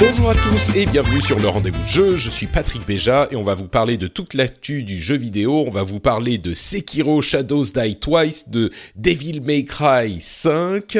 [0.00, 2.16] Bonjour à tous et bienvenue sur le rendez-vous jeu.
[2.16, 5.62] Je suis Patrick Béja et on va vous parler de toute l'actu du jeu vidéo.
[5.66, 10.96] On va vous parler de Sekiro Shadows Die Twice, de Devil May Cry 5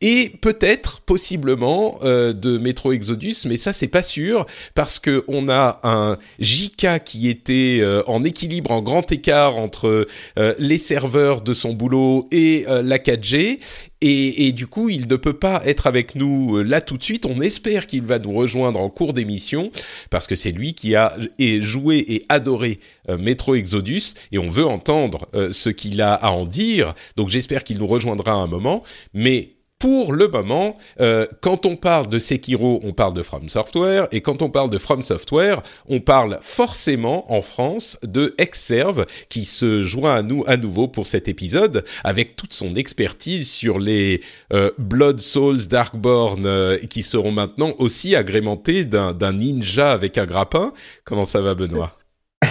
[0.00, 3.34] et peut-être, possiblement, euh, de Metro Exodus.
[3.46, 8.22] Mais ça, c'est pas sûr parce que on a un JK qui était euh, en
[8.22, 10.06] équilibre, en grand écart entre
[10.38, 13.58] euh, les serveurs de son boulot et la 4G
[14.02, 17.24] et, du coup, il ne peut pas être avec nous euh, là tout de suite.
[17.24, 19.70] On espère qu'il va nous rejoindre en cours d'émission
[20.10, 21.14] parce que c'est lui qui a
[21.60, 26.30] joué et adoré euh, Metro Exodus et on veut entendre euh, ce qu'il a à
[26.30, 26.94] en dire.
[27.16, 28.82] Donc j'espère qu'il nous rejoindra à un moment.
[29.14, 34.08] Mais pour le moment, euh, quand on parle de Sekiro, on parle de From Software,
[34.10, 39.44] et quand on parle de From Software, on parle forcément en France de Exserve, qui
[39.44, 44.22] se joint à nous à nouveau pour cet épisode, avec toute son expertise sur les
[44.52, 50.72] euh, Blood Souls Darkborn, euh, qui seront maintenant aussi agrémentés d'un ninja avec un grappin.
[51.04, 51.96] Comment ça va, Benoît?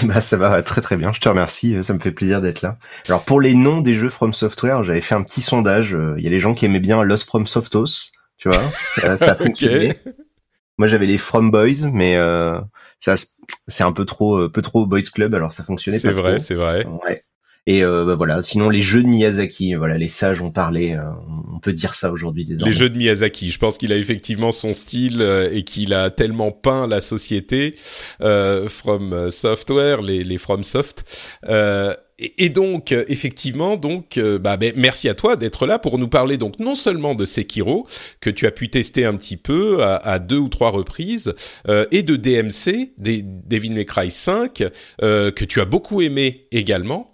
[0.04, 2.78] Bah ça va très très bien, je te remercie, ça me fait plaisir d'être là.
[3.08, 6.28] Alors pour les noms des jeux From Software, j'avais fait un petit sondage, il y
[6.28, 8.64] a les gens qui aimaient bien Lost From Softos, tu vois,
[8.96, 9.92] ça, ça a fonctionné.
[9.92, 10.12] okay.
[10.78, 12.60] Moi j'avais les From Boys, mais euh,
[13.00, 13.16] ça
[13.68, 16.56] c'est un peu trop peu trop Boys Club, alors ça fonctionnait pas C'est vrai, c'est
[16.56, 16.86] vrai.
[17.06, 17.24] Ouais.
[17.68, 21.02] Et euh, bah voilà, sinon les jeux de Miyazaki, voilà, les sages ont parlé, euh,
[21.52, 22.72] on peut dire ça aujourd'hui désormais.
[22.72, 26.12] Les jeux de Miyazaki, je pense qu'il a effectivement son style euh, et qu'il a
[26.12, 27.76] tellement peint la société
[28.22, 31.04] euh, From Software, les, les From Soft.
[32.18, 36.38] Et, et, donc, effectivement, donc, bah, ben, merci à toi d'être là pour nous parler
[36.38, 37.88] donc non seulement de Sekiro
[38.22, 41.34] que tu as pu tester un petit peu à, à deux ou trois reprises,
[41.68, 44.64] euh, et de DMC, des, Devil May Cry 5,
[45.02, 47.14] euh, que tu as beaucoup aimé également.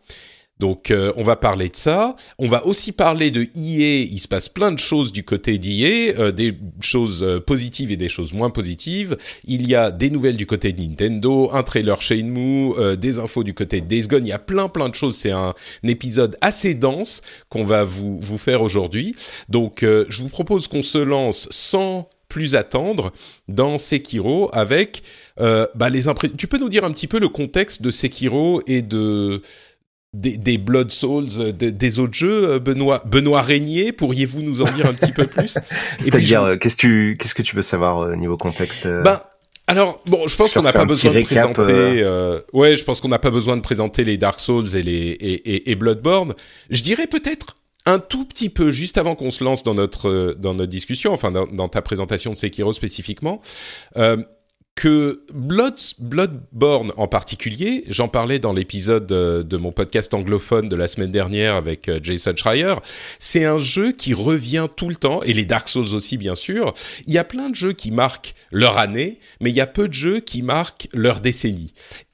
[0.62, 2.16] Donc euh, on va parler de ça.
[2.38, 4.04] On va aussi parler de EA.
[4.04, 7.98] Il se passe plein de choses du côté d'EA, euh, des choses euh, positives et
[7.98, 9.18] des choses moins positives.
[9.46, 13.44] Il y a des nouvelles du côté de Nintendo, un trailer Shenmue, euh, des infos
[13.44, 14.24] du côté de Days Gone.
[14.24, 15.16] Il y a plein plein de choses.
[15.16, 19.16] C'est un, épisode assez dense qu'on va vous vous faire aujourd'hui.
[19.50, 23.12] Donc je vous propose qu'on se lance sans plus attendre
[23.50, 25.02] dans Sekiro avec
[25.38, 26.38] bah, les impressions.
[26.38, 29.42] Tu peux nous dire un petit peu le contexte de Sekiro et de
[30.14, 34.62] des, des, Blood Souls, euh, des, des, autres jeux, euh, Benoît, Benoît Régnier, pourriez-vous nous
[34.62, 35.58] en dire un petit peu plus
[36.00, 36.56] C'est-à-dire, je...
[36.56, 39.22] qu'est-ce que tu, qu'est-ce que tu veux savoir au niveau contexte Ben,
[39.68, 41.62] alors bon, je pense qu'on n'a pas besoin de présenter.
[41.62, 42.04] Euh...
[42.04, 45.12] Euh, ouais, je pense qu'on n'a pas besoin de présenter les Dark Souls et les
[45.12, 46.34] et, et, et Bloodborne.
[46.70, 47.56] Je dirais peut-être
[47.86, 51.32] un tout petit peu juste avant qu'on se lance dans notre dans notre discussion, enfin
[51.32, 53.42] dans, dans ta présentation de Sekiro spécifiquement.
[53.96, 54.18] Euh,
[54.76, 60.76] que Blood, Bloodborne en particulier, j'en parlais dans l'épisode de, de, mon podcast anglophone de
[60.76, 62.76] la semaine dernière avec euh, Jason Schreier,
[63.20, 66.74] c'est un jeu qui revient tout le temps, et les Dark Souls aussi bien sûr.
[67.06, 69.88] Il y a plein de jeux qui marquent leur année, mais il y a peu
[69.88, 71.74] de jeux qui marquent leur décennie.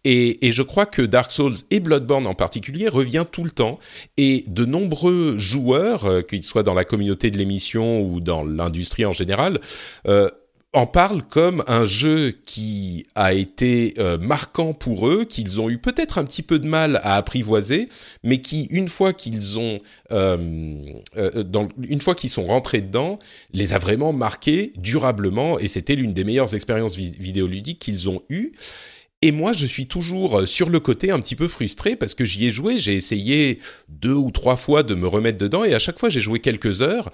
[0.09, 3.77] Et, je crois que Dark Souls et Bloodborne en particulier revient tout le temps.
[4.15, 9.05] Et de nombreux joueurs, euh, qu'ils soient dans la communauté de l'émission ou dans l'industrie
[9.05, 9.59] en général,
[10.07, 10.29] euh,
[10.73, 15.77] en parle comme un jeu qui a été euh, marquant pour eux, qu'ils ont eu
[15.77, 17.89] peut-être un petit peu de mal à apprivoiser,
[18.23, 19.79] mais qui, une fois qu'ils ont,
[20.11, 20.83] euh,
[21.15, 21.43] euh,
[21.81, 23.17] une fois qu'ils sont rentrés dedans,
[23.53, 28.21] les a vraiment marqués durablement, et c'était l'une des meilleures expériences vi vidéoludiques qu'ils ont
[28.29, 28.51] eues.
[29.23, 32.23] Et moi, je suis toujours euh, sur le côté un petit peu frustré parce que
[32.23, 33.57] j'y ai joué, j'ai essayé
[33.89, 36.83] deux ou trois fois de me remettre dedans et à chaque fois j'ai joué quelques
[36.83, 37.09] heures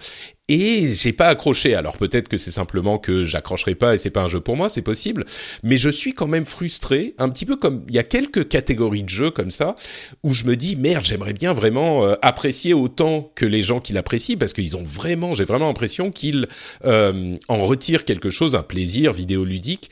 [0.49, 1.75] et j'ai pas accroché.
[1.75, 4.67] Alors peut-être que c'est simplement que j'accrocherai pas et c'est pas un jeu pour moi,
[4.67, 5.23] c'est possible.
[5.63, 9.03] Mais je suis quand même frustré, un petit peu comme il y a quelques catégories
[9.03, 9.77] de jeux comme ça
[10.23, 13.93] où je me dis merde, j'aimerais bien vraiment euh, apprécier autant que les gens qui
[13.93, 16.49] l'apprécient parce qu'ils ont vraiment, j'ai vraiment l'impression qu'ils
[16.83, 19.89] euh, en retirent quelque chose, un plaisir vidéoludique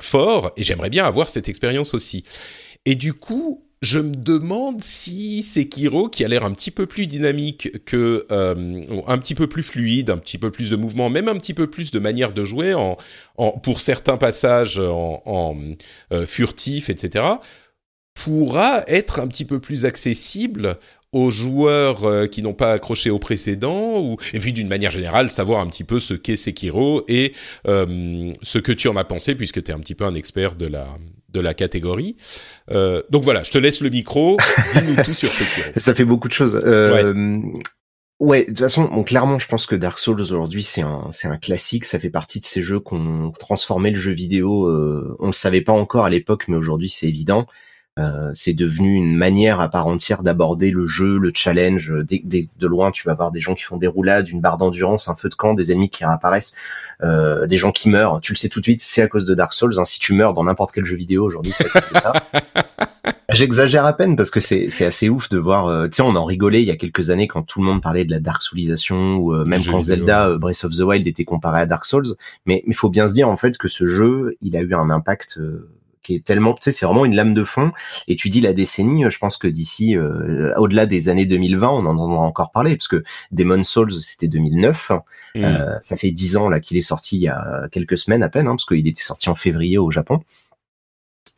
[0.00, 0.52] fort.
[0.58, 2.24] Et j'aimerais bien avoir cette expérience aussi.
[2.84, 7.06] Et du coup, je me demande si Sekiro, qui a l'air un petit peu plus
[7.06, 11.28] dynamique que, euh, un petit peu plus fluide, un petit peu plus de mouvement, même
[11.28, 12.96] un petit peu plus de manière de jouer, en,
[13.62, 15.56] pour certains passages en,
[16.12, 17.24] euh, furtif, etc.,
[18.14, 20.78] pourra être un petit peu plus accessible
[21.12, 25.60] aux joueurs euh, qui n'ont pas accroché au précédent, et puis d'une manière générale savoir
[25.60, 27.34] un petit peu ce qu'est Sekiro et
[27.66, 30.66] ce que tu en as pensé puisque tu es un petit peu un expert de
[30.66, 30.96] la
[31.36, 32.16] de la catégorie.
[32.70, 34.36] Euh, donc voilà, je te laisse le micro,
[34.72, 35.68] dis-nous tout sur Sekiro.
[35.76, 36.60] Ça fait beaucoup de choses.
[36.64, 37.40] Euh,
[38.18, 38.42] ouais.
[38.42, 41.36] de toute façon, bon, clairement, je pense que Dark Souls aujourd'hui, c'est un, c'est un
[41.36, 41.84] classique.
[41.84, 44.66] Ça fait partie de ces jeux qu'on transformé le jeu vidéo.
[44.66, 47.46] Euh, on le savait pas encore à l'époque, mais aujourd'hui, c'est évident.
[47.98, 51.94] Euh, c'est devenu une manière à part entière d'aborder le jeu, le challenge.
[52.04, 55.08] Dès, de loin, tu vas voir des gens qui font des roulades, une barre d'endurance,
[55.08, 56.54] un feu de camp, des ennemis qui réapparaissent,
[57.02, 58.20] euh, des gens qui meurent.
[58.20, 59.78] Tu le sais tout de suite, c'est à cause de Dark Souls.
[59.78, 59.86] Hein.
[59.86, 62.12] Si tu meurs dans n'importe quel jeu vidéo aujourd'hui, c'est à cause de ça.
[63.30, 65.66] J'exagère à peine parce que c'est c'est assez ouf de voir.
[65.66, 67.82] Euh, tu sais, on en rigolait il y a quelques années quand tout le monde
[67.82, 71.24] parlait de la Dark Soulisation ou euh, même quand Zelda Breath of the Wild était
[71.24, 72.14] comparé à Dark Souls.
[72.44, 74.90] Mais il faut bien se dire en fait que ce jeu, il a eu un
[74.90, 75.40] impact
[76.06, 77.72] qui est tellement, tu sais, c'est vraiment une lame de fond.
[78.06, 81.78] Et tu dis la décennie, je pense que d'ici, euh, au-delà des années 2020, on
[81.78, 84.92] en entendra encore parler, parce que Demon Souls, c'était 2009.
[85.34, 85.44] Mm.
[85.44, 88.28] Euh, ça fait dix ans là qu'il est sorti il y a quelques semaines à
[88.28, 90.20] peine, hein, parce qu'il était sorti en février au Japon.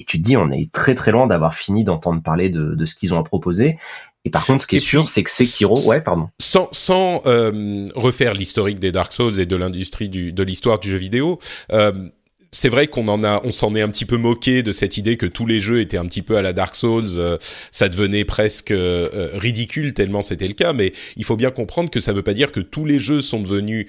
[0.01, 2.87] Et tu te dis, on est très très loin d'avoir fini d'entendre parler de, de
[2.87, 3.79] ce qu'ils ont à proposer.
[4.25, 6.29] Et par contre, ce qui est sûr, c'est que Sekiro, ouais, pardon.
[6.39, 10.91] Sans, sans euh, refaire l'historique des Dark Souls et de l'industrie du, de l'histoire du
[10.91, 11.39] jeu vidéo,
[11.73, 12.11] euh,
[12.51, 15.17] c'est vrai qu'on en a, on s'en est un petit peu moqué de cette idée
[15.17, 17.19] que tous les jeux étaient un petit peu à la Dark Souls.
[17.19, 17.37] Euh,
[17.73, 20.73] ça devenait presque euh, euh, ridicule tellement c'était le cas.
[20.73, 23.21] Mais il faut bien comprendre que ça ne veut pas dire que tous les jeux
[23.21, 23.87] sont devenus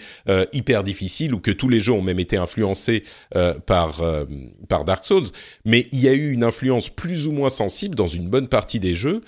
[0.54, 3.04] hyper difficiles ou que tous les jeux ont même été influencés
[3.66, 4.02] par
[4.68, 5.28] par Dark Souls.
[5.66, 8.80] Mais il y a eu une influence plus ou moins sensible dans une bonne partie
[8.80, 9.22] des jeux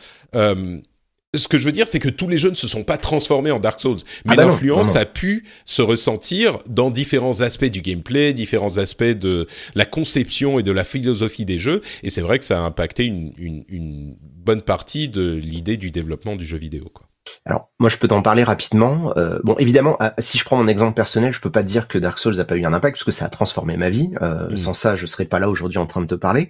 [1.38, 3.52] ce que je veux dire, c'est que tous les jeux ne se sont pas transformés
[3.52, 7.82] en Dark Souls, mais ah bah l'influence a pu se ressentir dans différents aspects du
[7.82, 12.38] gameplay, différents aspects de la conception et de la philosophie des jeux, et c'est vrai
[12.38, 16.58] que ça a impacté une, une, une bonne partie de l'idée du développement du jeu
[16.58, 16.90] vidéo.
[16.94, 17.11] Quoi.
[17.46, 19.14] Alors moi je peux t'en parler rapidement.
[19.18, 22.18] Euh, bon évidemment si je prends mon exemple personnel, je peux pas dire que Dark
[22.18, 24.12] Souls a pas eu un impact parce que ça a transformé ma vie.
[24.22, 24.58] Euh, mm.
[24.58, 26.50] Sans ça je serais pas là aujourd'hui en train de te parler.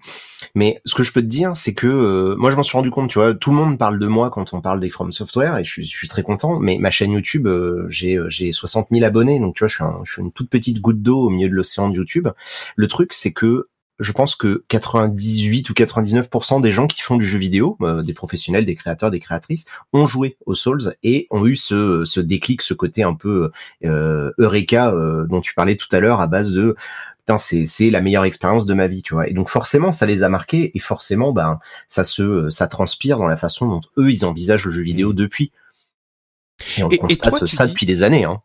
[0.55, 2.89] Mais ce que je peux te dire c'est que euh, moi je m'en suis rendu
[2.89, 3.09] compte.
[3.09, 5.63] Tu vois tout le monde parle de moi quand on parle des From Software et
[5.65, 6.59] je suis, je suis très content.
[6.59, 7.47] Mais ma chaîne YouTube
[7.89, 10.79] j'ai j'ai 60 000 abonnés donc tu vois je suis, je suis une toute petite
[10.79, 12.29] goutte d'eau au milieu de l'océan de YouTube.
[12.75, 13.67] Le truc c'est que
[14.01, 18.13] je pense que 98 ou 99% des gens qui font du jeu vidéo, euh, des
[18.13, 22.63] professionnels, des créateurs, des créatrices, ont joué aux Souls et ont eu ce, ce déclic,
[22.63, 23.51] ce côté un peu
[23.85, 26.75] euh, eureka euh, dont tu parlais tout à l'heure à base de
[27.19, 29.27] putain c'est c'est la meilleure expérience de ma vie, tu vois.
[29.27, 33.27] Et donc forcément ça les a marqués et forcément ben ça se ça transpire dans
[33.27, 35.15] la façon dont eux ils envisagent le jeu vidéo mmh.
[35.15, 35.51] depuis.
[36.77, 38.25] Et on constate ça depuis des années.
[38.25, 38.41] Hein.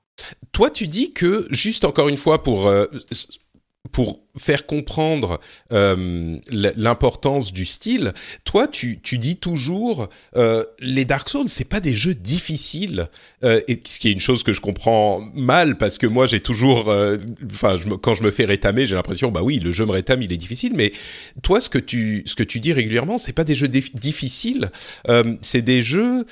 [0.52, 2.86] Toi, tu dis que, juste encore une fois, pour euh,
[3.92, 5.40] pour faire comprendre
[5.72, 8.12] euh, l'importance du style,
[8.44, 13.08] toi tu, tu dis toujours euh, les Dark Souls c'est pas des jeux difficiles
[13.44, 16.40] euh, et ce qui est une chose que je comprends mal parce que moi j'ai
[16.40, 17.16] toujours euh,
[17.50, 20.32] enfin quand je me fais rétamer j'ai l'impression bah oui le jeu me rétame il
[20.32, 20.92] est difficile mais
[21.42, 24.70] toi ce que tu ce que tu dis régulièrement c'est pas des jeux difficiles
[25.08, 26.26] euh, c'est des jeux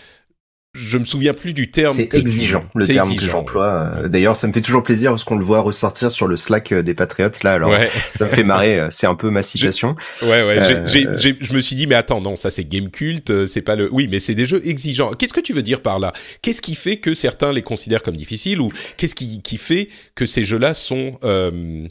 [0.75, 1.95] je me souviens plus du terme.
[1.95, 3.93] C'est exigeant, le terme que j'emploie.
[3.97, 6.73] Euh, d'ailleurs, ça me fait toujours plaisir parce qu'on le voit ressortir sur le Slack
[6.73, 7.53] euh, des Patriotes là.
[7.53, 7.73] Alors,
[8.17, 8.81] ça me fait marrer.
[8.81, 9.95] Euh, c'est un peu ma citation.
[10.23, 10.85] Ouais, ouais.
[10.89, 13.89] je me suis dit, mais attends, non, ça c'est game culte, c'est pas le.
[13.93, 15.13] Oui, mais c'est des jeux exigeants.
[15.13, 16.13] Qu'est-ce que tu veux dire par là?
[16.43, 20.27] Qu'est-ce qui fait que certains les considèrent comme difficiles ou qu'est-ce qui, qui fait que
[20.27, 21.87] ces jeux-là sont euh,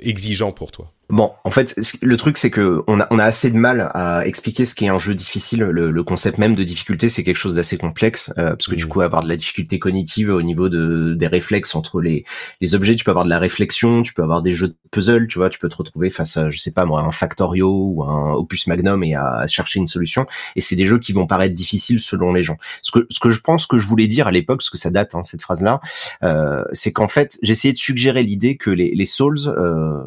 [0.00, 0.92] exigeants pour toi?
[1.10, 4.24] Bon, en fait, le truc c'est que on a, on a assez de mal à
[4.26, 5.60] expliquer ce qu'est un jeu difficile.
[5.60, 8.86] Le, le, concept même de difficulté, c'est quelque chose d'assez complexe euh, parce que du
[8.86, 12.24] coup, avoir de la difficulté cognitive au niveau de des réflexes entre les
[12.60, 15.26] les objets, tu peux avoir de la réflexion, tu peux avoir des jeux de puzzle,
[15.26, 18.04] tu vois, tu peux te retrouver face à, je sais pas moi, un Factorio ou
[18.04, 20.26] un Opus Magnum et à, chercher une solution.
[20.54, 22.56] Et c'est des jeux qui vont paraître difficiles selon les gens.
[22.82, 24.90] Ce que ce que je pense que je voulais dire à l'époque, parce que ça
[24.90, 25.80] date hein, cette phrase là,
[26.22, 30.04] euh, c'est qu'en fait, j'essayais de suggérer l'idée que les les Souls euh,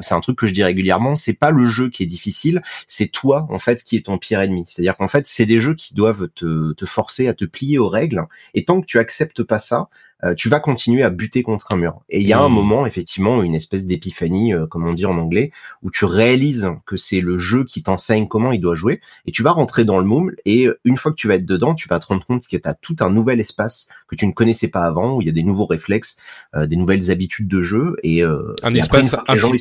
[0.00, 3.08] c'est un truc que je dis régulièrement, c'est pas le jeu qui est difficile, c'est
[3.08, 4.64] toi en fait qui est ton pire ennemi.
[4.66, 7.88] C'est-à-dire qu'en fait, c'est des jeux qui doivent te, te forcer à te plier aux
[7.88, 9.88] règles, et tant que tu acceptes pas ça,
[10.24, 12.00] euh, tu vas continuer à buter contre un mur.
[12.08, 12.52] Et il y a un Mmh.
[12.52, 15.50] moment, effectivement, une espèce d'épiphanie, euh, comme on dit en anglais,
[15.82, 19.42] où tu réalises que c'est le jeu qui t'enseigne comment il doit jouer, et tu
[19.42, 21.88] vas rentrer dans le moule, et euh, une fois que tu vas être dedans, tu
[21.88, 24.68] vas te rendre compte que tu as tout un nouvel espace que tu ne connaissais
[24.68, 26.16] pas avant, où il y a des nouveaux réflexes,
[26.54, 29.14] euh, des nouvelles habitudes de jeu, et euh, Un et espace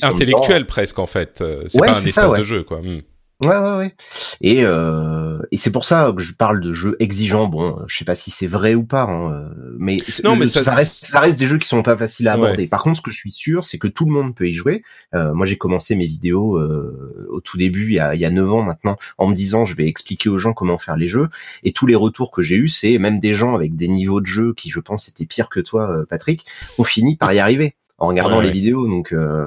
[0.04, 1.44] intellectuel presque en fait.
[1.68, 2.38] C'est Ouais, pas un espace ça, ouais.
[2.40, 2.82] de jeu quoi.
[2.82, 3.02] Hmm.
[3.42, 3.96] Ouais, ouais, ouais.
[4.42, 7.48] Et, euh, et c'est pour ça que je parle de jeux exigeants.
[7.48, 10.62] Bon, je sais pas si c'est vrai ou pas, hein, euh, mais, Non, mais ça,
[10.62, 12.44] ça- reste, ça reste des jeux qui sont pas faciles à Ouais.
[12.48, 12.68] aborder.
[12.68, 14.84] Par contre, ce que je suis sûr, c'est que tout le monde peut y jouer.
[15.16, 18.26] Euh, moi, j'ai commencé mes vidéos euh, au tout début, il y a, il y
[18.26, 21.08] a 9 ans maintenant, en me disant je vais expliquer aux gens comment faire les
[21.08, 21.30] jeux.
[21.64, 24.26] Et tous les retours que j'ai eus, c'est même des gens avec des niveaux de
[24.28, 26.46] jeu qui, je pense, étaient pires que toi, Patrick,
[26.78, 28.54] ont fini par y arriver en regardant Ouais, les ouais.
[28.54, 28.88] vidéos.
[28.88, 29.46] Donc, euh,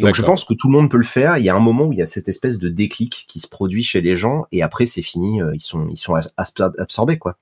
[0.00, 1.38] donc je pense que tout le monde peut le faire.
[1.38, 3.48] Il y a un moment où il y a cette espèce de déclic qui se
[3.48, 5.40] produit chez les gens et après c'est fini.
[5.42, 7.36] euh, Ils sont ils sont absorbés quoi.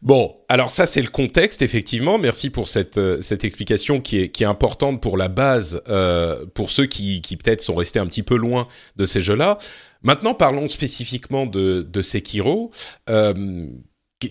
[0.00, 2.16] Bon, alors ça c'est le contexte effectivement.
[2.18, 6.46] Merci pour cette euh, cette explication qui est qui est importante pour la base euh,
[6.54, 9.58] pour ceux qui qui peut-être sont restés un petit peu loin de ces jeux-là.
[10.02, 12.70] Maintenant parlons spécifiquement de de Sekiro.
[13.10, 13.66] Euh,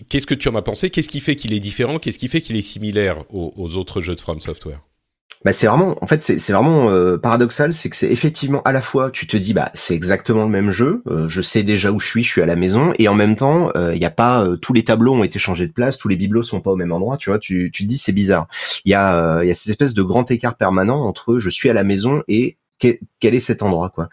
[0.08, 0.90] Qu'est-ce que tu en as pensé?
[0.90, 2.00] Qu'est-ce qui fait qu'il est différent?
[2.00, 4.80] Qu'est-ce qui fait qu'il est similaire aux, aux autres jeux de From Software?
[5.44, 8.80] Bah c'est vraiment en fait c'est vraiment euh, paradoxal, c'est que c'est effectivement à la
[8.80, 12.00] fois tu te dis bah c'est exactement le même jeu, euh, je sais déjà où
[12.00, 14.42] je suis, je suis à la maison et en même temps il y a pas
[14.42, 16.76] euh, tous les tableaux ont été changés de place, tous les bibelots sont pas au
[16.76, 18.48] même endroit, tu vois, tu tu te dis c'est bizarre.
[18.86, 21.68] Il y a il y a cette espèce de grand écart permanent entre je suis
[21.68, 24.08] à la maison et quel, quel est cet endroit quoi.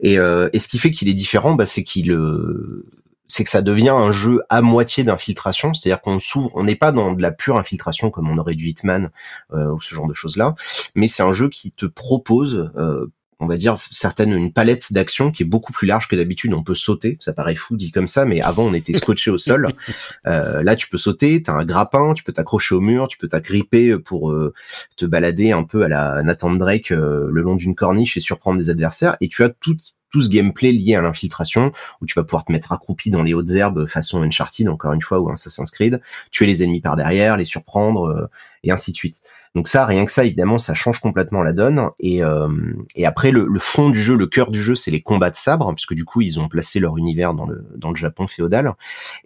[0.00, 2.86] Et euh, et ce qui fait qu'il est différent bah c'est qu'il euh,
[3.32, 6.92] c'est que ça devient un jeu à moitié d'infiltration, c'est-à-dire qu'on s'ouvre, on n'est pas
[6.92, 9.08] dans de la pure infiltration comme on aurait du Hitman
[9.54, 10.54] euh, ou ce genre de choses-là,
[10.94, 13.10] mais c'est un jeu qui te propose, euh,
[13.40, 16.52] on va dire, certaines une palette d'actions qui est beaucoup plus large que d'habitude.
[16.52, 19.38] On peut sauter, ça paraît fou dit comme ça, mais avant on était scotché au
[19.38, 19.72] sol.
[20.26, 23.26] Euh, là, tu peux sauter, t'as un grappin, tu peux t'accrocher au mur, tu peux
[23.26, 24.54] t'agripper pour euh,
[24.96, 28.58] te balader un peu à la Nathan Drake euh, le long d'une corniche et surprendre
[28.58, 29.16] des adversaires.
[29.20, 29.76] Et tu as tout
[30.12, 33.34] tout ce gameplay lié à l'infiltration, où tu vas pouvoir te mettre accroupi dans les
[33.34, 36.00] hautes herbes façon Uncharted, encore une fois, ou Assassin's Creed,
[36.30, 38.26] tuer les ennemis par derrière, les surprendre, euh,
[38.62, 39.22] et ainsi de suite.
[39.54, 41.88] Donc ça, rien que ça, évidemment, ça change complètement la donne.
[41.98, 42.48] Et, euh,
[42.94, 45.72] et après, le, fond du jeu, le cœur du jeu, c'est les combats de sabre,
[45.74, 48.72] puisque du coup, ils ont placé leur univers dans le, dans le Japon féodal,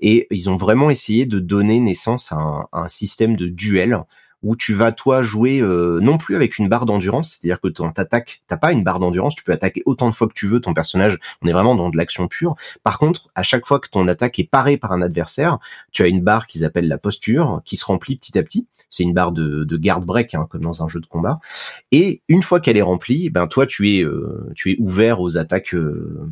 [0.00, 4.00] et ils ont vraiment essayé de donner naissance à un, à un système de duel
[4.46, 7.90] où tu vas toi jouer euh, non plus avec une barre d'endurance, c'est-à-dire que ton
[7.90, 10.60] t'attaques, t'as pas une barre d'endurance, tu peux attaquer autant de fois que tu veux
[10.60, 11.18] ton personnage.
[11.42, 12.54] On est vraiment dans de l'action pure.
[12.84, 15.58] Par contre, à chaque fois que ton attaque est parée par un adversaire,
[15.90, 18.68] tu as une barre qu'ils appellent la posture, qui se remplit petit à petit.
[18.88, 21.40] C'est une barre de, de garde break, hein, comme dans un jeu de combat.
[21.90, 25.38] Et une fois qu'elle est remplie, ben toi tu es euh, tu es ouvert aux
[25.38, 25.74] attaques.
[25.74, 26.30] Euh,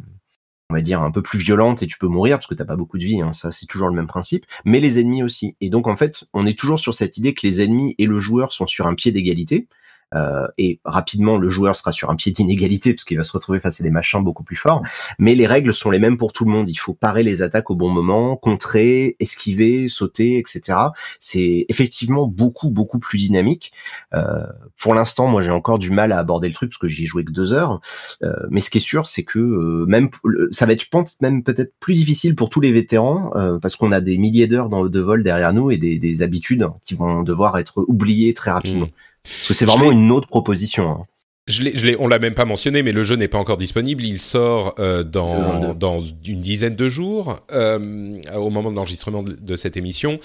[0.75, 2.75] on va dire un peu plus violente et tu peux mourir parce que t'as pas
[2.75, 5.55] beaucoup de vie, hein, ça c'est toujours le même principe, mais les ennemis aussi.
[5.61, 8.19] Et donc en fait, on est toujours sur cette idée que les ennemis et le
[8.19, 9.69] joueur sont sur un pied d'égalité.
[10.15, 13.61] Euh, et rapidement, le joueur sera sur un pied d'inégalité parce qu'il va se retrouver
[13.61, 14.83] face à des machins beaucoup plus forts.
[15.19, 16.69] Mais les règles sont les mêmes pour tout le monde.
[16.69, 20.79] Il faut parer les attaques au bon moment, contrer, esquiver, sauter, etc.
[21.19, 23.73] C'est effectivement beaucoup beaucoup plus dynamique.
[24.15, 24.45] Euh,
[24.81, 27.07] pour l'instant, moi, j'ai encore du mal à aborder le truc parce que j'y ai
[27.07, 27.81] joué que deux heures.
[28.23, 30.11] Euh, mais ce qui est sûr, c'est que euh, même
[30.51, 30.87] ça va être,
[31.21, 34.69] même peut-être plus difficile pour tous les vétérans euh, parce qu'on a des milliers d'heures
[34.69, 38.87] de vol derrière nous et des, des, habitudes qui vont devoir être oubliées très rapidement.
[38.87, 38.91] Mmh.
[39.25, 40.91] Parce que c'est vraiment une autre proposition.
[40.91, 41.03] Hein.
[41.47, 44.03] Je l'ai, on l'a même pas mentionné, mais le jeu n'est pas encore disponible.
[44.03, 49.35] Il sort euh, dans, dans une dizaine de jours, euh, au moment de l'enregistrement de,
[49.35, 50.19] de cette émission.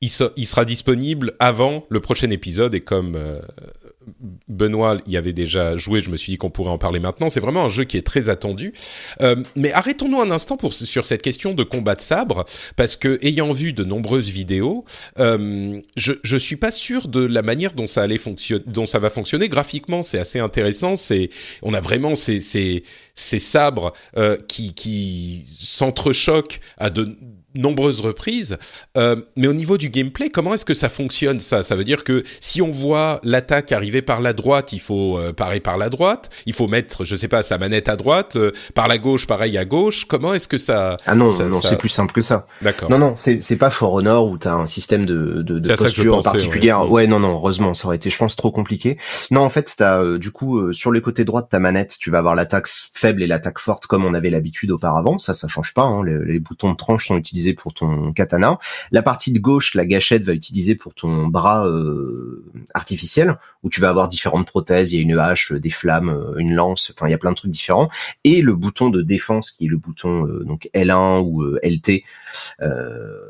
[0.00, 3.38] Il, so, il, sera disponible avant le prochain épisode, et comme euh,
[4.48, 7.30] Benoît y avait déjà joué, je me suis dit qu'on pourrait en parler maintenant.
[7.30, 8.72] C'est vraiment un jeu qui est très attendu.
[9.20, 12.44] Euh, mais arrêtons-nous un instant pour, sur cette question de combat de sabre,
[12.76, 14.84] parce que ayant vu de nombreuses vidéos,
[15.18, 18.98] euh, je, je suis pas sûr de la manière dont ça allait fonctionner, dont ça
[18.98, 19.48] va fonctionner.
[19.48, 20.96] Graphiquement, c'est assez intéressant.
[20.96, 21.30] C'est,
[21.62, 22.84] on a vraiment ces, ces,
[23.14, 27.16] ces sabres euh, qui, qui s'entrechoquent à de
[27.54, 28.58] nombreuses reprises.
[28.96, 31.62] Euh, mais au niveau du gameplay, comment est-ce que ça fonctionne ça?
[31.62, 35.32] Ça veut dire que si on voit l'attaque arriver par la droite, il faut euh,
[35.32, 36.30] parer par la droite.
[36.46, 38.36] Il faut mettre, je sais pas, sa manette à droite.
[38.36, 40.04] Euh, par la gauche, pareil à gauche.
[40.04, 41.70] Comment est-ce que ça Ah non, ça, non, ça...
[41.70, 42.46] c'est plus simple que ça.
[42.62, 42.90] D'accord.
[42.90, 46.16] Non, non, c'est c'est pas For Honor où t'as un système de de, de posture
[46.16, 46.82] pensais, particulière.
[46.82, 47.02] Ouais.
[47.02, 47.06] ouais.
[47.06, 48.98] non, non, heureusement, ça aurait été, je pense, trop compliqué.
[49.30, 51.96] Non, en fait, t'as euh, du coup euh, sur le côté droit de ta manette,
[51.98, 55.18] tu vas avoir l'attaque faible et l'attaque forte comme on avait l'habitude auparavant.
[55.18, 55.82] Ça, ça change pas.
[55.82, 56.04] Hein.
[56.04, 58.58] Les, les, boutons de tranche sont utilisés pour ton katana.
[58.90, 61.68] La partie de gauche, la gâchette, va utiliser pour ton bras
[62.72, 64.92] artificiel, où tu vas avoir différentes prothèses.
[64.92, 66.90] Il y a une hache, des flammes, une lance.
[66.94, 67.88] Enfin, il y a plein de trucs différents.
[68.24, 72.04] Et le bouton de défense, qui est le bouton donc L1 ou LT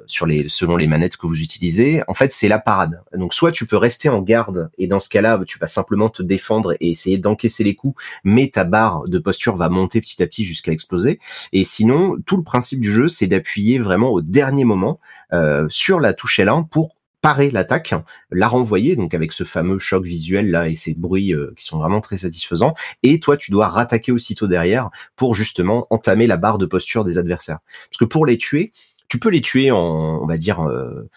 [0.07, 2.03] sur les selon les manettes que vous utilisez.
[2.09, 3.03] En fait, c'est la parade.
[3.17, 6.23] Donc, soit tu peux rester en garde, et dans ce cas-là, tu vas simplement te
[6.23, 10.27] défendre et essayer d'encaisser les coups, mais ta barre de posture va monter petit à
[10.27, 11.19] petit jusqu'à exploser.
[11.53, 15.01] Et sinon, tout le principe du jeu, c'est d'appuyer vraiment au dernier moment
[15.33, 17.95] euh, sur la touche L1 pour parer l'attaque,
[18.31, 21.79] la renvoyer, donc avec ce fameux choc visuel là et ces bruits euh, qui sont
[21.79, 22.75] vraiment très satisfaisants.
[23.03, 27.17] Et toi, tu dois rattaquer aussitôt derrière pour justement entamer la barre de posture des
[27.17, 27.61] adversaires.
[27.89, 28.73] Parce que pour les tuer,
[29.09, 31.09] tu peux les tuer en, on va dire, euh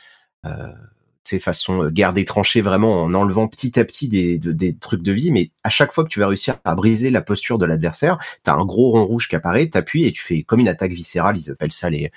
[1.28, 5.02] ces façon euh, guerre des tranchées vraiment en enlevant petit à petit des, des, trucs
[5.02, 7.66] de vie, mais à chaque fois que tu vas réussir à briser la posture de
[7.66, 10.92] l'adversaire, t'as un gros rond rouge qui apparaît, t'appuies et tu fais comme une attaque
[10.92, 12.12] viscérale, ils appellent ça les,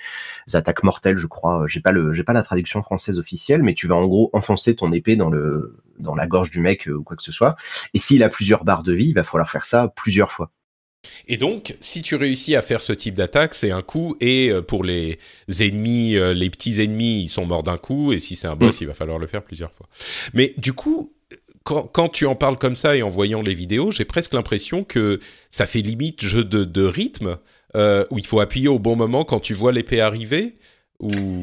[0.53, 1.65] attaques mortelles, je crois.
[1.67, 4.75] J'ai pas le, j'ai pas la traduction française officielle, mais tu vas en gros enfoncer
[4.75, 7.55] ton épée dans le, dans la gorge du mec euh, ou quoi que ce soit.
[7.93, 10.51] Et s'il a plusieurs barres de vie, il va falloir faire ça plusieurs fois.
[11.27, 14.15] Et donc, si tu réussis à faire ce type d'attaque, c'est un coup.
[14.19, 15.17] Et euh, pour les
[15.59, 18.13] ennemis, euh, les petits ennemis, ils sont morts d'un coup.
[18.13, 18.83] Et si c'est un boss, mm.
[18.83, 19.87] il va falloir le faire plusieurs fois.
[20.33, 21.13] Mais du coup,
[21.63, 25.19] quand, tu en parles comme ça et en voyant les vidéos, j'ai presque l'impression que
[25.49, 27.37] ça fait limite jeu de, rythme,
[27.75, 30.55] euh, où il faut appuyer au bon moment quand tu vois l'épée arriver.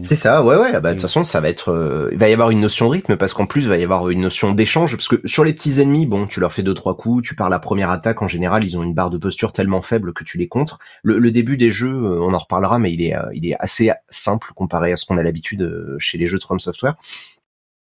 [0.02, 0.72] C'est ça, ouais, ouais.
[0.80, 2.92] Bah, de toute façon, ça va être, euh, il va y avoir une notion de
[2.92, 5.52] rythme parce qu'en plus, il va y avoir une notion d'échange parce que sur les
[5.52, 8.22] petits ennemis, bon, tu leur fais deux trois coups, tu pars la première attaque.
[8.22, 10.78] En général, ils ont une barre de posture tellement faible que tu les contres.
[11.02, 13.90] Le, début des jeux, euh, on en reparlera, mais il est, euh, il est assez
[14.08, 16.94] simple comparé à ce qu'on a l'habitude chez les jeux de From Software.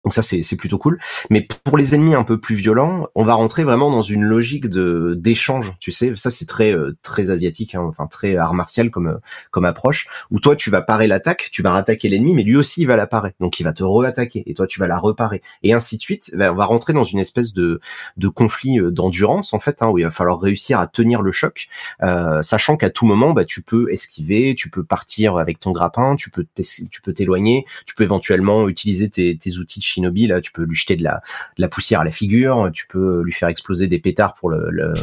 [0.03, 0.99] Donc ça c'est plutôt cool.
[1.29, 4.67] Mais pour les ennemis un peu plus violents, on va rentrer vraiment dans une logique
[4.67, 5.75] de d'échange.
[5.79, 9.17] Tu sais, ça c'est très euh, très asiatique, hein, enfin très art martial comme euh,
[9.51, 10.07] comme approche.
[10.29, 12.97] Où toi tu vas parer l'attaque, tu vas rattaquer l'ennemi, mais lui aussi il va
[12.97, 13.33] la parer.
[13.39, 16.31] Donc il va te re-attaquer et toi tu vas la reparer et ainsi de suite.
[16.35, 17.79] Ben, on va rentrer dans une espèce de
[18.17, 21.31] de conflit euh, d'endurance en fait, hein, où il va falloir réussir à tenir le
[21.31, 21.67] choc,
[22.01, 26.17] euh, sachant qu'à tout moment bah tu peux esquiver, tu peux partir avec ton grappin,
[26.17, 30.41] tu peux tu peux t'éloigner, tu peux éventuellement utiliser tes, tes outils de shinobi, là,
[30.41, 31.21] tu peux lui jeter de la,
[31.57, 34.69] de la poussière à la figure, tu peux lui faire exploser des pétards pour le,
[34.69, 34.93] le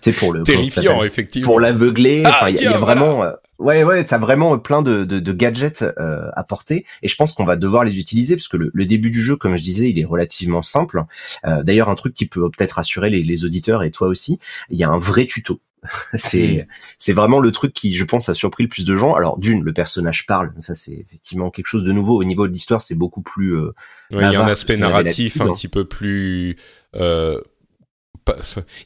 [0.00, 1.46] c'est pour le terrifiant effectivement.
[1.46, 4.82] pour l'aveugler ah, enfin il y, a vraiment euh, ouais ouais ça a vraiment plein
[4.82, 8.36] de, de, de gadgets euh, à porter et je pense qu'on va devoir les utiliser
[8.36, 11.04] parce que le, le, début du jeu comme je disais il est relativement simple
[11.46, 14.38] euh, d'ailleurs un truc qui peut peut-être rassurer les, les auditeurs et toi aussi
[14.70, 15.60] il y a un vrai tuto
[16.14, 16.66] c'est
[16.98, 19.14] c'est vraiment le truc qui, je pense, a surpris le plus de gens.
[19.14, 22.52] Alors d'une, le personnage parle, ça c'est effectivement quelque chose de nouveau au niveau de
[22.52, 23.56] l'histoire, c'est beaucoup plus.
[23.56, 23.72] Euh,
[24.10, 26.56] il y a un aspect narratif un petit peu plus.
[26.96, 27.40] Euh,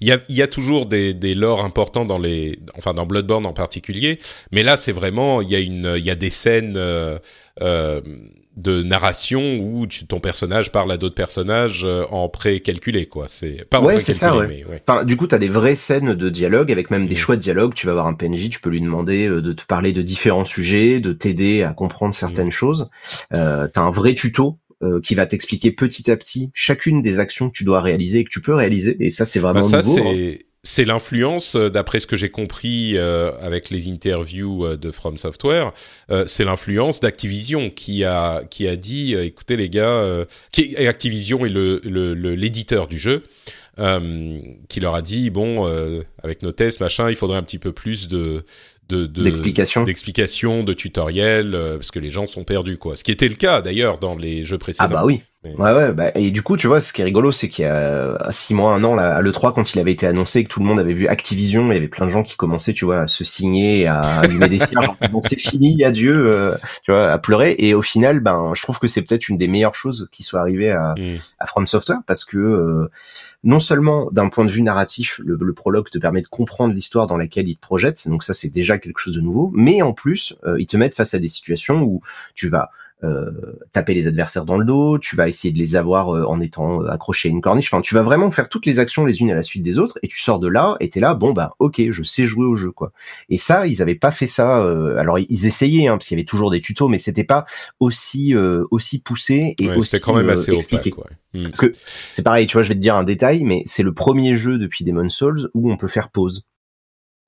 [0.01, 3.07] il y a, il y a toujours des, des lores importants dans les, enfin dans
[3.07, 4.19] Bloodborne en particulier,
[4.51, 7.19] mais là c'est vraiment, il y a une, il y a des scènes euh,
[7.61, 8.01] euh
[8.59, 13.81] de narration où ton personnage parle à d'autres personnages euh, en pré-calculé quoi c'est pas
[13.81, 14.65] ouais c'est ça ouais.
[14.87, 17.19] Enfin, du coup t'as des vraies scènes de dialogue avec même des mm.
[17.19, 19.65] choix de dialogue tu vas avoir un PNJ tu peux lui demander euh, de te
[19.65, 22.53] parler de différents sujets de t'aider à comprendre certaines mm.
[22.53, 22.91] choses
[23.33, 27.51] euh, t'as un vrai tuto euh, qui va t'expliquer petit à petit chacune des actions
[27.51, 29.89] que tu dois réaliser et que tu peux réaliser et ça c'est vraiment bah ça,
[29.89, 34.77] nouveau hein c'est l'influence, euh, d'après ce que j'ai compris euh, avec les interviews euh,
[34.77, 35.73] de From Software,
[36.27, 41.81] c'est l'influence d'Activision qui a qui a dit, écoutez les gars, qui Activision est le
[42.35, 43.25] l'éditeur du jeu,
[44.69, 45.67] qui leur a dit bon,
[46.23, 48.45] avec nos tests machin, il faudrait un petit peu plus de
[48.89, 52.97] d'explications, de, d'explications, de tutoriels, parce que les gens sont perdus quoi.
[52.97, 54.87] Ce qui était le cas d'ailleurs dans les jeux précédents.
[54.87, 55.21] Ah bah oui.
[55.45, 57.69] Ouais ouais bah et du coup tu vois ce qui est rigolo c'est qu'il y
[57.69, 60.49] a six mois un an là, à le 3 quand il avait été annoncé que
[60.49, 62.85] tout le monde avait vu Activision il y avait plein de gens qui commençaient tu
[62.85, 67.13] vois à se signer à allumer des cierges en c'est fini adieu euh, tu vois
[67.13, 70.09] à pleurer et au final ben je trouve que c'est peut-être une des meilleures choses
[70.11, 71.19] qui soit arrivée à, mm.
[71.39, 72.91] à From Software parce que euh,
[73.45, 77.07] non seulement d'un point de vue narratif le, le, prologue te permet de comprendre l'histoire
[77.07, 79.93] dans laquelle il te projette donc ça c'est déjà quelque chose de nouveau mais en
[79.93, 82.01] plus euh, il te met face à des situations où
[82.35, 82.88] tu vas euh,
[83.73, 86.83] taper les adversaires dans le dos, tu vas essayer de les avoir euh, en étant
[86.83, 87.73] euh, accroché à une corniche.
[87.73, 89.99] Enfin, tu vas vraiment faire toutes les actions les unes à la suite des autres,
[90.03, 92.57] et tu sors de là, et t'es là, bon bah ok, je sais jouer au
[92.57, 92.93] jeu quoi.
[93.29, 94.57] Et ça, ils avaient pas fait ça.
[94.99, 97.45] alors ils essayaient, hein, parce qu'il y avait toujours des tutos, mais c'était pas
[97.79, 98.35] aussi
[98.71, 100.93] aussi poussé et aussi quand même assez expliqué.
[101.35, 101.45] Hmm.
[101.45, 101.73] Parce que
[102.13, 104.59] c'est pareil, tu vois, je vais te dire un détail, mais c'est le premier jeu
[104.59, 106.45] depuis Demon Souls où on peut faire pause.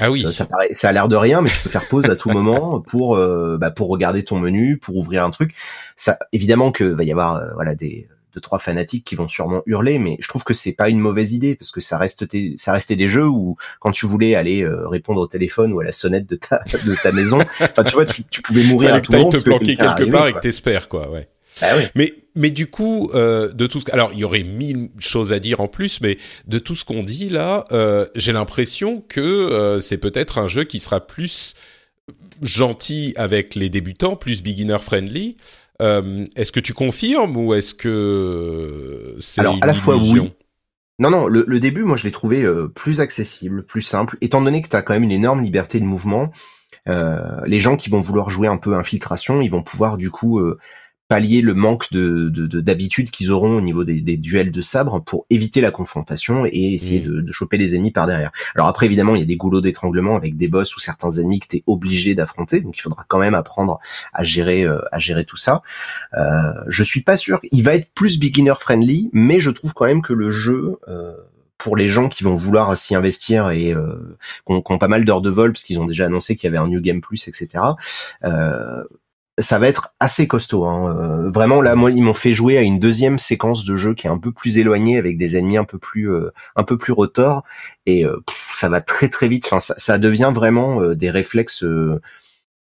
[0.01, 0.25] Ah oui.
[0.33, 2.81] Ça, paraît, ça a l'air de rien, mais tu peux faire pause à tout moment
[2.81, 5.55] pour euh, bah, pour regarder ton menu, pour ouvrir un truc.
[5.97, 9.63] Ça, évidemment que va y avoir euh, voilà des deux trois fanatiques qui vont sûrement
[9.67, 12.73] hurler, mais je trouve que c'est pas une mauvaise idée parce que ça reste ça
[12.73, 15.93] restait des jeux où quand tu voulais aller euh, répondre au téléphone ou à la
[15.93, 19.13] sonnette de ta de ta maison, enfin tu vois, tu, tu pouvais mourir à tout
[19.13, 19.29] moment.
[19.29, 21.29] te planquer quelque part et que t'espères quoi, ouais.
[21.61, 21.83] Bah oui.
[21.95, 25.39] Mais mais du coup, euh, de tout ce alors il y aurait mille choses à
[25.39, 29.81] dire en plus, mais de tout ce qu'on dit là, euh, j'ai l'impression que euh,
[29.81, 31.55] c'est peut-être un jeu qui sera plus
[32.43, 35.37] gentil avec les débutants, plus beginner friendly.
[35.83, 40.31] Euh, est-ce que tu confirmes ou est-ce que c'est alors à la fois oui.
[41.01, 44.43] Non, non, le, le début, moi, je l'ai trouvé euh, plus accessible, plus simple, étant
[44.43, 46.31] donné que tu as quand même une énorme liberté de mouvement.
[46.89, 50.41] Euh, les gens qui vont vouloir jouer un peu infiltration, ils vont pouvoir du coup
[50.41, 50.59] euh,
[51.11, 52.29] pallier le manque de
[52.61, 56.47] d'habitude de, qu'ils auront au niveau des, des, duels de sabre pour éviter la confrontation
[56.47, 57.05] et essayer mmh.
[57.05, 58.31] de, de, choper les ennemis par derrière.
[58.55, 61.41] Alors après évidemment il y a des goulots d'étranglement avec des boss ou certains ennemis
[61.41, 63.81] que tu es obligé d'affronter donc il faudra quand même apprendre
[64.13, 65.63] à gérer euh, à gérer tout ça.
[66.15, 69.87] Euh, je suis pas sûr il va être plus beginner friendly mais je trouve quand
[69.87, 71.13] même que le jeu euh,
[71.61, 75.21] pour les gens qui vont vouloir s'y investir et euh, qui ont, pas mal d'heures
[75.21, 77.63] de vol parce qu'ils ont déjà annoncé qu'il y avait un New Game Plus, etc.
[78.25, 78.83] Euh,
[79.41, 80.65] ça va être assez costaud.
[80.65, 80.97] Hein.
[80.97, 84.07] Euh, vraiment, là, moi, ils m'ont fait jouer à une deuxième séquence de jeu qui
[84.07, 86.93] est un peu plus éloignée, avec des ennemis un peu plus, euh, un peu plus
[86.93, 87.45] retors,
[87.87, 88.17] et euh,
[88.55, 89.47] ça va très très vite.
[89.47, 91.65] Enfin, ça, ça devient vraiment des réflexes.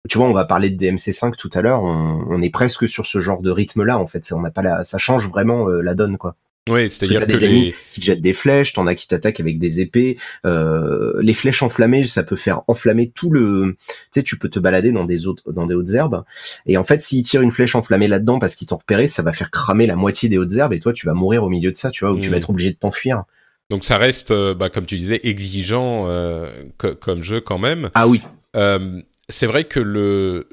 [0.09, 1.83] tu vois, on va parler de DMC5 tout à l'heure.
[1.83, 4.33] On, est presque sur ce genre de rythme-là, en fait.
[4.33, 6.37] On n'a pas la, ça change vraiment la donne, quoi.
[6.68, 9.81] Oui, c'est-à-dire que des ennemis qui jettent des flèches, t'en as qui t'attaquent avec des
[9.81, 10.18] épées.
[10.46, 13.76] Euh, les flèches enflammées, ça peut faire enflammer tout le.
[13.88, 16.24] Tu sais, tu peux te balader dans des autres, dans des hautes herbes.
[16.66, 19.33] Et en fait, s'ils tirent une flèche enflammée là-dedans parce qu'ils t'ont repéré, ça va
[19.33, 21.76] faire cramer la moitié des hautes herbes et toi, tu vas mourir au milieu de
[21.76, 22.38] ça, tu vois, ou tu vas hmm.
[22.38, 23.24] être obligé de t'enfuir.
[23.70, 27.90] Donc ça reste, euh, bah, comme tu disais, exigeant euh, comme jeu quand même.
[27.94, 28.22] Ah oui.
[28.57, 30.48] Euh, c'est vrai que le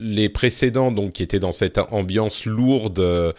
[0.00, 3.32] les précédents, donc qui étaient dans cette ambiance lourde, euh,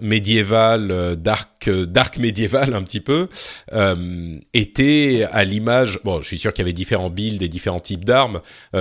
[0.00, 3.28] médiévale, euh, dark, euh, dark médiévale un petit peu,
[3.72, 6.00] euh, étaient à l'image.
[6.04, 8.40] Bon, je suis sûr qu'il y avait différents builds et différents types d'armes,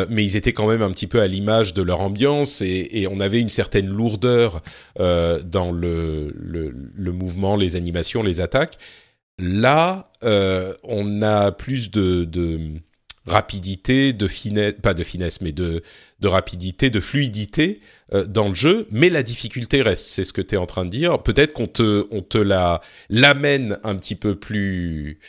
[0.10, 3.08] mais ils étaient quand même un petit peu à l'image de leur ambiance et, et,
[3.08, 4.62] on avait une certaine lourdeur
[4.98, 8.78] dans le, le, le, mouvement, les animations, les attaques.
[9.38, 10.12] Là,
[10.84, 12.60] on a plus de, de
[13.26, 15.82] rapidité, de finesse, pas de finesse, mais de,
[16.20, 17.80] de rapidité, de fluidité
[18.14, 20.86] euh, dans le jeu, mais la difficulté reste, c'est ce que tu es en train
[20.86, 21.22] de dire.
[21.24, 25.20] Peut-être qu'on te, on te la l'amène un petit peu plus...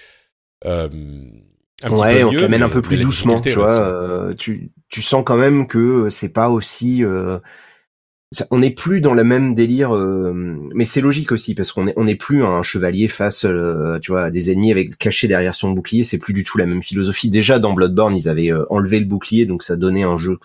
[0.64, 0.88] Euh,
[1.83, 3.70] un ouais, peu mieux, on te l'amène un peu plus doucement, tu vois.
[3.70, 7.04] Euh, tu, tu sens quand même que c'est pas aussi...
[7.04, 7.38] Euh,
[8.50, 10.32] on n'est plus dans le même délire, euh,
[10.74, 14.12] mais c'est logique aussi parce qu'on est on n'est plus un chevalier face, euh, tu
[14.12, 16.04] vois, à des ennemis avec caché derrière son bouclier.
[16.04, 17.30] C'est plus du tout la même philosophie.
[17.30, 20.38] Déjà dans Bloodborne, ils avaient euh, enlevé le bouclier, donc ça donnait un jeu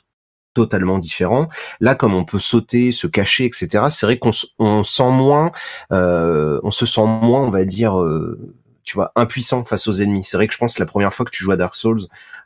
[0.54, 1.48] totalement différent.
[1.80, 3.86] Là, comme on peut sauter, se cacher, etc.
[3.90, 5.52] C'est vrai qu'on on sent moins,
[5.92, 7.94] on se sent moins, on va dire
[8.84, 10.24] tu vois, impuissant face aux ennemis.
[10.24, 12.02] C'est vrai que je pense que la première fois que tu joues à Dark Souls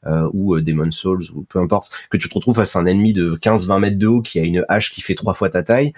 [0.05, 2.85] euh, ou euh, Demon Souls ou peu importe, que tu te retrouves face à un
[2.85, 5.63] ennemi de 15-20 mètres de haut qui a une hache qui fait trois fois ta
[5.63, 5.93] taille,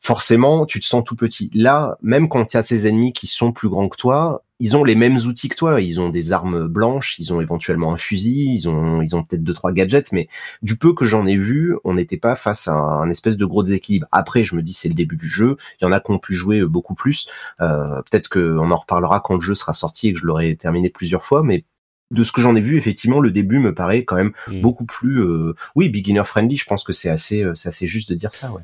[0.00, 1.50] forcément, tu te sens tout petit.
[1.54, 4.76] Là, même quand il y a ces ennemis qui sont plus grands que toi, ils
[4.76, 5.80] ont les mêmes outils que toi.
[5.80, 9.42] Ils ont des armes blanches, ils ont éventuellement un fusil, ils ont, ils ont peut-être
[9.42, 10.28] deux trois gadgets, mais
[10.62, 13.64] du peu que j'en ai vu, on n'était pas face à un, espèce de gros
[13.64, 14.06] déséquilibre.
[14.12, 15.56] Après, je me dis c'est le début du jeu.
[15.80, 17.26] Il y en a qui ont pu jouer beaucoup plus.
[17.60, 20.90] Euh, peut-être qu'on en reparlera quand le jeu sera sorti et que je l'aurai terminé
[20.90, 21.64] plusieurs fois, mais
[22.12, 24.60] de ce que j'en ai vu, effectivement, le début me paraît quand même hmm.
[24.60, 26.56] beaucoup plus, euh, oui, beginner friendly.
[26.56, 28.62] Je pense que c'est assez, euh, c'est assez juste de dire ça, ouais.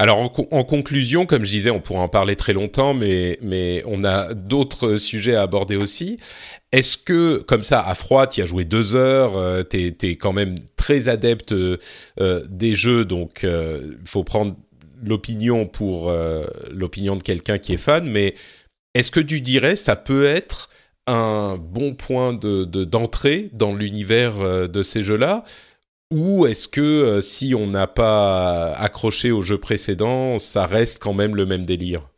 [0.00, 4.32] Alors en, conclusion, comme je disais, on pourrait en parler très longtemps, mais on a
[4.32, 6.18] d'autres sujets à aborder aussi.
[6.72, 10.32] Est-ce que comme ça, à froid, tu as joué deux heures, euh, t'es es quand
[10.32, 11.76] même très adepte euh,
[12.48, 14.56] des jeux, donc il euh, faut prendre
[15.02, 16.10] l'opinion pour
[16.72, 18.08] l'opinion de quelqu'un qui est fan.
[18.08, 18.34] Mais
[18.94, 20.70] est-ce que tu dirais ça peut être
[21.08, 25.44] un bon point de d'entrée dans l'univers de ces jeux-là?
[26.10, 31.14] Ou est-ce que euh, si on n'a pas accroché au jeu précédent, ça reste quand
[31.14, 32.09] même le même délire?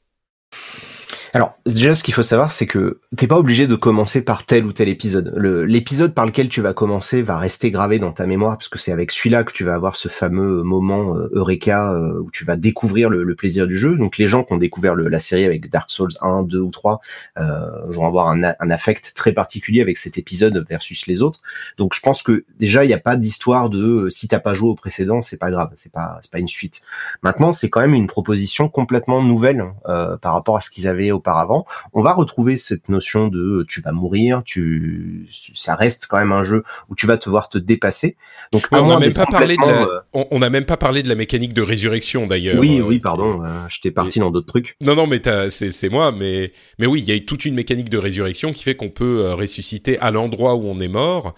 [1.35, 4.67] Alors déjà, ce qu'il faut savoir, c'est que t'es pas obligé de commencer par tel
[4.67, 5.33] ou tel épisode.
[5.67, 8.93] L'épisode par lequel tu vas commencer va rester gravé dans ta mémoire, parce que c'est
[8.93, 12.57] avec celui-là que tu vas avoir ce fameux moment euh, Eureka euh, où tu vas
[12.57, 13.97] découvrir le, plaisir du jeu.
[13.97, 17.01] Donc les gens qui ont découvert la série avec Dark Souls 1, 2 ou 3
[17.39, 21.41] euh, vont avoir un, un, affect très particulier avec cet épisode versus les autres.
[21.79, 24.53] Donc je pense que déjà il n'y a pas d'histoire de euh, si t'as pas
[24.53, 26.83] joué au précédent, c'est pas grave, c'est pas pas une suite.
[27.23, 31.22] Maintenant c'est quand même une proposition complètement nouvelle par rapport à ce qu'ils avaient au
[31.23, 36.33] auparavant, on va retrouver cette notion de tu vas mourir, tu, ça reste quand même
[36.33, 38.17] un jeu où tu vas devoir te dépasser.
[38.51, 41.15] Donc on n'a même pas parlé de la, on n'a même pas parlé de la
[41.15, 42.59] mécanique de résurrection d'ailleurs.
[42.59, 44.77] Oui, oui, pardon, je t'ai parti dans d'autres trucs.
[44.81, 47.99] Non, non, mais c'est moi, mais mais oui, il y a toute une mécanique de
[47.99, 51.35] résurrection qui fait qu'on peut ressusciter à l'endroit où on est mort,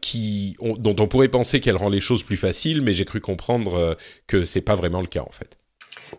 [0.00, 3.96] qui dont on pourrait penser qu'elle rend les choses plus faciles, mais j'ai cru comprendre
[4.26, 5.56] que c'est pas vraiment le cas en fait.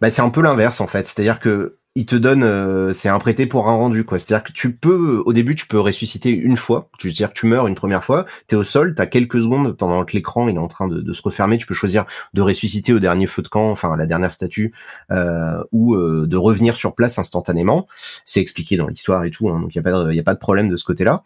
[0.02, 3.20] Bah, c'est un peu l'inverse en fait, c'est-à-dire que il te donne, euh, c'est un
[3.20, 4.18] prêté pour un rendu quoi.
[4.18, 6.90] C'est-à-dire que tu peux, au début, tu peux ressusciter une fois.
[6.98, 9.78] Tu veux dire que tu meurs une première fois, t'es au sol, t'as quelques secondes
[9.78, 11.58] pendant que l'écran est en train de, se refermer.
[11.58, 14.74] Tu peux choisir de ressusciter au dernier feu de camp, enfin la dernière statue,
[15.12, 17.88] euh, ou euh, de revenir sur place instantanément.
[18.26, 20.24] C'est expliqué dans l'histoire et tout, hein, donc il y a pas, il y a
[20.24, 21.24] pas de problème de ce côté-là.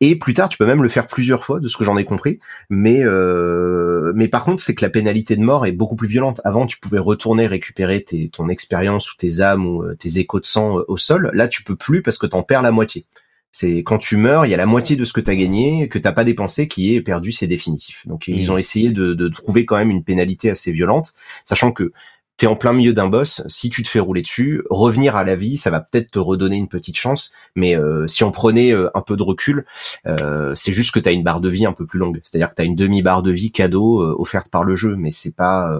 [0.00, 2.04] Et plus tard, tu peux même le faire plusieurs fois, de ce que j'en ai
[2.04, 2.40] compris.
[2.70, 6.40] Mais euh, mais par contre, c'est que la pénalité de mort est beaucoup plus violente.
[6.44, 10.40] Avant, tu pouvais retourner récupérer tes, ton expérience ou tes âmes ou euh, tes échos
[10.40, 11.30] de sang euh, au sol.
[11.34, 13.06] Là, tu peux plus parce que t'en perds la moitié.
[13.52, 15.98] C'est quand tu meurs, il y a la moitié de ce que t'as gagné, que
[15.98, 18.06] t'as pas dépensé, qui est perdu, c'est définitif.
[18.08, 18.50] Donc ils mmh.
[18.50, 21.12] ont essayé de, de, trouver quand même une pénalité assez violente,
[21.44, 21.92] sachant que
[22.42, 25.36] t'es en plein milieu d'un boss, si tu te fais rouler dessus, revenir à la
[25.36, 28.90] vie, ça va peut-être te redonner une petite chance, mais euh, si on prenait euh,
[28.96, 29.64] un peu de recul,
[30.08, 32.56] euh, c'est juste que t'as une barre de vie un peu plus longue, c'est-à-dire que
[32.56, 35.70] t'as une demi-barre de vie cadeau offerte par le jeu, mais c'est pas,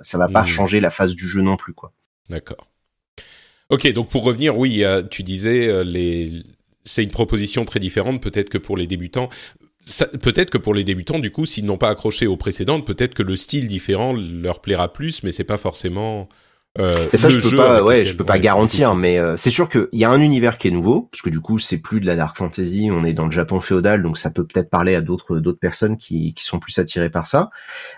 [0.00, 0.46] ça va pas hmm.
[0.46, 1.92] changer la phase du jeu non plus, quoi.
[2.30, 2.66] D'accord.
[3.68, 6.44] Ok, donc pour revenir, oui, tu disais les
[6.82, 9.28] c'est une proposition très différente peut-être que pour les débutants
[10.20, 13.22] peut-être que pour les débutants, du coup, s'ils n'ont pas accroché aux précédentes, peut-être que
[13.22, 16.28] le style différent leur plaira plus, mais c'est pas forcément.
[16.78, 19.88] Euh, ça, je peux pas, ouais, je peux pas garantir, mais euh, c'est sûr qu'il
[19.92, 22.16] y a un univers qui est nouveau, parce que du coup, c'est plus de la
[22.16, 25.38] dark fantasy, on est dans le Japon féodal, donc ça peut peut-être parler à d'autres
[25.38, 27.50] d'autres personnes qui qui sont plus attirées par ça.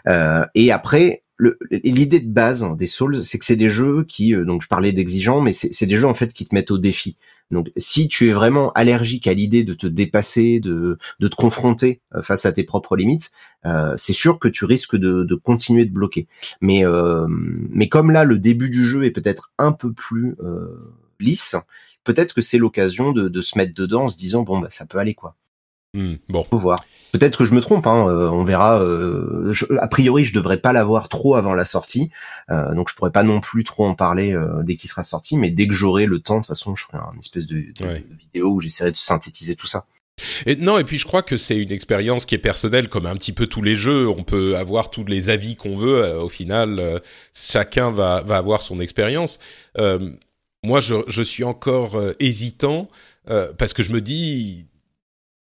[0.06, 1.24] Euh, et après,
[1.70, 4.92] l'idée de base des Souls, c'est que c'est des jeux qui, euh, donc je parlais
[4.92, 7.16] d'exigeants, mais c'est des jeux en fait qui te mettent au défi.
[7.50, 12.00] Donc, si tu es vraiment allergique à l'idée de te dépasser, de, de te confronter
[12.14, 13.30] euh, face à tes propres limites,
[13.64, 16.28] euh, c'est sûr que tu risques de, de continuer de bloquer.
[16.60, 20.36] Mais, euh, mais comme là, le début du jeu est peut-être un peu plus
[21.20, 21.56] lisse,
[22.04, 24.86] peut-être que c'est l'occasion de, de, se mettre dedans en se disant bon bah ça
[24.86, 25.34] peut aller quoi.
[25.94, 26.44] Hmm, bon.
[26.44, 26.78] Faut voir.
[27.12, 28.80] Peut-être que je me trompe, hein, euh, on verra.
[28.82, 32.10] Euh, a priori, je devrais pas l'avoir trop avant la sortie,
[32.50, 35.36] euh, donc je pourrais pas non plus trop en parler dès qu'il sera sorti.
[35.36, 37.56] Mais dès que j'aurai le temps, de toute façon, je ferai un espèce de,
[38.10, 39.86] vidéo où j'essaierai de synthétiser tout ça.
[40.46, 43.14] Et non, et puis je crois que c'est une expérience qui est personnelle, comme un
[43.14, 44.08] petit peu tous les jeux.
[44.08, 46.18] On peut avoir tous les avis qu'on veut.
[46.18, 47.00] au final,
[47.32, 49.38] chacun va, va avoir son expérience.
[49.76, 52.88] moi, je, je, suis encore hésitant
[53.56, 54.66] parce que je me dis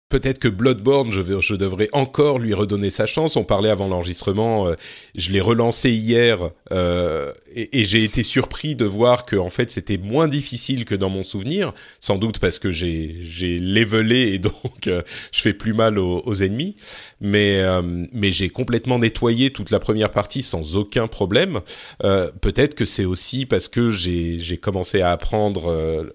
[0.08, 3.34] Peut-être que Bloodborne, je, je, devrais encore lui redonner sa chance.
[3.34, 4.74] On parlait avant l'enregistrement, euh,
[5.16, 9.68] je l'ai relancé hier euh, et, et j'ai été surpris de voir que en fait
[9.68, 14.38] c'était moins difficile que dans mon souvenir, sans doute parce que j'ai j'ai levelé et
[14.38, 16.76] donc euh, je fais plus mal aux, aux ennemis.
[17.20, 21.62] Mais euh, mais j'ai complètement nettoyé toute la première partie sans aucun problème.
[22.00, 26.06] Peut-être que c'est aussi parce que j'ai j'ai commencé à apprendre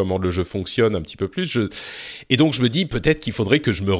[0.00, 1.44] comment le jeu fonctionne un petit peu plus.
[1.44, 1.68] Je...
[2.30, 3.92] Et donc je me dis peut-être qu'il faudrait que je me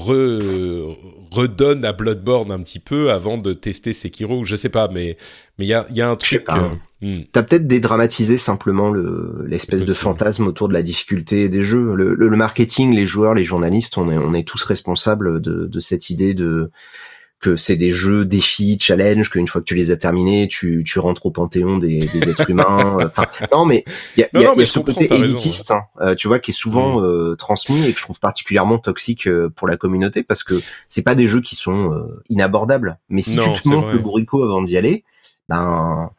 [1.31, 4.45] redonne à Bloodborne un petit peu avant de tester Sekiro.
[4.45, 5.19] Je sais pas, mais
[5.59, 6.47] mais il y a, y a un truc.
[7.03, 7.21] Hmm.
[7.33, 11.95] T'as peut-être dédramatisé simplement le l'espèce de fantasme autour de la difficulté des jeux.
[11.95, 15.81] Le, le, marketing, les joueurs, les journalistes, on est on est tous responsables de, de
[15.81, 16.71] cette idée de
[17.41, 20.99] que c'est des jeux défis, challenge, qu'une fois que tu les as terminés, tu, tu
[20.99, 22.99] rentres au panthéon des, des êtres humains.
[23.07, 23.85] Enfin, non, mais
[24.17, 26.51] il y a, y a, y a ce côté élitiste, hein, euh, tu vois, qui
[26.51, 27.05] est souvent mm.
[27.05, 31.03] euh, transmis et que je trouve particulièrement toxique euh, pour la communauté parce que c'est
[31.03, 32.99] pas des jeux qui sont inabordables.
[33.09, 35.05] Mais si tu te montres le bourricot avant d'y aller,
[35.49, 36.11] ben,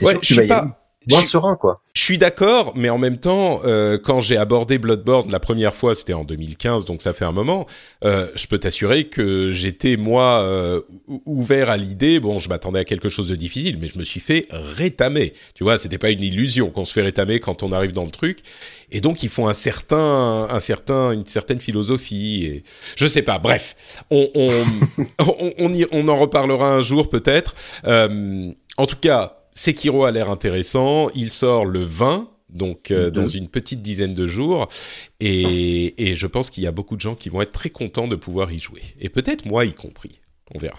[0.00, 1.80] ouais, tu vas pas moins serein quoi.
[1.94, 5.94] Je suis d'accord, mais en même temps, euh, quand j'ai abordé Bloodborne la première fois,
[5.94, 7.66] c'était en 2015, donc ça fait un moment.
[8.04, 10.80] Euh, je peux t'assurer que j'étais moi euh,
[11.26, 12.20] ouvert à l'idée.
[12.20, 15.34] Bon, je m'attendais à quelque chose de difficile, mais je me suis fait rétamer.
[15.54, 18.10] Tu vois, c'était pas une illusion qu'on se fait rétamer quand on arrive dans le
[18.10, 18.40] truc.
[18.90, 22.44] Et donc ils font un certain, un certain, une certaine philosophie.
[22.44, 22.64] Et
[22.96, 23.38] je sais pas.
[23.38, 23.76] Bref,
[24.10, 24.48] on on
[25.18, 27.54] on, on, on en reparlera un jour peut-être.
[27.86, 31.08] Euh, en tout cas Sekiro a l'air intéressant.
[31.14, 34.68] Il sort le 20, donc euh, dans une petite dizaine de jours.
[35.20, 38.08] Et, et je pense qu'il y a beaucoup de gens qui vont être très contents
[38.08, 38.82] de pouvoir y jouer.
[39.00, 40.20] Et peut-être moi y compris.
[40.54, 40.78] On verra.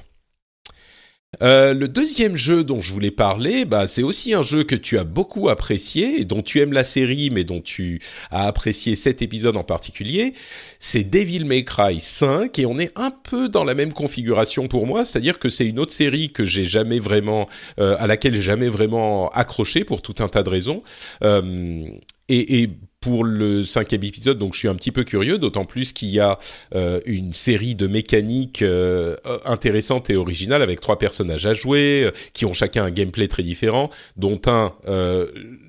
[1.41, 4.97] Euh, le deuxième jeu dont je voulais parler, bah, c'est aussi un jeu que tu
[4.97, 7.99] as beaucoup apprécié et dont tu aimes la série, mais dont tu
[8.31, 10.33] as apprécié cet épisode en particulier.
[10.79, 14.87] C'est Devil May Cry 5 et on est un peu dans la même configuration pour
[14.87, 17.47] moi, c'est-à-dire que c'est une autre série que j'ai jamais vraiment,
[17.79, 20.83] euh, à laquelle j'ai jamais vraiment accroché pour tout un tas de raisons.
[21.23, 21.85] Euh,
[22.27, 22.69] et,
[23.05, 26.19] pour le cinquième épisode, donc je suis un petit peu curieux, d'autant plus qu'il y
[26.19, 26.39] a
[26.73, 29.15] euh, une série de mécaniques euh,
[29.45, 33.43] intéressantes et originales avec trois personnages à jouer, euh, qui ont chacun un gameplay très
[33.43, 34.73] différent, dont un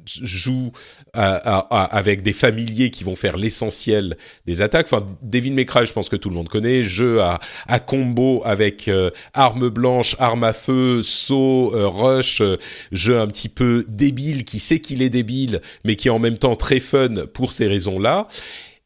[0.07, 0.73] joue
[1.13, 4.17] avec des familiers qui vont faire l'essentiel
[4.47, 4.87] des attaques.
[4.87, 6.85] Enfin, Devil May Cry, je pense que tout le monde connaît.
[6.85, 7.39] Jeu à,
[7.79, 12.41] combo avec euh, arme blanche, arme à feu, saut, euh, rush.
[12.41, 12.57] Euh,
[12.93, 16.39] jeu un petit peu débile qui sait qu'il est débile, mais qui est en même
[16.39, 18.29] temps très fun pour ces raisons-là.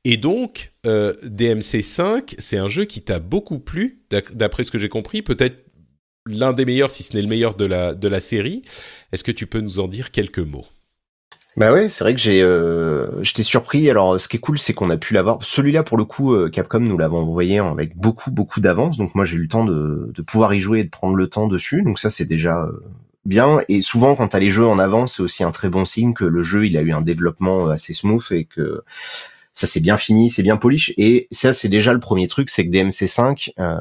[0.05, 4.01] Et donc, DMC 5, c'est un jeu qui t'a beaucoup plu,
[4.33, 5.67] d'après ce que j'ai compris, peut-être
[6.27, 8.63] l'un des meilleurs, si ce n'est le meilleur de la, de la série.
[9.13, 10.67] Est-ce que tu peux nous en dire quelques mots?
[11.57, 13.91] Bah ouais, c'est vrai que j'ai, euh, j'étais surpris.
[13.91, 15.39] Alors, ce qui est cool, c'est qu'on a pu l'avoir.
[15.43, 18.97] Celui-là, pour le coup, euh, Capcom nous l'avons envoyé avec beaucoup, beaucoup d'avance.
[18.97, 21.27] Donc moi, j'ai eu le temps de, de pouvoir y jouer et de prendre le
[21.27, 21.83] temps dessus.
[21.83, 22.83] Donc ça, c'est déjà euh,
[23.25, 23.61] bien.
[23.69, 26.25] Et souvent, quand t'as les jeux en avance, c'est aussi un très bon signe que
[26.25, 28.83] le jeu, il a eu un développement assez smooth et que
[29.61, 30.95] ça c'est bien fini, c'est bien polish.
[30.97, 33.77] Et ça, c'est déjà le premier truc, c'est que DMC5, euh,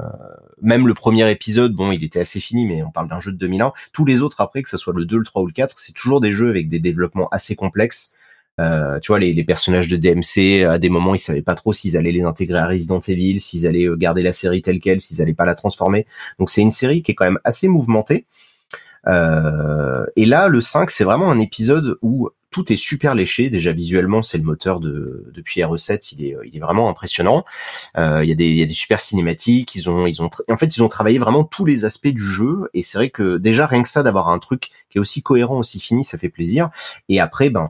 [0.61, 3.37] même le premier épisode, bon, il était assez fini, mais on parle d'un jeu de
[3.37, 3.71] 2001.
[3.93, 5.93] Tous les autres après, que ce soit le 2, le 3 ou le 4, c'est
[5.93, 8.11] toujours des jeux avec des développements assez complexes.
[8.59, 11.95] Euh, tu vois, les, personnages de DMC, à des moments, ils savaient pas trop s'ils
[11.95, 15.21] allaient les intégrer à Resident Evil, s'ils allaient euh, garder la série telle quelle, s'ils
[15.21, 16.05] allaient pas la transformer.
[16.39, 18.25] Donc c'est une série qui est quand même assez mouvementée.
[19.07, 23.49] Euh, et là, le 5, c'est vraiment un épisode où tout est super léché.
[23.49, 27.45] Déjà visuellement, c'est le moteur de depuis RE7, il est il est vraiment impressionnant.
[27.97, 29.75] Euh, il y a des il y a des super cinématiques.
[29.75, 32.69] Ils ont ils ont en fait ils ont travaillé vraiment tous les aspects du jeu
[32.73, 35.57] et c'est vrai que déjà rien que ça d'avoir un truc qui est aussi cohérent
[35.57, 36.69] aussi fini, ça fait plaisir.
[37.07, 37.69] Et après ben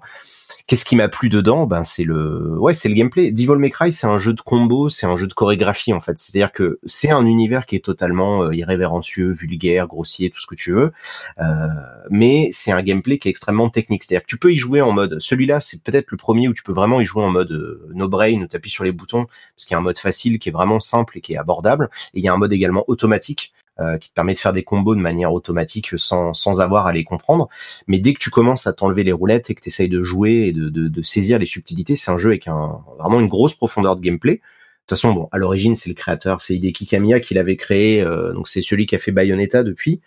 [0.70, 1.66] Qu'est-ce qui m'a plu dedans?
[1.66, 3.32] Ben c'est le ouais, c'est le gameplay.
[3.32, 6.20] Devil May Cry, c'est un jeu de combo, c'est un jeu de chorégraphie en fait.
[6.20, 10.54] C'est-à-dire que c'est un univers qui est totalement euh, irrévérencieux, vulgaire, grossier, tout ce que
[10.54, 10.92] tu veux.
[11.40, 11.70] Euh,
[12.12, 14.04] mais c'est un gameplay qui est extrêmement technique.
[14.04, 16.62] C'est-à-dire que tu peux y jouer en mode celui-là, c'est peut-être le premier où tu
[16.62, 19.26] peux vraiment y jouer en mode euh, no brain où tu appuies sur les boutons
[19.26, 21.90] parce qu'il y a un mode facile qui est vraiment simple et qui est abordable
[22.14, 23.54] et il y a un mode également automatique
[24.02, 27.04] qui te permet de faire des combos de manière automatique sans, sans avoir à les
[27.04, 27.48] comprendre.
[27.88, 30.48] Mais dès que tu commences à t'enlever les roulettes et que tu essayes de jouer
[30.48, 33.96] et de, de, saisir les subtilités, c'est un jeu avec un, vraiment une grosse profondeur
[33.96, 34.36] de gameplay.
[34.36, 38.02] De toute façon, bon, à l'origine, c'est le créateur, c'est Hideki Kamiya qui l'avait créé,
[38.02, 40.02] euh, donc c'est celui qui a fait Bayonetta depuis.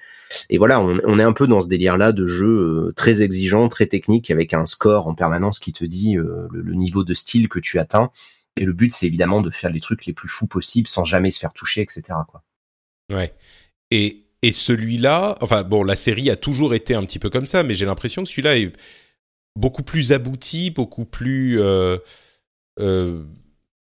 [0.50, 3.86] Et voilà, on, est un peu dans ce délire-là de jeu euh, très exigeant, très
[3.86, 7.78] technique, avec un score en permanence qui te dit le, niveau de style que tu
[7.78, 8.10] atteins.
[8.56, 11.30] Et le but, c'est évidemment de faire les trucs les plus fous possibles sans jamais
[11.30, 12.18] se faire toucher, etc.
[13.10, 13.34] Ouais.
[13.92, 17.62] Et, et celui-là, enfin bon, la série a toujours été un petit peu comme ça,
[17.62, 18.72] mais j'ai l'impression que celui-là est
[19.54, 21.98] beaucoup plus abouti, beaucoup plus, euh,
[22.80, 23.22] euh,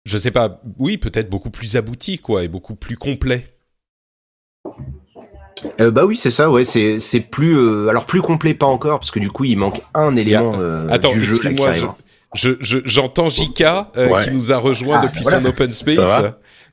[0.05, 3.53] je sais pas, oui, peut-être beaucoup plus abouti, quoi, et beaucoup plus complet.
[5.81, 9.01] Euh, bah oui, c'est ça, ouais, c'est c'est plus euh, alors plus complet pas encore
[9.01, 11.41] parce que du coup il manque un élément euh, Attends, du jeu.
[12.35, 15.99] Excuse-moi, je, je, j'entends Jika euh, qui nous a rejoint ah, depuis son open space.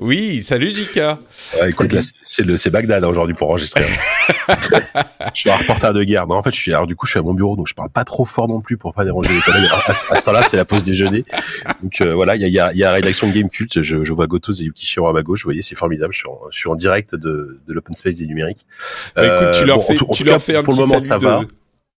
[0.01, 1.19] Oui, salut Jika.
[1.67, 3.85] écoute, là, c'est le c'est Bagdad hein, aujourd'hui pour enregistrer.
[5.33, 6.27] je suis un reporter de guerre.
[6.27, 7.73] Non, en fait, je suis alors du coup, je suis à mon bureau, donc je
[7.73, 9.69] parle pas trop fort non plus pour pas déranger les collègues.
[9.71, 11.23] À, à ce temps-là, c'est la pause déjeuner.
[11.81, 13.81] Donc euh, voilà, il y a, y, a, y a la rédaction de Game Cult.
[13.81, 15.43] Je, je vois Gotos et Yukishiro à ma gauche.
[15.43, 16.13] Vous voyez, c'est formidable.
[16.13, 18.65] Je suis en, je suis en direct de, de l'open space des numériques.
[19.15, 21.41] Bah, écoute, tu leur fais, tu leur fais un pour petit le moment, ça va.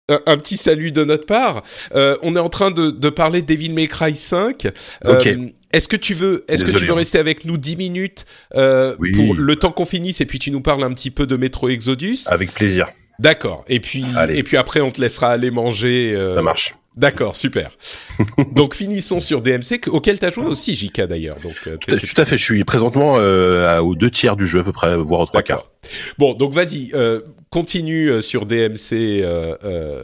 [0.08, 1.64] Un, petit salut de notre part.
[1.96, 4.68] Euh, on est en train de, de parler de Devil May Cry 5.
[5.04, 5.26] Ok.
[5.26, 8.94] Euh, est-ce que tu veux, est-ce que tu veux rester avec nous 10 minutes euh,
[9.00, 9.10] oui.
[9.10, 11.68] pour le temps qu'on finisse et puis tu nous parles un petit peu de Metro
[11.68, 12.18] Exodus?
[12.26, 12.86] Avec plaisir.
[13.18, 13.64] D'accord.
[13.68, 14.38] Et puis Allez.
[14.38, 16.14] et puis après on te laissera aller manger.
[16.14, 16.30] Euh...
[16.30, 16.76] Ça marche.
[16.96, 17.72] D'accord, super.
[18.52, 21.36] donc finissons sur DMC auquel tu as joué aussi JK d'ailleurs.
[21.42, 22.38] Donc euh, tout, à, tout à fait.
[22.38, 25.42] Je suis présentement euh, aux deux tiers du jeu à peu près, voire aux trois
[25.42, 25.70] quarts.
[26.16, 29.22] Bon, donc vas-y, euh, continue euh, sur DMC.
[29.22, 30.02] Euh,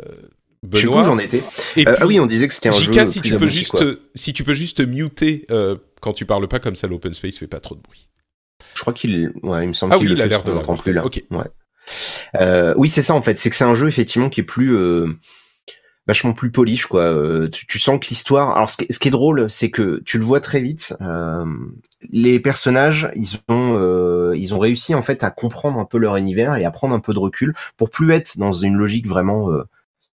[0.63, 1.03] Benoît.
[1.03, 1.43] où j'en étais.
[1.77, 3.71] Et euh, ah oui, on disait que c'était un Jika, jeu si tu peux juste,
[3.73, 3.85] quoi.
[4.15, 7.49] si tu peux juste muter euh, quand tu parles pas comme ça, l'open space fait
[7.49, 8.09] pas trop de bruit.
[8.75, 10.45] Je crois qu'il, ouais, il me semble Ah qu'il oui, le il a l'air de
[10.45, 11.05] qu'on l'avoir l'entend plus là.
[11.05, 11.23] Ok.
[11.33, 11.45] Ouais.
[12.41, 13.39] Euh, oui, c'est ça en fait.
[13.39, 15.09] C'est que c'est un jeu effectivement qui est plus euh,
[16.07, 17.03] vachement plus polish quoi.
[17.03, 18.57] Euh, tu, tu sens que l'histoire.
[18.57, 20.95] Alors ce qui, ce qui est drôle, c'est que tu le vois très vite.
[21.01, 21.45] euh,
[22.11, 26.17] les personnages, ils ont euh, ils ont réussi en fait à comprendre un peu leur
[26.17, 29.51] univers et à prendre un peu de recul pour plus être dans une logique vraiment
[29.53, 29.63] euh,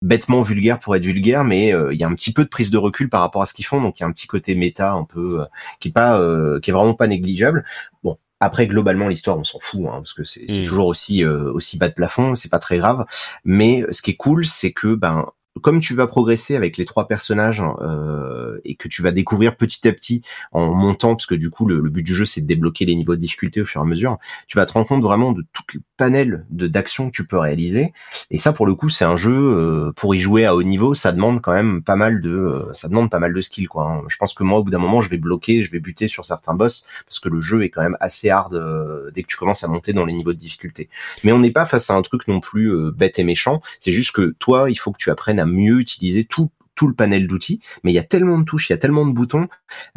[0.03, 2.70] bêtement vulgaire pour être vulgaire, mais euh, il y a un petit peu de prise
[2.70, 3.81] de recul par rapport à ce qu'ils font.
[3.81, 5.44] Donc il y a un petit côté méta un peu euh,
[5.81, 7.64] qui est pas euh, qui est vraiment pas négligeable.
[8.03, 8.18] Bon.
[8.38, 10.64] Après, globalement, l'histoire, on s'en fout, hein, parce que c'est c'est Mm.
[10.64, 13.07] toujours aussi euh, aussi bas de plafond, c'est pas très grave.
[13.46, 15.25] Mais ce qui est cool, c'est que ben
[15.62, 19.87] comme tu vas progresser avec les trois personnages euh, et que tu vas découvrir petit
[19.88, 22.85] à petit en montant, parce que du coup le, but du jeu c'est de débloquer
[22.85, 25.33] les niveaux de difficulté au fur et à mesure, tu vas te rendre compte vraiment
[25.33, 27.92] de tout le panel de d'actions que tu peux réaliser.
[28.31, 30.95] Et ça pour le coup c'est un jeu euh, pour y jouer à haut niveau,
[30.95, 33.85] ça demande quand même pas mal de, euh, ça demande pas mal de skill quoi.
[33.85, 34.03] Hein.
[34.09, 36.25] Je pense que moi au bout d'un moment je vais bloquer, je vais buter sur
[36.25, 39.37] certains boss parce que le jeu est quand même assez hard euh, dès que tu
[39.37, 40.88] commences à monter dans les niveaux de difficulté.
[41.25, 43.62] Mais on n'est pas face à un truc non plus bête et méchant.
[43.78, 46.94] C'est juste que toi il faut que tu apprennes à mieux utiliser tout tout le
[46.94, 49.49] panel d'outils, mais il y a tellement de touches, il y a tellement de boutons,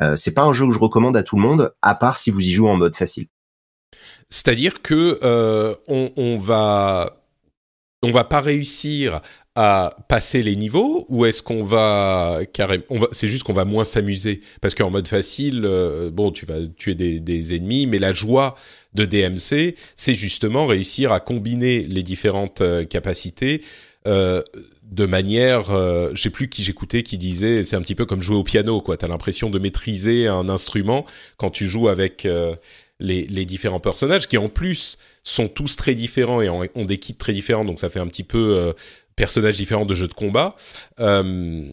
[0.02, 2.32] euh, c'est pas un jeu que je recommande à tout le monde, à part si
[2.32, 3.28] vous y jouez en mode facile.
[4.30, 7.20] C'est-à-dire que euh, on, on, va
[8.02, 9.22] on va pas réussir
[9.56, 13.84] à passer les niveaux ou est-ce qu'on va carrément va c'est juste qu'on va moins
[13.84, 14.42] s'amuser?
[14.62, 18.56] Parce qu'en mode facile euh, bon tu vas tuer des, ennemis mais la joie
[18.94, 23.62] de DMC c'est justement réussir à combiner les différentes euh, capacités
[24.08, 24.42] euh,
[24.90, 28.22] de manière, euh, je sais plus qui j'écoutais qui disait, c'est un petit peu comme
[28.22, 28.98] jouer au piano, quoi.
[28.98, 31.06] T'as l'impression de maîtriser un instrument
[31.38, 32.56] quand tu joues avec euh,
[33.00, 37.34] les, différents personnages, qui en plus sont tous très différents et ont, des kits très
[37.34, 38.74] différents, donc ça fait un petit peu euh,
[39.16, 40.56] personnages différents de jeux de combat.
[41.00, 41.72] Euh,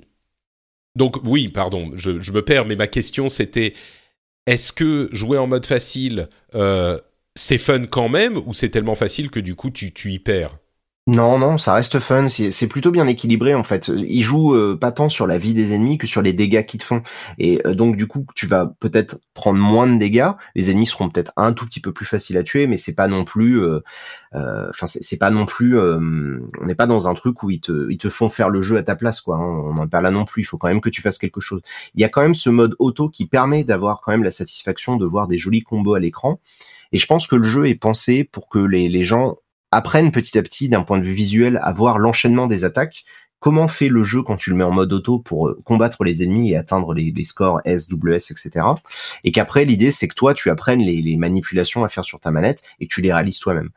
[0.94, 3.72] donc oui, pardon, je, je, me perds, mais ma question c'était,
[4.46, 6.28] est-ce que jouer en mode facile,
[7.34, 10.58] c'est fun quand même, ou c'est tellement facile que du coup tu, tu y perds?
[11.08, 12.26] Non, non, ça reste fun.
[12.28, 13.86] C'est plutôt bien équilibré en fait.
[13.96, 16.80] Il joue euh, pas tant sur la vie des ennemis que sur les dégâts qu'ils
[16.80, 17.02] te font.
[17.38, 20.32] Et euh, donc du coup, tu vas peut-être prendre moins de dégâts.
[20.56, 23.06] Les ennemis seront peut-être un tout petit peu plus faciles à tuer, mais c'est pas
[23.06, 23.62] non plus.
[23.62, 23.78] Euh,
[24.34, 25.78] enfin, c'est pas non plus.
[25.78, 28.76] on n'est pas dans un truc où ils te, ils te font faire le jeu
[28.76, 29.36] à ta place, quoi.
[29.36, 29.62] Hein.
[29.64, 30.42] On n'en parle là non plus.
[30.42, 31.60] Il faut quand même que tu fasses quelque chose.
[31.94, 34.96] Il y a quand même ce mode auto qui permet d'avoir quand même la satisfaction
[34.96, 36.40] de voir des jolis combos à l'écran.
[36.90, 39.36] Et je pense que le jeu est pensé pour que les, les gens
[39.70, 43.04] apprennent petit à petit d'un point de vue visuel à voir l'enchaînement des attaques.
[43.38, 46.22] Comment fait le jeu quand tu le mets en mode auto pour euh, combattre les
[46.22, 48.66] ennemis et atteindre les, scores S, WS, etc.
[49.24, 52.62] Et qu'après l'idée c'est que toi tu apprennes les, manipulations à faire sur ta manette
[52.80, 53.70] et que tu les réalises toi-même.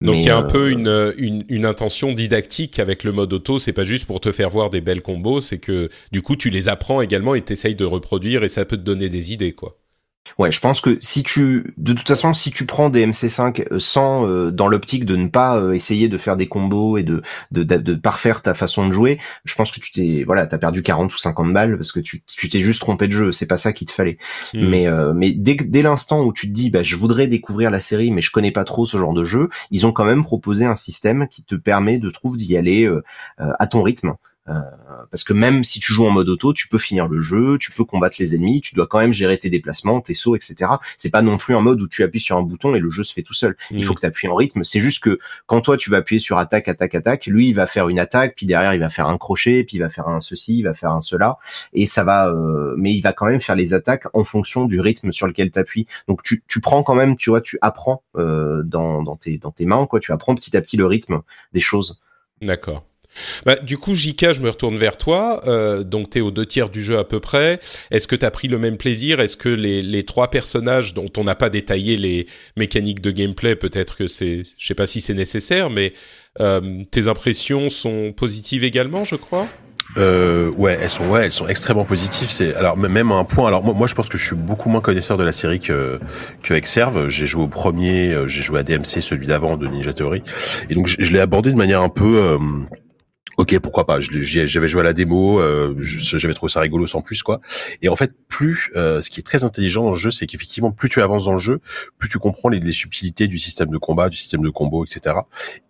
[0.00, 3.60] Donc il y a un peu euh, une, une, intention didactique avec le mode auto,
[3.60, 6.50] c'est pas juste pour te faire voir des belles combos, c'est que du coup tu
[6.50, 9.78] les apprends également et t'essayes de reproduire et ça peut te donner des idées quoi.
[10.38, 13.78] Ouais, je pense que si tu, de toute façon, si tu prends des MC5 euh,
[13.78, 17.22] sans euh, dans l'optique de ne pas euh, essayer de faire des combos et de,
[17.50, 20.82] de de, parfaire ta façon de jouer, je pense que tu t'es voilà, t'as perdu
[20.82, 23.32] 40 ou 50 balles parce que tu tu t'es juste trompé de jeu.
[23.32, 24.16] C'est pas ça qu'il te fallait.
[24.54, 24.68] Hmm.
[24.68, 28.10] Mais mais dès dès l'instant où tu te dis bah je voudrais découvrir la série
[28.10, 30.74] mais je connais pas trop ce genre de jeu, ils ont quand même proposé un
[30.74, 32.88] système qui te permet de trouve d'y aller
[33.38, 34.14] à ton rythme.
[34.48, 34.60] Euh,
[35.10, 37.70] parce que même si tu joues en mode auto, tu peux finir le jeu, tu
[37.70, 40.72] peux combattre les ennemis, tu dois quand même gérer tes déplacements, tes sauts, etc.
[40.96, 43.02] C'est pas non plus un mode où tu appuies sur un bouton et le jeu
[43.02, 43.56] se fait tout seul.
[43.70, 44.64] Il faut que tu appuies en rythme.
[44.64, 47.66] C'est juste que quand toi tu vas appuyer sur attaque, attaque, attaque, lui il va
[47.66, 50.20] faire une attaque, puis derrière il va faire un crochet, puis il va faire un
[50.20, 51.36] ceci, il va faire un cela,
[51.72, 52.28] et ça va.
[52.28, 55.50] Euh, mais il va quand même faire les attaques en fonction du rythme sur lequel
[55.50, 55.86] tu appuies.
[56.08, 59.52] Donc tu, tu prends quand même, tu vois, tu apprends euh, dans, dans tes dans
[59.52, 60.00] tes mains, quoi.
[60.00, 61.22] Tu apprends petit à petit le rythme
[61.52, 62.00] des choses.
[62.40, 62.84] D'accord.
[63.46, 65.42] Bah, du coup, Jika, je me retourne vers toi.
[65.46, 67.60] Euh, donc, tu es aux deux tiers du jeu à peu près.
[67.90, 69.20] Est-ce que tu as pris le même plaisir?
[69.20, 73.56] Est-ce que les, les, trois personnages dont on n'a pas détaillé les mécaniques de gameplay,
[73.56, 74.42] peut-être que c'est...
[74.58, 75.92] Je sais pas si c'est nécessaire, mais
[76.40, 79.46] euh, tes impressions sont positives également, je crois?
[79.98, 82.30] Euh, ouais, elles sont ouais, elles sont extrêmement positives.
[82.30, 83.48] C'est alors même à un point.
[83.48, 86.00] Alors moi, moi, je pense que je suis beaucoup moins connaisseur de la série que
[86.42, 87.08] que Exerve.
[87.08, 90.22] J'ai joué au premier, euh, j'ai joué à DMC, celui d'avant de Ninja Theory,
[90.70, 92.38] et donc je, je l'ai abordé de manière un peu euh,
[93.38, 93.98] Ok, pourquoi pas.
[94.00, 97.40] J'avais joué à la démo, euh, j'avais trouvé ça rigolo sans plus quoi.
[97.80, 100.70] Et en fait, plus euh, ce qui est très intelligent dans le jeu, c'est qu'effectivement,
[100.70, 101.60] plus tu avances dans le jeu,
[101.98, 105.16] plus tu comprends les, les, subtilités du système de combat, du système de combo, etc.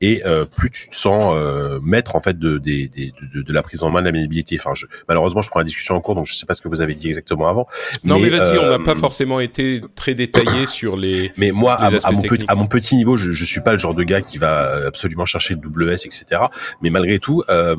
[0.01, 3.63] Et euh, plus tu te sens euh, maître en fait de, de, de, de, la
[3.63, 4.57] prise en main de la maniabilité.
[4.59, 6.69] Enfin, je, malheureusement, je prends la discussion en cours, donc je sais pas ce que
[6.69, 7.69] vous avez dit exactement avant.
[8.03, 11.31] Non, mais, vas-y, on n'a pas forcément été très détaillé sur les.
[11.37, 13.79] Mais moi, à, à, mon petit, à, mon petit, niveau, je, je suis pas le
[13.79, 16.43] genre de gars qui va absolument chercher le WS, etc.
[16.83, 17.77] Mais malgré tout euh,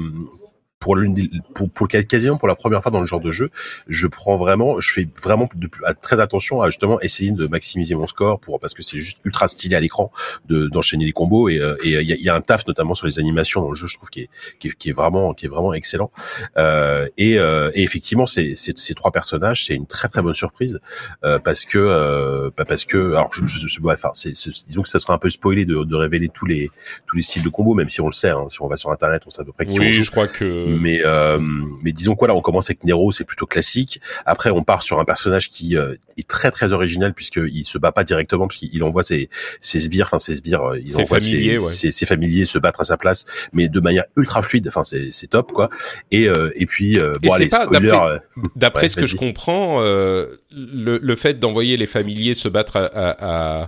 [0.84, 0.98] pour,
[1.54, 3.50] pour, pour quasiment pour la première fois dans le genre de jeu,
[3.88, 5.70] je prends vraiment, je fais vraiment de,
[6.02, 9.48] très attention à justement essayer de maximiser mon score pour parce que c'est juste ultra
[9.48, 10.12] stylé à l'écran
[10.50, 12.96] de d'enchaîner les combos et euh, et il y a, y a, un taf notamment
[12.96, 14.30] sur les animations dans le jeu, je trouve qui est
[14.60, 16.12] qui est, qui est vraiment qui est vraiment excellent.
[16.58, 20.34] Euh, et, euh, et effectivement, ces, ces, ces trois personnages, c'est une très très bonne
[20.34, 20.82] surprise
[21.24, 24.34] euh, parce que euh, bah, parce que alors je, je, enfin c'est,
[24.68, 26.70] disons que ça sera un peu spoilé de, de révéler tous les
[27.08, 28.92] tous les styles de combos, même si on le sait, hein, si on va sur
[28.92, 31.40] internet, on sait à peu près qui Oui, je crois que mais euh,
[31.82, 34.02] mais disons quoi là, on commence avec Nero, c'est plutôt classique.
[34.26, 37.92] Après, on part sur un personnage qui euh, est très très original puisqu'il se bat
[37.92, 39.30] pas directement puisqu'il envoie ses
[39.62, 42.98] ses sbires, enfin ses sbires, euh, il envoie ses, ses, familiers se battre à sa
[42.98, 44.68] place, mais de manière ultra fluide.
[44.68, 45.70] Enfin, c'est c'est top quoi.
[46.12, 48.18] Et et puis bon et allez, pas, spoiler.
[48.56, 53.68] D'après ce que je comprends, le le fait d'envoyer les familiers se battre à, à,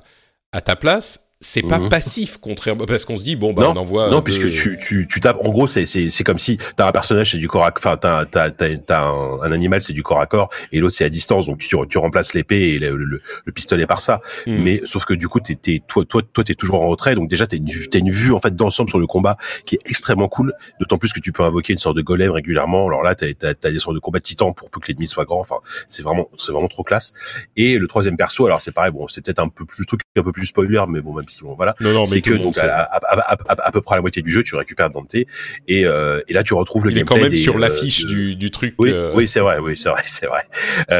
[0.51, 1.89] à ta place, c'est pas Mhm.
[1.89, 5.05] passif contrairement parce qu'on se dit bon bah non, on envoie non, puisque tu, tu,
[5.07, 5.37] tu tapes.
[5.43, 7.97] En gros, c'est c'est c'est comme si t'as un personnage c'est du corps à enfin
[7.97, 11.09] t'as t'as t'as, un, un animal c'est du corps à corps et l'autre c'est à
[11.09, 14.21] distance donc tu tu remplaces l'épée et le, le, le pistolet par ça.
[14.47, 14.63] Hmm.
[14.63, 17.29] Mais sauf que du coup t'es t'es toi toi toi t'es toujours en retrait donc
[17.29, 20.29] déjà t'as une t'as une vue en fait d'ensemble sur le combat qui est extrêmement
[20.29, 20.53] cool.
[20.79, 22.87] D'autant plus que tu peux invoquer une sorte de golem régulièrement.
[22.87, 25.25] Alors là t'as t'as, t'as des sortes de combats titans pour peu que l'ennemi soit
[25.25, 25.41] grand.
[25.41, 25.57] Enfin
[25.89, 27.13] c'est vraiment c'est vraiment trop classe.
[27.57, 30.23] Et le troisième perso alors c'est pareil bon c'est peut-être un peu plus truc un
[30.23, 31.75] peu plus spoiler mais bon même si bon voilà.
[31.79, 34.21] Non non mais c'est que donc à, à, à, à, peu près à la moitié
[34.21, 35.25] du jeu, tu récupères Dante et
[35.69, 38.03] euh, et là tu retrouves le il est quand gameplay même des, sur euh, l'affiche
[38.03, 40.43] de- du, du truc Oui, euh, oui, c'est vrai, oui, c'est vrai, c'est vrai.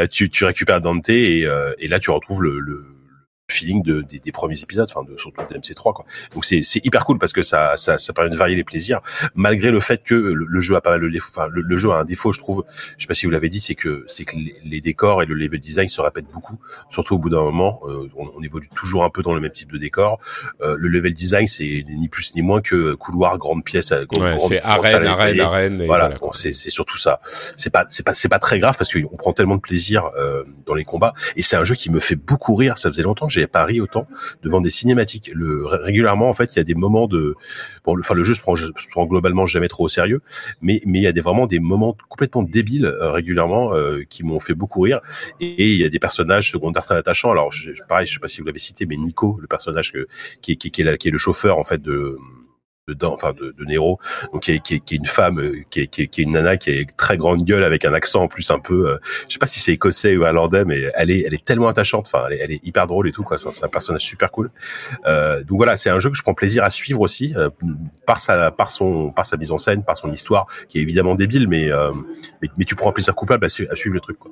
[0.08, 1.46] Tu tu récupères Dante et
[1.80, 2.86] et là tu retrouves le, le
[3.50, 6.06] feeling de, des, des premiers épisodes, enfin de surtout de MC3 quoi.
[6.34, 9.02] Donc c'est c'est hyper cool parce que ça ça ça permet de varier les plaisirs
[9.36, 11.32] malgré le fait que le, le jeu a pas mal de défauts.
[11.36, 12.64] Enfin le, le jeu a un défaut, je trouve.
[12.98, 15.36] Je sais pas si vous l'avez dit, c'est que c'est que les, décors et le
[15.36, 16.58] level design se répètent beaucoup.
[16.90, 19.52] Surtout au bout d'un moment, euh, on, on évolue toujours un peu dans le même
[19.52, 20.20] type de décor.
[20.62, 24.24] Euh, le level design c'est ni plus ni moins que couloir, grande pièce, euh, grande,
[24.24, 27.22] ouais, grande- c'est arène arène arène et Voilà, voilà, bon, c'est c'est surtout ça.
[27.56, 30.44] C'est pas c'est pas c'est pas très grave parce qu'on prend tellement de plaisir euh,
[30.66, 32.78] dans les combats et c'est un jeu qui me fait beaucoup rire.
[32.78, 34.08] Ça faisait longtemps j'avais pas ri autant
[34.44, 35.30] devant des cinématiques.
[35.34, 37.36] Le ré- régulièrement en fait, il y a des moments de
[37.86, 40.22] bon, enfin le jeu se prend, se prend globalement jamais trop au sérieux,
[40.62, 44.24] mais mais il y a des vraiment des moments complètement débiles euh, régulièrement euh, qui
[44.24, 45.00] m'ont fait beaucoup rire
[45.40, 47.32] et il y a des personnages secondaires attachants.
[47.32, 50.08] Alors je, pareil, je sais pas si vous l'avez cité, mais Nico, le personnage que,
[50.42, 52.18] qui, qui, qui est qui est le chauffeur en fait de
[52.94, 54.00] de enfin de, de Nero
[54.32, 56.22] donc qui est, qui est, qui est une femme euh, qui est, qui, est, qui
[56.22, 58.90] est une nana qui est très grande gueule avec un accent en plus un peu
[58.92, 61.68] euh, je sais pas si c'est écossais ou irlandais mais elle est elle est tellement
[61.68, 62.06] attachante.
[62.08, 63.40] Enfin elle est, elle est hyper drôle et tout quoi.
[63.40, 64.52] C'est un- personnage super cool.
[65.08, 67.50] Euh, donc voilà c'est un jeu que je prends plaisir à suivre aussi euh,
[68.06, 71.16] par sa par son par sa mise en scène par son histoire qui est évidemment
[71.16, 71.92] débile mais euh,
[72.44, 74.32] mais, mais tu prends un plaisir coupable à, à suivre le truc quoi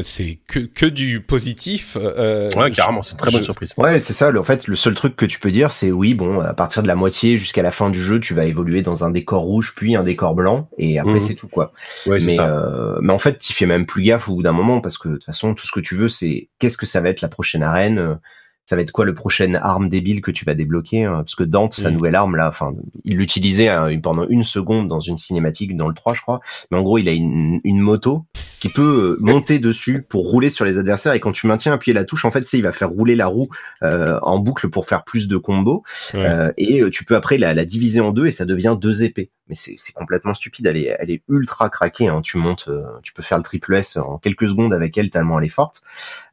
[0.00, 4.12] c'est que que du positif euh, ouais carrément c'est une très bonne surprise Ouais, c'est
[4.14, 4.30] ça.
[4.30, 6.82] le- En fait, le seul truc que tu peux dire, c'est oui, bon, à partir
[6.82, 9.74] de la moitié jusqu'à la fin du jeu, tu vas évoluer dans un décor rouge,
[9.76, 11.20] puis un décor blanc, et après Mhm.
[11.20, 11.72] c'est tout quoi.
[12.06, 14.42] ouais c'est mais, ça euh, mais en fait, tu fais même plus gaffe au bout
[14.42, 16.86] d'un moment parce que de toute façon, tout ce que tu veux, c'est qu'est-ce que
[16.86, 18.18] ça va être la prochaine arène.
[18.64, 21.42] Ça va être quoi le prochaine arme débile que tu vas débloquer hein, Parce que
[21.44, 21.96] Dante, sa Mhm.
[21.96, 22.72] nouvelle arme là, enfin,
[23.04, 26.40] il l'utilisait hein, pendant une seconde dans une cinématique dans le 3 je crois.
[26.70, 28.24] Mais en gros, il a une, une moto
[28.60, 31.12] qui peut euh, monter dessus pour rouler sur les adversaires.
[31.14, 33.26] Et quand tu maintiens appuyer la touche, en fait, c'est il va faire rouler la
[33.26, 33.48] roue
[33.82, 35.82] euh, en boucle pour faire plus de combos.
[36.14, 36.24] Ouais.
[36.24, 39.30] Euh, et tu peux après la, la diviser en deux et ça devient deux épées.
[39.48, 40.66] Mais c'est c'est complètement stupide.
[40.66, 42.06] Elle est, elle est ultra craquée.
[42.06, 42.20] Hein.
[42.22, 45.40] Tu montes, euh, tu peux faire le triple S en quelques secondes avec elle tellement
[45.40, 45.82] elle est forte.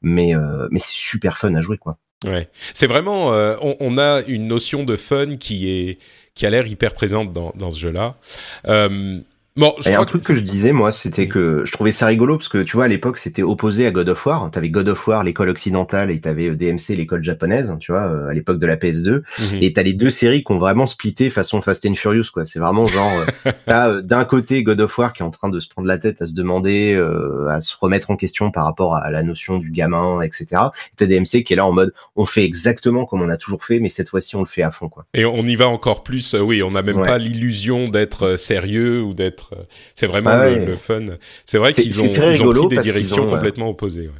[0.04, 1.98] Mais euh, mais c'est super fun à jouer quoi.
[2.26, 6.00] Ouais, c'est vraiment, euh, on, on a une notion de fun qui est
[6.36, 8.16] qui a l'air hyper présente dans dans ce jeu-là.
[8.68, 9.20] Euh,
[9.60, 12.08] bon, je Et crois un truc que je disais moi, c'était que je trouvais ça
[12.08, 14.50] rigolo parce que tu vois à l'époque c'était opposé à God of War.
[14.52, 17.74] T'avais God of War l'école occidentale et t'avais euh, DMC l'école japonaise.
[17.80, 19.22] Tu vois euh, à l'époque de la PS2.
[19.40, 19.58] Mhm.
[19.62, 22.46] Et t'as les deux séries qui ont vraiment splitté façon Fast and Furious, quoi.
[22.46, 23.12] C'est vraiment genre,
[23.46, 25.98] euh, t'as d'un côté God of War qui est en train de se prendre la
[25.98, 29.58] tête à se demander, euh, à se remettre en question par rapport à la notion
[29.58, 30.46] du gamin, etc.
[30.52, 33.64] Et t'as DMC qui est là en mode, on fait exactement comme on a toujours
[33.64, 35.06] fait, mais cette fois-ci on le fait à fond, quoi.
[35.14, 36.34] Et on y va encore plus.
[36.34, 37.06] oui, on n'a même Ouais.
[37.08, 39.49] pas l'illusion d'être sérieux ou d'être.
[39.54, 39.64] Euh,
[39.96, 40.66] c'est vraiment Ah le, ouais.
[40.66, 41.06] le fun.
[41.46, 44.08] C'est vrai qu'ils ont, très ils ont rigolo pris des directions euh, complètement opposées.
[44.08, 44.14] ouais.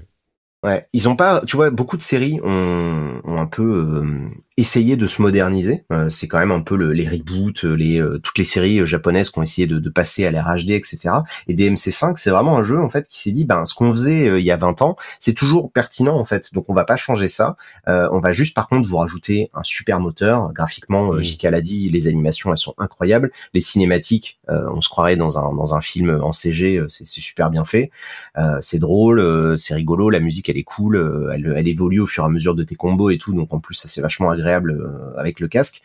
[0.62, 4.98] Ouais, ils ont pas, tu vois, beaucoup de séries ont, ont un peu euh, essayé
[4.98, 5.86] de se moderniser.
[5.90, 8.86] Euh, c'est quand même un peu le, les reboots, les euh, toutes les séries euh,
[8.86, 11.16] japonaises qui ont essayé de, de passer à l'ère HD, etc.
[11.48, 14.28] Et DMC5, c'est vraiment un jeu en fait qui s'est dit, ben ce qu'on faisait
[14.28, 16.54] euh, il y a 20 ans, c'est toujours pertinent en fait.
[16.54, 17.56] Donc on va pas changer ça.
[17.88, 20.52] Euh, on va juste par contre vous rajouter un super moteur.
[20.52, 21.24] Graphiquement, euh, Mm.
[21.24, 23.32] JK l'a dit, les animations elles sont incroyables.
[23.54, 27.06] Les cinématiques, euh, on se croirait dans un dans un film en CG, euh, c'est
[27.08, 27.92] c'est super bien fait.
[28.38, 32.06] Euh, c'est drôle, euh, c'est rigolo, la musique elle est cool, euh, elle, évolue au
[32.06, 34.30] fur et à mesure de tes combos et tout, donc en plus ça c'est vachement
[34.30, 35.82] agréable euh, avec le casque.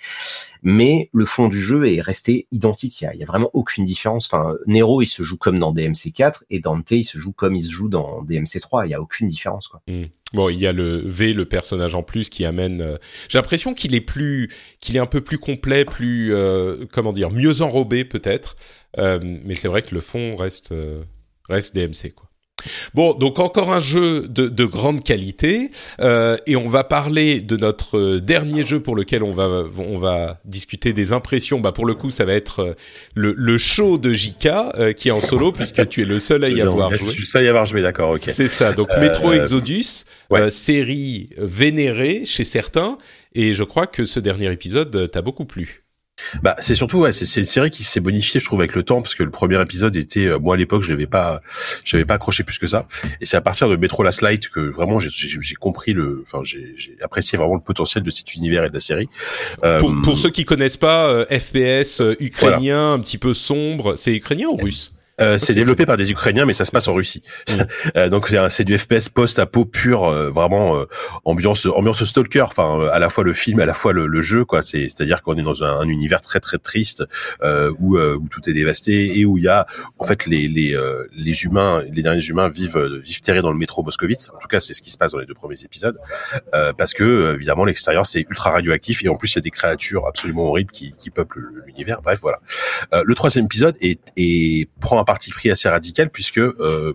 [0.63, 4.27] Mais le fond du jeu est resté identique, il y a, vraiment aucune différence.
[4.27, 7.63] Enfin, Nero il se joue comme dans DMC4 et Dante il se joue comme il
[7.63, 9.83] se joue dans DMC3, il y a aucune différence quoi.
[9.89, 10.05] Mm.
[10.33, 12.81] Bon, il y a le V, le personnage en plus, qui amène.
[12.81, 12.99] euh,
[13.29, 14.51] J'ai l'impression qu'il est plus,
[14.81, 16.35] qu'il est un peu plus complet, plus,
[16.91, 18.57] comment dire, mieux enrobé peut-être.
[18.99, 20.75] Mais c'est vrai que le fond reste,
[21.49, 22.29] reste DMC quoi.
[22.95, 27.57] Bon, donc encore un jeu de, de grande qualité euh, et on va parler de
[27.59, 31.61] notre dernier jeu pour lequel on va on va discuter des impressions.
[31.61, 32.75] Bah pour le coup, ça va être euh,
[33.15, 34.47] le, le show de JK
[34.79, 36.99] euh, qui est en solo puisque tu es le seul à y avoir joué.
[37.09, 38.25] Je suis le seul à y avoir joué, d'accord, ok.
[38.29, 38.73] C'est ça.
[38.73, 40.41] Donc Euh, Metro Exodus, ouais.
[40.41, 42.97] euh, série vénérée chez certains
[43.35, 45.84] et je crois que ce dernier épisode euh, t'a beaucoup plu.
[46.43, 48.83] Bah, c'est surtout, ouais, c'est c'est une série qui s'est bonifiée, je trouve, avec le
[48.83, 51.41] temps, parce que le premier épisode était, euh, moi à l'époque, je l'avais pas,
[51.85, 52.87] j'avais pas accroché plus que ça.
[53.21, 56.73] Et c'est à partir de Metro Last Light que vraiment j'ai- compris le, enfin, j'ai
[56.77, 59.09] j'ai apprécié vraiment le potentiel de cet univers et de la série.
[59.65, 63.97] Euh, Pour, pour ceux qui connaissent pas, euh, FPS euh, ukrainien, un petit peu sombre,
[63.97, 64.93] c'est ukrainien ou russe?
[65.21, 67.23] Euh, c'est développé par des Ukrainiens, mais ça se passe en Russie.
[67.49, 67.53] Mm.
[67.97, 70.87] Euh, donc c'est du FPS post-apo pur, euh, vraiment euh,
[71.25, 72.43] ambiance ambiance stalker.
[72.43, 74.63] Enfin, euh, à la fois le film, à la fois le, le jeu, quoi.
[74.63, 77.05] C'est c'est-à-dire qu'on est dans un, un univers très très triste
[77.43, 79.67] euh, où euh, où tout est dévasté et où il y a
[79.99, 83.59] en fait les les euh, les humains, les derniers humains vivent vivent terrés dans le
[83.59, 84.31] métro moscovite.
[84.35, 85.99] En tout cas, c'est ce qui se passe dans les deux premiers épisodes,
[86.55, 89.51] euh, parce que évidemment l'extérieur c'est ultra radioactif et en plus il y a des
[89.51, 92.01] créatures absolument horribles qui qui peuplent l'univers.
[92.03, 92.39] Bref, voilà.
[92.93, 96.95] Euh, le troisième épisode est, est prend un parti pris assez radical puisque euh,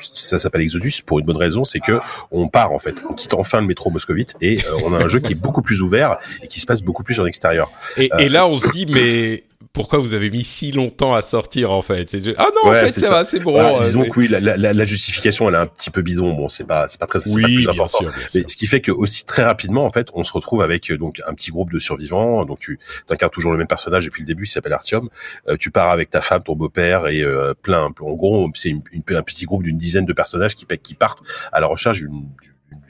[0.00, 2.00] ça s'appelle Exodus pour une bonne raison, c'est que
[2.30, 5.08] on part en fait, on quitte enfin le métro moscovite et euh, on a un
[5.08, 7.70] jeu qui est beaucoup plus ouvert et qui se passe beaucoup plus en extérieur.
[7.98, 11.22] et, Euh, et là, on se dit, mais pourquoi vous avez mis si longtemps à
[11.22, 12.14] sortir en fait?
[12.36, 13.12] Ah non, Ouais, en fait, c'est ça, ça.
[13.12, 13.56] va, c'est bon.
[13.58, 16.34] Euh, disons que oui, la, la, la justification elle est un petit peu bidon.
[16.34, 18.28] Bon, c'est pas c'est pas très c'est pas oui, plus bien sûr, bien sûr.
[18.34, 20.98] Mais ce qui fait que aussi très rapidement, en fait, on se retrouve avec euh,
[20.98, 22.44] donc un petit groupe de survivants.
[22.44, 22.78] Donc tu
[23.10, 25.08] incarnes toujours le même personnage depuis le début, il s'appelle Artyom.
[25.48, 27.90] Euh, tu pars avec ta femme, ton beau-père et euh, plein.
[28.00, 31.22] En gros, c'est une, une- un petit groupe d'une dizaine de personnages qui qui partent
[31.52, 32.24] à la recherche d'une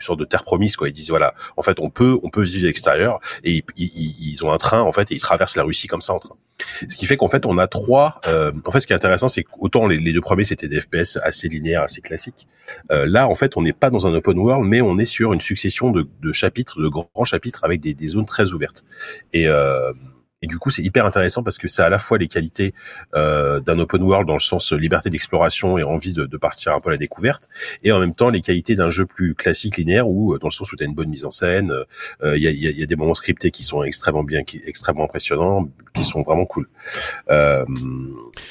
[0.02, 2.64] sorte de terre promise quoi ils disent voilà en fait on peut on peut vivre
[2.64, 6.00] à l'extérieur et ils, ont un train en fait et ils traversent la Russie comme
[6.00, 6.36] ça en train
[6.88, 9.28] ce qui fait qu'en fait on a trois euh, en fait ce qui est intéressant
[9.28, 12.46] c'est qu'autant les, les deux premiers c'était des FPS assez linéaires assez classiques
[12.90, 15.32] euh, là, en fait, on n'est pas dans un open world, mais on est sur
[15.32, 18.84] une succession de, chapitres, de grands chapitres avec des, des zones très ouvertes.
[19.34, 19.92] Euh,
[20.42, 22.74] et du coup, c'est hyper intéressant parce que ça a à la fois les qualités
[23.14, 26.80] euh, d'un open world dans le sens liberté d'exploration et envie de, de partir un
[26.80, 27.48] peu à la découverte,
[27.82, 30.72] et en même temps les qualités d'un jeu plus classique linéaire où, dans le sens
[30.72, 31.72] où tu as une bonne mise en scène,
[32.22, 34.42] euh, il y, a, y, a, y, a, des moments scriptés qui sont extrêmement bien,
[34.42, 36.68] qui, extrêmement impressionnants, qui sont vraiment cool.
[37.30, 37.64] Euh,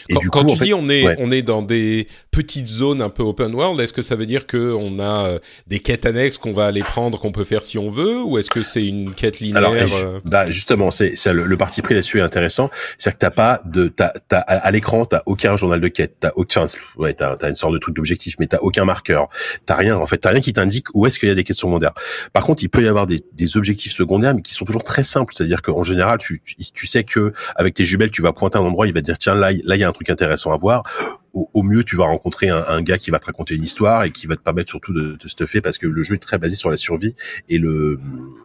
[0.10, 1.16] et quand, du coup, quand tu fait, dis on est ouais.
[1.20, 4.46] on est dans des petites zones un peu open world, est-ce que ça veut dire
[4.46, 7.78] que on a euh, des quêtes annexes qu'on va aller prendre qu'on peut faire si
[7.78, 10.20] on veut, ou est-ce que c'est une quête linéaire Alors, euh...
[10.26, 14.12] bah justement, c'est le, le, parti pris là-dessus intéressant, c'est que t'as pas de, t'as,
[14.28, 16.66] t'as, à l'écran, t'as aucun journal de quête, t'as aucun,
[16.98, 19.30] ouais, t'as, t'as une sorte de truc d'objectif, mais t'as aucun marqueur,
[19.66, 21.58] t'as rien, en fait, t'as rien qui t'indique où est-ce qu'il y a des quêtes
[21.58, 21.94] secondaires.
[22.34, 25.04] Par contre, il peut y avoir des, des objectifs secondaires, mais qui sont toujours très
[25.04, 28.58] simples, c'est-à-dire qu'en général, tu, tu, tu, sais que avec tes jumelles, tu vas pointer
[28.58, 30.52] un endroit, il va te dire tiens là, là il y a un truc intéressant
[30.52, 30.84] à voir.
[31.34, 34.04] Au, au mieux, tu vas rencontrer un, un, gars qui va te raconter une histoire
[34.04, 36.38] et qui va te permettre surtout de te stuffer parce que le jeu est très
[36.38, 37.16] basé sur la survie
[37.50, 38.00] et le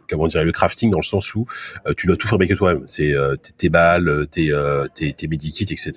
[0.09, 1.45] comment dire le crafting dans le sens où
[1.85, 2.83] euh, tu dois tout fabriquer toi-même.
[2.87, 5.91] C'est euh, tes balles, tes euh, tes, tes medikits, etc.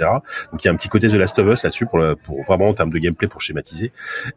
[0.53, 2.69] Donc il y a un petit côté The Last of Us là-dessus pour, pour vraiment
[2.69, 3.93] en termes de gameplay pour schématiser.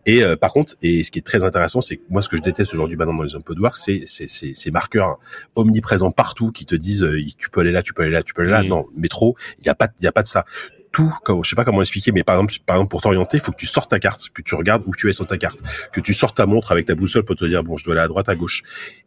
[0.06, 2.38] Et euh, par contre, et ce qui est très intéressant, c'est que moi ce que
[2.38, 5.18] je déteste aujourd'hui maintenant dans les open world, c'est c'est ces marqueurs
[5.56, 8.34] omniprésents partout qui te disent euh, tu peux aller là, tu peux aller là, tu
[8.34, 8.64] peux aller là.
[8.64, 8.68] Mmh.
[8.68, 10.46] Non, métro, il y a pas il y a pas de ça
[10.94, 13.40] tout, comme, je sais pas comment expliquer, mais par exemple, par exemple pour t'orienter, il
[13.42, 15.60] faut que tu sortes ta carte, que tu regardes où tu es sur ta carte,
[15.92, 18.04] que tu sortes ta montre avec ta boussole pour te dire bon, je dois aller
[18.04, 18.64] à droite, à gauche.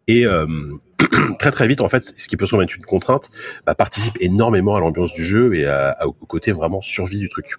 [0.09, 0.47] Et euh,
[1.39, 3.31] très très vite, en fait, ce qui peut se être une contrainte,
[3.65, 7.55] bah, participe énormément à l'ambiance du jeu et à, au côté vraiment survie du truc.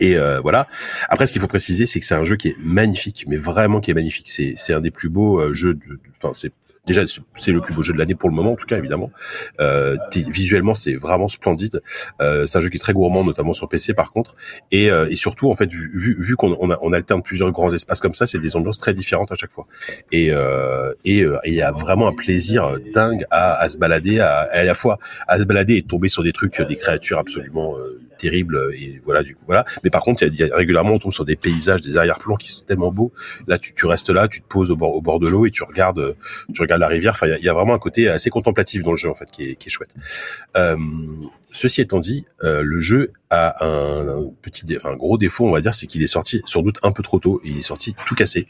[0.00, 0.66] Et euh, voilà.
[1.08, 3.80] Après, ce qu'il faut préciser, c'est que c'est un jeu qui est magnifique, mais vraiment
[3.80, 4.28] qui est magnifique.
[4.28, 5.78] C'est c'est un des plus beaux euh, jeux.
[6.20, 6.52] Enfin, c'est
[6.86, 7.02] déjà
[7.34, 9.10] c'est le plus beau jeu de l'année pour le moment en tout cas évidemment.
[9.60, 11.82] Euh, visuellement c'est vraiment splendide.
[12.20, 14.36] Euh, c'est un jeu qui est très gourmand notamment sur PC par contre.
[14.70, 17.72] Et, euh, et surtout en fait vu, vu, vu qu'on on, on alterne plusieurs grands
[17.72, 19.66] espaces comme ça c'est des ambiances très différentes à chaque fois.
[20.12, 24.40] Et euh, et il y a vraiment un plaisir dingue à, à se balader à,
[24.40, 28.00] à la fois à se balader et tomber sur des trucs des créatures absolument euh,
[28.18, 29.64] terribles et voilà du voilà.
[29.84, 32.36] Mais par contre il y, y, a régulièrement on tombe sur des paysages des arrière-plans
[32.36, 33.12] qui sont tellement beaux.
[33.46, 35.50] Là tu, tu restes là tu te poses au bord au bord de l'eau et
[35.50, 36.16] tu regardes
[36.54, 37.12] tu regardes la rivière.
[37.12, 39.50] Enfin, il y, a vraiment un côté assez contemplatif dans le jeu en fait, qui
[39.50, 39.94] est, qui est chouette.
[40.56, 40.76] Euh,
[41.52, 45.50] ceci étant dit, euh, le jeu a un, un petit, enfin, un gros défaut, on
[45.52, 47.40] va dire, c'est qu'il est sorti sans doute un peu trop tôt.
[47.44, 48.46] Il est sorti tout cassé,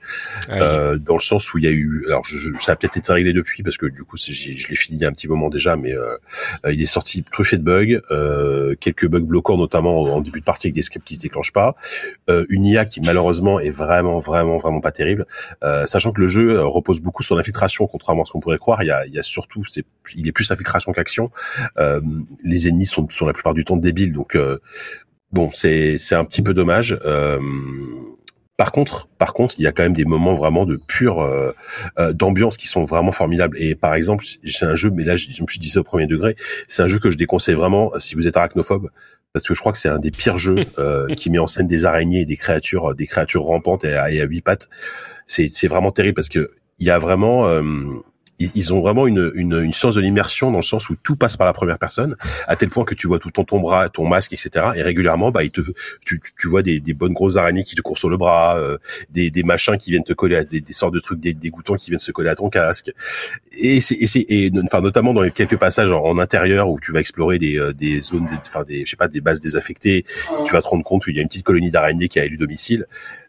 [0.49, 2.77] ah, euh, dans le sens où il y a eu, alors je, je, ça a
[2.77, 5.13] peut-être été réglé depuis parce que du coup, je l'ai fini il y a un
[5.13, 6.17] petit moment déjà, mais euh,
[6.71, 10.45] il est sorti truffé de bugs, euh, quelques bugs bloquants notamment en, en début de
[10.45, 11.75] partie avec des scripts qui se déclenchent pas,
[12.29, 15.27] euh, une IA qui malheureusement est vraiment, vraiment, vraiment pas terrible,
[15.63, 18.83] euh, sachant que le jeu repose beaucoup sur l'infiltration, contrairement à ce qu'on pourrait croire.
[18.83, 19.85] Il y a, il y a surtout, c'est,
[20.15, 21.31] il est plus infiltration qu'action.
[21.79, 22.01] Euh,
[22.45, 24.59] les ennemis sont, sont la plupart du temps débiles, donc euh,
[25.33, 26.99] bon, c'est c'est un petit peu dommage.
[27.05, 27.39] Euh,
[28.57, 31.53] par contre, par contre, il y a quand même des moments vraiment de pure euh,
[31.99, 33.61] euh, d'ambiance qui sont vraiment formidables.
[33.61, 36.37] Et par exemple, c'est un jeu, mais là, je, je dit ça au premier degré,
[36.67, 38.89] c'est un jeu que je déconseille vraiment si vous êtes arachnophobe,
[39.35, 41.67] parce que je crois que c'est un des pires jeux euh, qui met en scène
[41.67, 44.69] des araignées et des créatures, des créatures rampantes et à, et à huit pattes.
[45.27, 47.47] C'est c'est vraiment terrible parce que il y a vraiment
[48.41, 51.17] euh, ils, ont vraiment une, une, une science de l'immersion dans le sens où tout
[51.17, 52.15] passe par la première personne,
[52.47, 54.71] à tel point que tu vois tout ton, ton bras, ton masque, etc.
[54.77, 55.61] Et régulièrement, bah, il te,
[56.05, 58.79] tu, tu vois des, des bonnes grosses araignées qui te courent sur le bras, euh,
[59.11, 61.77] des, des machins qui viennent te coller à des, des sortes de trucs, des dégoûtants
[61.77, 62.93] qui viennent se coller à ton casque.
[63.59, 66.79] Et c'est, et, c'est, et enfin notamment dans les quelques passages en, en intérieur où
[66.81, 70.05] tu vas explorer des, euh, des zones, enfin des, je sais pas, des bases désaffectées,
[70.47, 72.37] tu vas te rendre compte qu'il y a une petite colonie d'araignées qui a élu
[72.37, 72.87] domicile.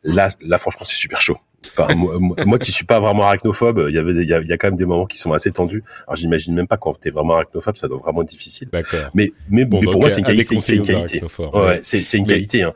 [0.08, 1.38] Là, là, franchement, c'est super chaud.
[1.78, 4.54] Enfin, moi, moi, qui suis pas vraiment arachnophobe, il y avait, il y, a, y
[4.54, 5.84] a quand même des moments qui sont assez tendus.
[6.08, 8.70] Alors, j'imagine même pas quand t'es vraiment arachnophobe, ça doit vraiment être difficile.
[9.14, 10.56] Mais, mais, Bon, mais pour moi, c'est une qualité.
[10.56, 10.62] Une
[11.38, 11.80] Ouais, ouais.
[11.84, 12.64] c'est, c'est une Mais- qualité.
[12.64, 12.74] Hein.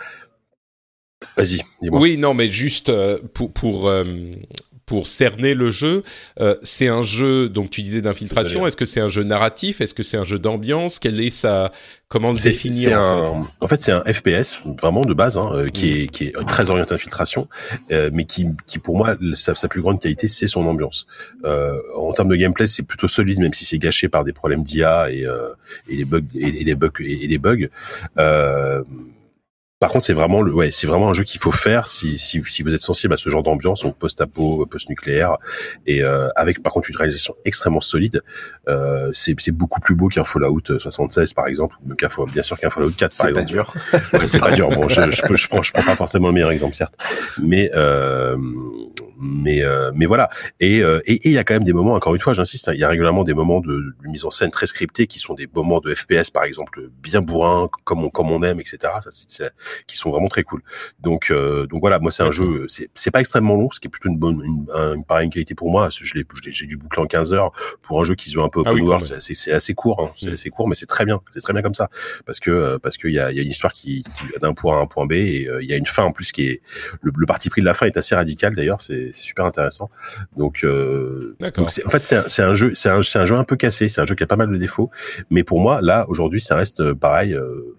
[1.37, 1.99] Vas-y, dis-moi.
[1.99, 4.03] Oui, non, mais juste euh, pour pour euh,
[4.91, 6.03] pour cerner le jeu,
[6.41, 8.67] euh, c'est un jeu donc tu disais d'infiltration.
[8.67, 9.79] Est-ce que c'est un jeu narratif?
[9.79, 10.99] Est-ce que c'est un jeu d'ambiance?
[10.99, 11.71] Quelle est sa
[12.09, 13.81] comment le définir en fait?
[13.81, 15.93] c'est un FPS vraiment de base, hein, euh, qui Mm.
[16.03, 17.47] est qui est très orienté infiltration,
[17.93, 21.07] euh, mais qui qui pour moi sa, sa plus grande qualité, c'est son ambiance.
[21.45, 24.61] Euh, en termes de gameplay, c'est plutôt solide, même si c'est gâché par des problèmes
[24.63, 25.25] d'IA et
[25.87, 27.69] et les bugs et, et les bugs et, et les bugs.
[28.19, 28.83] Euh,
[29.81, 32.41] par contre, c'est vraiment le, ouais, c'est vraiment un jeu qu'il faut faire si, si,
[32.43, 35.37] si vous êtes sensible à ce genre d'ambiance, donc post-apo, post-nucléaire,
[35.87, 38.21] et euh, avec par contre une réalisation extrêmement solide.
[38.69, 42.59] Euh, c'est, c'est beaucoup plus beau qu'un Fallout 76 par exemple, ou qu'un bien sûr
[42.59, 43.47] qu'un Fallout 4 par C'est pas exemple.
[43.47, 43.73] dur.
[44.13, 44.69] Ouais, c'est pas dur.
[44.69, 46.93] Bon, je, je, peux- je prends, je prends pas forcément le meilleur exemple, certes,
[47.41, 48.37] mais euh,
[49.21, 50.29] mais euh, mais voilà.
[50.59, 52.67] Et euh, et et il y a quand même des moments, encore une fois, j'insiste,
[52.67, 55.19] hein, il y a régulièrement des moments de, de mise en scène très scriptés qui
[55.19, 58.77] sont des moments de FPS, par exemple, bien bourrins, comme on comme on aime, etc.
[59.03, 59.51] Ça, c'est, c'est-
[59.87, 60.61] qui sont vraiment très cool.
[60.99, 63.87] Donc euh, donc voilà, moi c'est un jeu, c'est c'est pas extrêmement long, ce qui
[63.87, 65.89] est plutôt une bonne une, un- une pareille qualité pour moi.
[65.91, 67.51] Je l'ai j'ai dû boucler en 15 heures
[67.83, 69.05] pour un jeu qui se veut un peu Ah open oui, quand world.
[69.05, 70.33] C'est assez, c'est assez court, hein, c'est Mm.
[70.33, 71.89] assez court, mais c'est très bien, c'est très bien comme ça
[72.25, 74.53] parce que parce qu'il y a, il y a une histoire qui, qui va d'un
[74.53, 76.31] point A à un point B et euh, il y a une fin en plus
[76.31, 76.61] qui est
[77.01, 79.89] le, le parti pris de la fin est assez radical d'ailleurs c'est c'est super intéressant.
[80.37, 83.55] Donc euh, donc en fait c'est un, jeu c'est un c'est un jeu un peu
[83.55, 84.89] cassé c'est un jeu qui a pas mal de défauts.
[85.29, 87.75] Mais pour moi là aujourd'hui ça reste euh, pareil euh,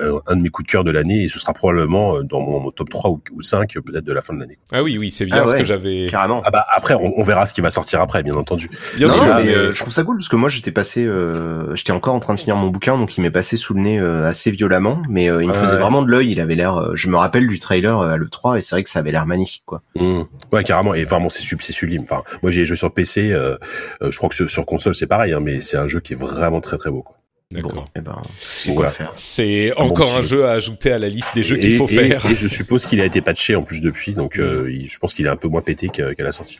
[0.00, 2.40] un un de mes coups de cœur de l'année et ce sera probablement euh, dans
[2.40, 4.58] mon top 3 ou, ou 5 euh, peut-être de la fin de l'année.
[4.72, 5.58] Ah oui, oui, c'est bien Ah ce ouais.
[5.58, 6.06] que j'avais.
[6.10, 6.42] Carrément.
[6.44, 8.70] Ah bah après on, on verra ce qui va sortir après bien entendu.
[8.96, 10.70] Bien non, sûr, non, mais mais- euh, je trouve ça cool parce que moi j'étais
[10.72, 13.74] passé, euh, j'étais encore en train de finir mon bouquin, donc il m'est passé sous
[13.74, 15.80] le nez euh, assez violemment, mais euh, il me faisait ouais.
[15.80, 16.30] vraiment de l'œil.
[16.32, 18.74] Il avait l'air, euh, je me rappelle du trailer euh, à le 3 et c'est
[18.74, 19.82] vrai que ça avait l'air magnifique quoi.
[19.96, 20.22] Mmh.
[20.52, 20.94] Ouais, carrément.
[20.94, 22.02] Et vraiment, c'est sub, c'est sublime.
[22.02, 23.32] Enfin, moi, j'ai joué sur PC.
[23.32, 23.56] Euh,
[24.02, 26.12] euh, je crois que sur, sur console, c'est pareil, hein, mais c'est un jeu qui
[26.14, 27.02] est vraiment très très beau.
[27.02, 27.16] Quoi.
[27.52, 27.72] D'accord.
[27.74, 28.90] Bon, eh ben, c'est voilà.
[29.76, 30.44] bon encore un jeu.
[30.46, 32.26] à ajouter à la liste des jeux qu'il faut et, faire.
[32.26, 35.14] Et je suppose qu'il a été patché en plus depuis, donc euh, il- je pense
[35.14, 36.58] qu'il est un peu moins pété qu'à la sortie.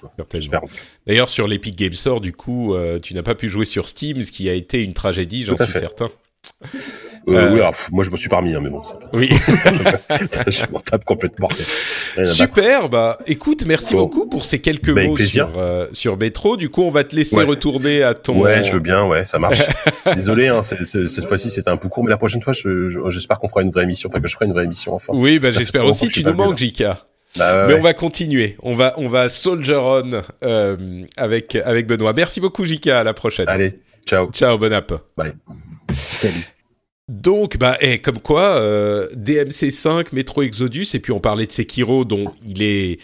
[1.07, 4.23] D'ailleurs, sur l'Epic Game Store, du coup, euh, tu n'as pas pu jouer sur Steam,
[4.23, 6.11] ce qui a été une tragédie, j'en suis certain.
[7.29, 8.83] Euh, Euh, Oui, alors, pff, moi je me suis pas remis, hein, mais bon,
[9.15, 9.31] Oui.
[10.49, 11.49] je m'en tape complètement.
[12.23, 14.03] Super, bah écoute, merci Bon.
[14.03, 16.57] beaucoup pour ces quelques Bah, mots sur, euh, sur Metro.
[16.57, 17.45] Du coup, on va te laisser Ouais.
[17.45, 18.41] retourner à ton.
[18.43, 19.61] Ouais, je veux bien, ouais, ça marche.
[20.15, 22.91] Désolé, hein, c'est- c'est- cette fois-ci c'était un peu court, mais la prochaine fois, je-
[22.91, 25.13] je- j'espère qu'on fera une vraie émission, enfin que je ferai une vraie émission enfin.
[25.17, 26.09] Oui, bah j'espère aussi.
[26.09, 26.99] Tu nous manques, Jika.
[27.37, 27.81] Bah, ouais, Mais ouais.
[27.81, 28.57] on va continuer.
[28.63, 30.77] On va, on va soldier on euh,
[31.17, 32.13] avec avec Benoît.
[32.15, 33.01] Merci beaucoup, Jika.
[33.01, 33.49] À la prochaine.
[33.49, 34.31] Allez, ciao.
[34.31, 34.93] Ciao, bon app.
[35.93, 36.54] Salut.
[37.09, 42.05] Donc, bah, eh, comme quoi, euh, DMC5, Metro Exodus, et puis on parlait de Sekiro,
[42.07, 42.99] dont il est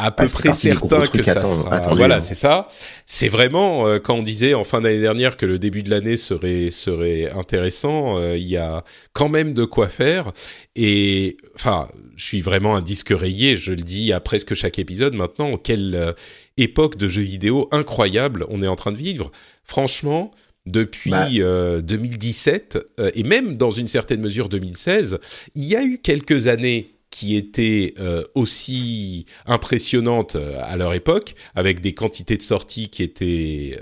[0.00, 1.80] à peu Ah, près certain que ça sera.
[1.94, 2.20] voilà, hein.
[2.20, 2.68] c'est ça.
[3.04, 6.16] C'est vraiment euh, quand on disait en fin d'année dernière que le début de l'année
[6.16, 8.16] serait serait intéressant.
[8.16, 10.32] euh, Il y a quand même de quoi faire.
[10.76, 13.56] Et enfin, je suis vraiment un disque rayé.
[13.56, 15.50] Je le dis à presque chaque épisode maintenant.
[15.54, 16.12] Quelle euh,
[16.56, 19.32] époque de jeux vidéo incroyable on est en train de vivre.
[19.64, 20.30] Franchement,
[20.70, 21.28] depuis Bah.
[21.38, 25.18] euh, 2017 euh, et même dans une certaine mesure 2016,
[25.54, 31.80] il y a eu quelques années qui étaient euh, aussi impressionnantes à leur époque, avec
[31.80, 33.80] des quantités de sorties qui étaient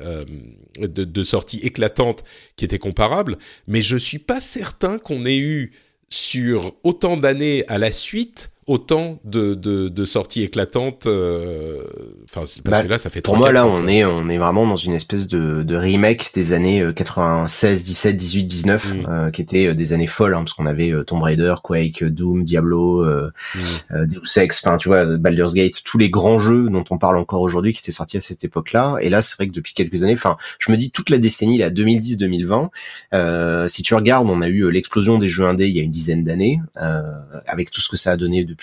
[0.78, 2.24] de, de sorties éclatantes
[2.56, 5.72] qui étaient comparables, mais je suis pas certain qu'on ait eu
[6.08, 11.82] sur autant d'années à la suite autant de, de, de sorties éclatantes euh,
[12.24, 14.28] Enfin, parce Bah, que là, ça fait Pour 3, moi, 4 là, on est, on
[14.28, 18.94] est vraiment dans une espèce de, de remake des années euh, 96, 17, 18, 19,
[18.94, 19.06] Mm.
[19.08, 22.02] euh, qui étaient euh, des années folles, hein, parce qu'on avait euh, Tomb Raider, Quake,
[22.02, 23.58] Doom, Diablo, euh, Mm.
[23.94, 27.18] euh, Deus Ex, enfin, tu vois, Baldur's Gate, tous les grands jeux dont on parle
[27.18, 28.96] encore aujourd'hui, qui étaient sortis à cette époque-là.
[29.00, 31.58] Et là, c'est vrai que depuis quelques années, enfin, je me dis toute la décennie,
[31.58, 32.70] là, 2010-2020,
[33.14, 35.90] euh, si tu regardes, on a eu l'explosion des jeux indés il y a une
[35.92, 37.02] dizaine d'années, euh,
[37.46, 38.55] avec tout ce que ça a donné depuis.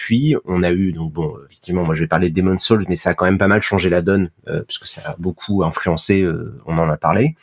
[0.45, 3.11] On a eu, donc bon, effectivement, moi je vais parler de Demon's Souls, mais ça
[3.11, 6.59] a quand même pas mal changé la donne, euh, puisque ça a beaucoup influencé, euh,
[6.65, 7.35] on en a parlé.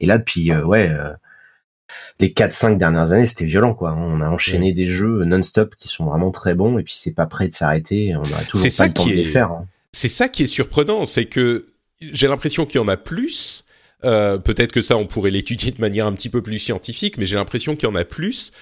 [0.00, 1.12] Et là, depuis, euh, ouais, euh,
[2.20, 3.94] les 4-5 dernières années, c'était violent, quoi.
[3.94, 7.26] On a enchaîné des jeux non-stop qui sont vraiment très bons, et puis c'est pas
[7.26, 9.50] prêt de s'arrêter, on aura toujours pas ça le temps qui de les faire.
[9.50, 9.66] hein.
[9.92, 11.66] c'est ça qui est surprenant, c'est que
[12.00, 13.64] j'ai l'impression qu'il y en a plus.
[14.04, 17.26] Euh, Peut-être que ça, on pourrait l'étudier de manière un petit peu plus scientifique, mais
[17.26, 18.52] j'ai l'impression qu'il y en a plus.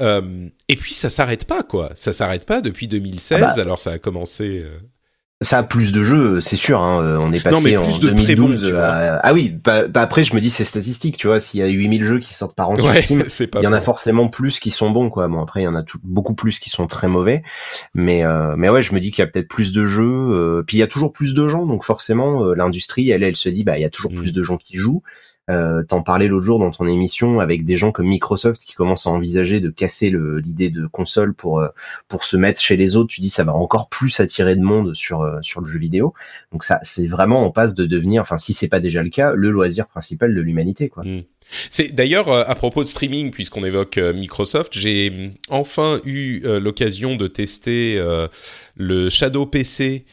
[0.00, 1.90] Euh, et puis ça s'arrête pas, quoi.
[1.94, 3.38] Ça s'arrête pas depuis 2016.
[3.42, 3.62] Ah bah.
[3.62, 4.64] alors ça a commencé.
[5.42, 6.80] Euh, Ça a plus de jeux, c'est sûr.
[6.80, 7.02] Hein.
[7.02, 8.84] euh, On est passé en plus de très bons, 2012 tu vois.
[8.86, 9.16] à...
[9.26, 11.40] Ah oui, bah, bah après je me dis c'est statistique, tu vois.
[11.40, 13.24] S'il y a 8000 jeux qui sortent par an sur Steam,
[13.56, 15.28] il y en a forcément plus qui sont bons, quoi.
[15.28, 17.42] Bon après il y en a tout- beaucoup plus qui sont très mauvais,
[17.94, 20.02] mais euh, mais ouais, je me dis qu'il y a peut-être plus de jeux.
[20.04, 23.36] euh, Puis il y a toujours plus de gens, donc forcément euh, l'industrie, elle, elle
[23.36, 24.16] se dit bah il y a toujours Mm.
[24.16, 25.02] plus de gens qui jouent.
[25.50, 29.06] Euh, T'en parlais l'autre jour dans ton émission avec des gens comme Microsoft qui commencent
[29.06, 31.68] à envisager de casser l'idée de console pour euh,
[32.08, 33.08] pour se mettre chez les autres.
[33.08, 36.14] Tu dis ça va encore plus attirer de monde sur euh, sur le jeu vidéo.
[36.52, 39.32] Donc ça, c'est vraiment on passe de devenir, enfin si c'est pas déjà le cas,
[39.34, 41.04] le loisir principal de l'humanité, quoi.
[41.68, 48.00] C'est d'ailleurs à propos de streaming, puisqu'on évoque Microsoft, j'ai enfin eu l'occasion de tester
[48.76, 50.04] le Shadow PC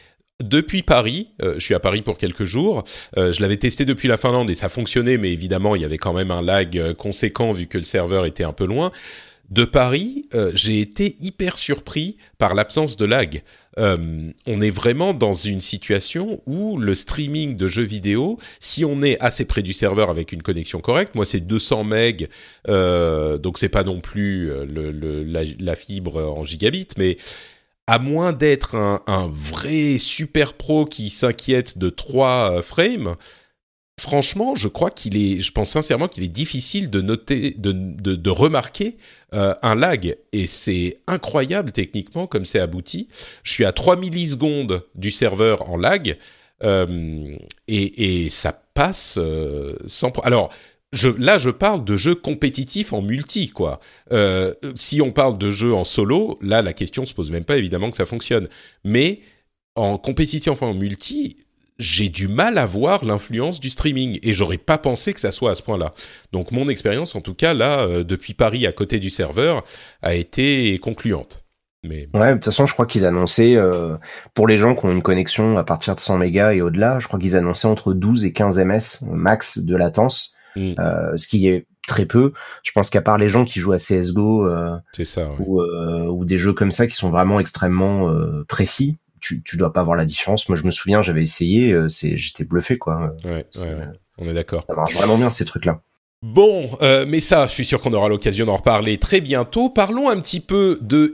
[0.44, 1.30] depuis Paris.
[1.42, 2.84] Euh, je suis à Paris pour quelques jours.
[3.18, 5.98] Euh, je l'avais testé depuis la Finlande et ça fonctionnait, mais évidemment il y avait
[5.98, 8.92] quand même un lag euh, conséquent vu que le serveur était un peu loin.
[9.50, 13.44] De Paris, euh, j'ai été hyper surpris par l'absence de lag.
[13.80, 19.02] Euh, on est vraiment dans une situation où le streaming de jeux vidéo, si on
[19.02, 22.28] est assez près du serveur avec une connexion correcte, moi c'est 200 MB,
[22.68, 27.16] euh, donc c'est pas non plus le, le- la, la fibre en gigabit, mais
[27.88, 33.16] à moins d'être un, vrai super pro qui s'inquiète de 3 frames,
[34.00, 38.30] franchement, je crois qu'il est, je pense sincèrement qu'il est difficile de noter, de, de,
[38.30, 38.98] remarquer
[39.34, 40.18] euh, un lag.
[40.34, 43.08] Et c'est incroyable techniquement comme c'est abouti.
[43.44, 46.18] Je suis à 3 millisecondes du serveur en lag
[46.64, 47.36] euh,
[47.68, 50.12] et, et ça passe euh, sans.
[50.24, 50.52] Alors.
[51.18, 53.80] Là, je parle de jeux compétitifs en multi, quoi.
[54.14, 57.58] Euh, si on parle de jeux en solo, là, la question se pose même pas,
[57.58, 58.48] évidemment que ça fonctionne.
[58.86, 59.20] Mais
[59.76, 61.38] en compétitif, enfin en multi,
[61.78, 65.52] j'ai du mal à voir l'influence du streaming et j'aurais pas pensé que ça soit
[65.52, 65.94] à ce point-là.
[66.32, 69.64] Donc mon expérience, en tout cas là, euh, depuis Paris à côté du serveur,
[70.02, 71.46] a été concluante.
[71.84, 73.96] Mais Ouais, de toute façon, je crois qu'ils annonçaient euh,
[74.34, 77.08] pour les gens qui ont une connexion à partir de 100 mégas et au-delà, je
[77.08, 80.76] crois qu'ils annonçaient entre 12 et 15 ms max de latence, Mm.
[80.80, 82.34] euh, ce qui est très peu.
[82.64, 85.30] Je pense qu'à part les gens qui jouent à CS:GO euh, c'est ça.
[85.30, 85.36] ouais.
[85.40, 88.12] ou, euh, ou des jeux comme ça qui sont vraiment extrêmement
[88.48, 90.50] précis, tu, tu dois pas voir la différence.
[90.50, 93.16] Moi, je me souviens, j'avais essayé, c'est, j'étais bluffé, quoi.
[93.24, 93.76] Ouais, ouais.
[94.18, 94.66] On est d'accord.
[94.70, 95.80] Ça marche vraiment bien ces trucs-là.
[96.24, 99.70] Bon, euh, mais ça, je suis sûr qu'on aura l'occasion d'en reparler très bientôt.
[99.70, 101.14] Parlons un petit peu de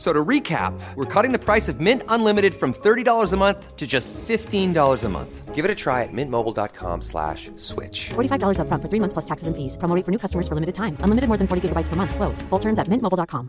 [0.00, 3.86] So to recap, we're cutting the price of Mint Unlimited from $30 a month to
[3.86, 5.54] just $15 a month.
[5.54, 8.08] Give it a try at mintmobile.com slash switch.
[8.16, 9.76] $45 upfront for three months plus taxes and fees.
[9.76, 10.96] Promo rate for new customers for limited time.
[11.04, 12.14] Unlimited more than 40 gigabytes per month.
[12.16, 12.40] Slows.
[12.48, 13.48] Full terms at mintmobile.com.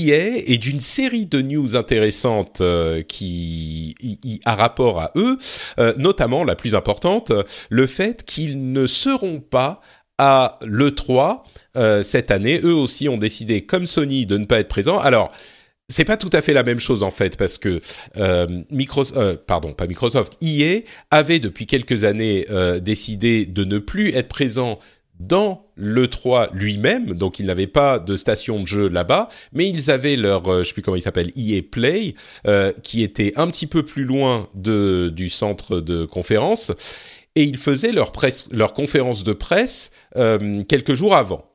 [0.00, 5.38] EA et d'une série de news intéressantes euh, qui y, y- a rapport à eux,
[5.78, 9.80] euh, notamment la plus importante, euh, le fait qu'ils ne seront pas
[10.24, 11.40] à l'E3
[11.76, 12.60] euh, cette année.
[12.62, 14.98] Eux aussi ont décidé, comme Sony, de ne pas être présents.
[14.98, 15.32] Alors,
[15.88, 17.80] c'est pas tout à fait la même chose en fait parce que
[18.16, 22.46] euh, Microsoft, euh, pardon, pas Microsoft, EA avait depuis quelques années
[22.80, 24.78] décidé de ne plus être présent
[25.18, 30.16] dans l'E3 lui-même, donc ils n'avaient pas de station de jeu là-bas, mais ils avaient
[30.16, 32.14] leur, je sais plus comment il s'appelle, EA Play,
[32.82, 36.72] qui était un petit peu plus loin de, du centre de conférence,
[37.34, 38.12] et ils faisaient leur,
[38.74, 41.48] conférence de presse euh, quelques jours avant.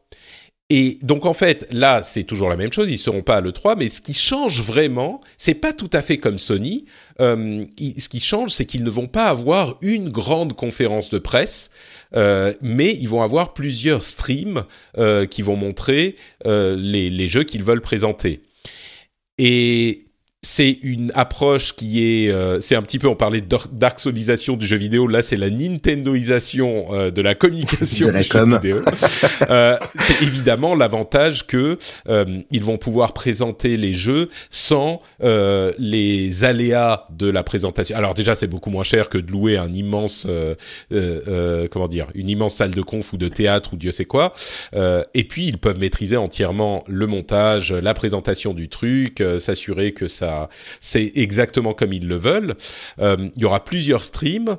[0.70, 2.92] Et donc en fait, là, c'est toujours la même chose.
[2.92, 6.18] Ils seront pas à l'E3, mais ce qui change vraiment, c'est pas tout à fait
[6.18, 6.86] comme Sony.
[7.22, 11.70] Euh, ce qui change, c'est qu'ils ne vont pas avoir une grande conférence de presse,
[12.16, 14.66] euh, mais ils vont avoir plusieurs streams
[15.30, 18.42] qui vont montrer les, les jeux qu'ils veulent présenter.
[19.38, 20.07] Et
[20.50, 24.00] c'est une approche qui est, euh, c'est un petit peu, on parlait de dar- dark
[24.00, 28.30] soulisation du jeu vidéo, là c'est la Nintendoisation euh, de la communication De la du
[28.30, 28.80] jeu vidéo.
[29.50, 31.78] Euh, c'est évidemment l'avantage que
[32.10, 37.96] euh, ils vont pouvoir présenter les jeux sans euh, les aléas de la présentation.
[37.98, 40.56] Alors déjà c'est beaucoup moins cher que de louer un immense, euh,
[40.92, 44.06] euh, euh, comment dire, une immense salle de conf ou de théâtre ou Dieu sait
[44.06, 44.34] quoi.
[44.76, 49.92] Euh, et puis ils peuvent maîtriser entièrement le montage, la présentation du truc, euh, s'assurer
[49.94, 50.37] que ça
[50.80, 52.56] c'est exactement comme ils le veulent.
[53.00, 54.58] Euh, Il y aura plusieurs streams.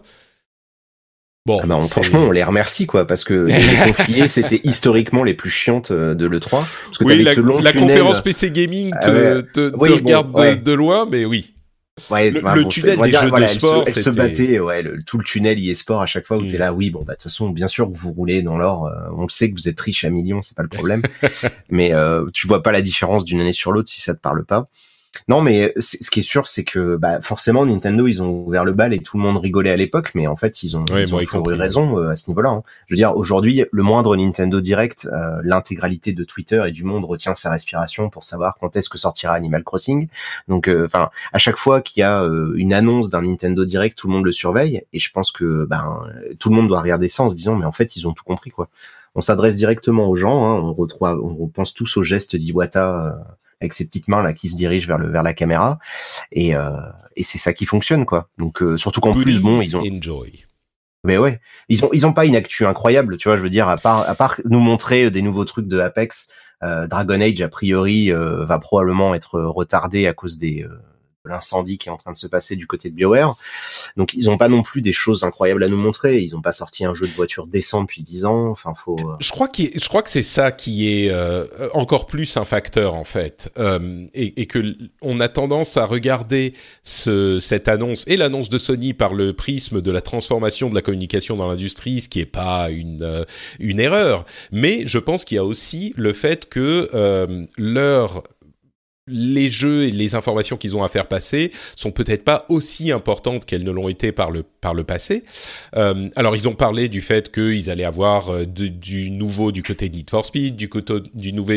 [1.46, 3.54] Bon, Ah bah, on- franchement, on les remercie quoi, parce que les
[3.92, 6.50] confiés, c'était historiquement les plus chiantes euh, de l'E3.
[6.50, 9.78] Parce que oui, la, ce long la tunnel- conférence PC Gaming te, Ah te bon,
[9.80, 10.56] regarde de- ouais.
[10.56, 11.54] de, loin, mais oui.
[12.10, 13.92] Ouais, Le- bah, le bon, tunnel des dire, jeux de voilà, elle se- sport, elle
[13.94, 16.48] se, battait, ouais, le- tout le tunnel e-sport à chaque fois où Mm.
[16.48, 18.86] t'es là, oui, bon, bah, de toute façon, bien sûr que vous roulez dans l'or,
[18.86, 21.00] euh, on le sait que vous êtes riche à millions, c'est pas le problème,
[21.70, 24.44] mais euh, tu vois pas la différence d'une année sur l'autre si ça te parle
[24.44, 24.68] pas.
[25.26, 28.64] Non, mais c'est- ce qui est sûr, c'est que bah, forcément Nintendo, ils ont ouvert
[28.64, 31.14] le bal et tout le monde rigolait à l'époque, mais en fait, ils ont, ils
[31.14, 32.50] ont toujours eu raison euh, à ce niveau-là.
[32.50, 32.62] hein.
[32.86, 37.04] Je veux dire, aujourd'hui, le moindre Nintendo Direct, euh, l'intégralité de Twitter et du monde
[37.04, 40.08] retient sa respiration pour savoir quand est-ce que sortira Animal Crossing.
[40.46, 43.98] Donc, euh, enfin, à chaque fois qu'il y a euh, une annonce d'un Nintendo Direct,
[43.98, 46.80] tout le monde le surveille, et je pense que ben euh, tout le monde doit
[46.80, 48.68] regarder ça en se disant, mais en fait, ils ont tout compris, quoi.
[49.14, 53.18] On s'adresse directement aux gens, hein, on retrouve, on pense tous au geste d'Iwata.
[53.60, 55.78] Euh, avec ses petites mains là qui se dirigent vers le vers la caméra
[56.32, 56.70] et euh,
[57.16, 60.44] et c'est ça qui fonctionne quoi donc euh, surtout qu'en plus bon ils ont enjoy.
[61.04, 63.68] mais ouais ils ont ils ont pas une actu incroyable tu vois je veux dire
[63.68, 66.28] à part à part nous montrer des nouveaux trucs de Apex
[66.62, 70.76] euh, Dragon Age a priori euh, va probablement être retardé à cause des euh,
[71.24, 73.36] l'incendie qui est en train de se passer du côté de BioWare.
[73.96, 76.52] Donc ils ont pas non plus des choses incroyables à nous montrer, ils ont pas
[76.52, 79.88] sorti un jeu de voiture décent depuis 10 ans, enfin faut euh, Je crois, je
[79.88, 84.40] crois que c'est ça qui est euh, encore plus un facteur en fait, Euh, et,
[84.40, 89.14] et que on a tendance à regarder ce, cette annonce et l'annonce de Sony par
[89.14, 93.80] le prisme de la transformation de la communication dans l'industrie, ce qui est pas une
[93.80, 96.88] erreur, mais je pense qu'il y a aussi le fait que
[97.56, 98.22] leur
[99.08, 103.44] les jeux et les informations qu'ils ont à faire passer sont peut-être pas aussi importantes
[103.44, 105.24] qu'elles ne l'ont été par le par le passé.
[105.76, 109.88] Euh, alors ils ont parlé du fait qu'ils allaient avoir euh, du nouveau du côté
[109.88, 111.54] de Need for Speed, du côté du nouveau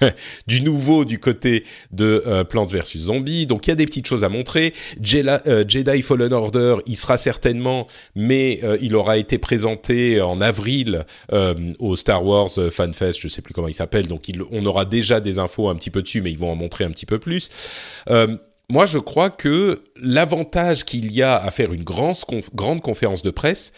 [0.46, 3.46] du, nouveau du côté de euh, Plants vs Zombies.
[3.46, 4.72] Donc il y a des petites choses à montrer.
[5.00, 11.04] Jedi, euh, Fallen Order, il sera certainement, mais euh, il aura été présenté en avril
[11.32, 14.06] euh, au Star Wars Fan Fest, je sais plus comment il s'appelle.
[14.06, 16.84] Donc on aura déjà des infos un petit peu dessus, mais ils vont en montrer
[16.84, 17.50] un petit peu plus.
[18.68, 23.22] Moi, je crois que l'avantage qu'il y a à faire une grande, conf- grande conférence
[23.22, 23.72] de presse,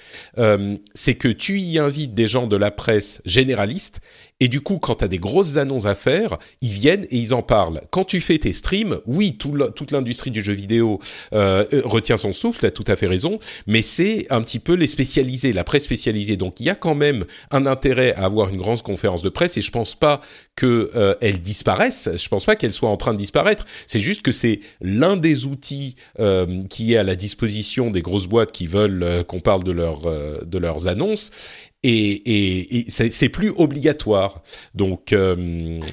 [0.95, 4.01] c'est que tu y invites des gens de la presse généraliste
[4.43, 7.33] et du coup, quand tu as des grosses annonces à faire, ils viennent et ils
[7.33, 7.83] en parlent.
[7.91, 10.99] Quand tu fais tes streams, oui, toute l'industrie du jeu vidéo
[11.33, 13.39] euh, euh, retient son souffle, tu as tout à fait raison,
[13.69, 16.37] mais c'est un petit peu les spécialisés, la presse spécialisée.
[16.37, 19.57] Donc il y a quand même un intérêt à avoir une grande conférence de presse
[19.59, 20.21] et je pense pas
[20.57, 24.33] que euh, disparaisse, je pense pas qu'elle soit en train de disparaître, c'est juste que
[24.33, 29.05] c'est l'un des outils euh, qui est à la disposition des grosses boîtes qui veulent
[29.05, 31.31] euh, qu'on parle de, de leurs annonces
[31.83, 34.43] et, et, et c'est plus obligatoire.
[34.75, 35.35] Donc, euh,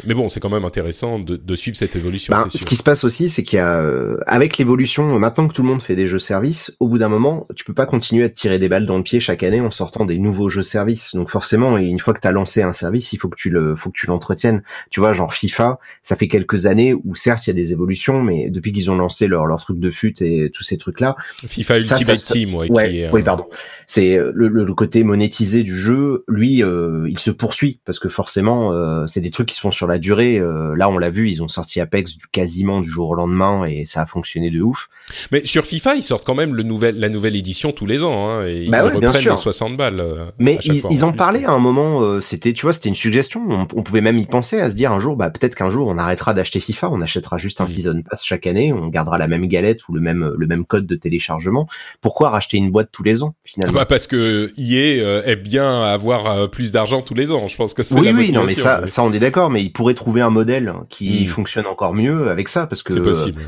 [0.06, 2.34] mais bon, c'est quand même intéressant de, de suivre cette évolution.
[2.36, 5.54] Ben, ce qui se passe aussi, c'est qu'il y a, euh, avec l'évolution, maintenant que
[5.54, 8.24] tout le monde fait des jeux services, au bout d'un moment, tu peux pas continuer
[8.26, 10.62] à te tirer des balles dans le pied chaque année en sortant des nouveaux jeux
[10.62, 11.16] services.
[11.16, 13.76] Donc forcément, une fois que tu as lancé un service, il faut que tu le,
[13.76, 14.62] faut que tu l'entretiennes.
[14.92, 18.22] Tu vois, genre FIFA, ça fait quelques années où certes il y a des évolutions,
[18.22, 21.16] mais depuis qu'ils ont lancé leur, leur truc de fut et tous ces trucs-là,
[21.48, 23.46] FIFA ça, Ultimate ça- Team, ouais, ouais, qui est, oui, euh, pardon.
[23.88, 25.79] C'est euh, le, le, le côté monétisé du jeu,
[26.28, 29.72] lui, euh, il se poursuit parce que forcément, euh, c'est des trucs qui se font
[29.72, 30.38] sur la durée.
[30.38, 33.66] Euh, là, on l'a vu, ils ont sorti Apex du quasiment du jour au lendemain
[33.66, 34.90] et ça a fonctionné de ouf.
[35.32, 38.30] Mais sur FIFA, ils sortent quand même le nouvel, la nouvelle édition tous les ans,
[38.30, 40.00] hein, et Bah ils ouais, bien reprennent les 60 balles.
[40.00, 41.18] euh, Mais ils, fois, ils en plus.
[41.18, 42.02] parlaient à un moment.
[42.02, 43.42] euh, c'était, tu vois, c'était une suggestion.
[43.50, 45.88] On, on pouvait même y penser à se dire un jour, bah peut-être qu'un jour
[45.88, 47.68] on arrêtera d'acheter FIFA, on achètera juste un Mm.
[47.68, 50.86] season pass chaque année, on gardera la même galette ou le même le même code
[50.86, 51.68] de téléchargement.
[52.02, 53.80] Pourquoi racheter une boîte tous les ans finalement?
[53.80, 57.48] Bah parce que EA euh, aime bien avoir euh, plus d'argent tous les ans.
[57.48, 59.62] Je pense que c'est Oui, la oui, non, mais ça, ça, on est d'accord, mais
[59.64, 61.28] il pourrait trouver un modèle qui Mm.
[61.28, 63.42] fonctionne encore mieux avec ça, parce que c'est possible.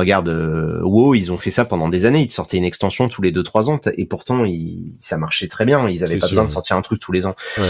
[0.00, 3.22] Regarde, euh, WoW, ils ont fait ça pendant des années, ils sortaient une extension tous
[3.22, 6.18] les deux trois ans, t- et pourtant, ils, ça marchait très bien, ils avaient C'est
[6.18, 7.36] pas sûr, besoin de sortir un truc tous les ans.
[7.58, 7.64] Ouais.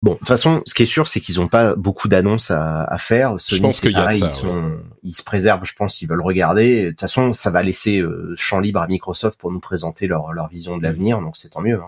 [0.00, 2.84] Bon, de toute façon, ce qui est sûr, c'est qu'ils ont pas beaucoup d'annonces à,
[2.84, 3.40] à faire.
[3.40, 6.06] Sony, Je pense qu'il y a ça, ils, sont, ils se préservent, je pense, ils
[6.06, 6.84] veulent regarder.
[6.84, 10.32] De toute façon, ça va laisser euh, champ libre à Microsoft pour nous présenter leur,
[10.32, 11.80] leur vision de l'avenir, donc c'est tant mieux.
[11.80, 11.84] Hein.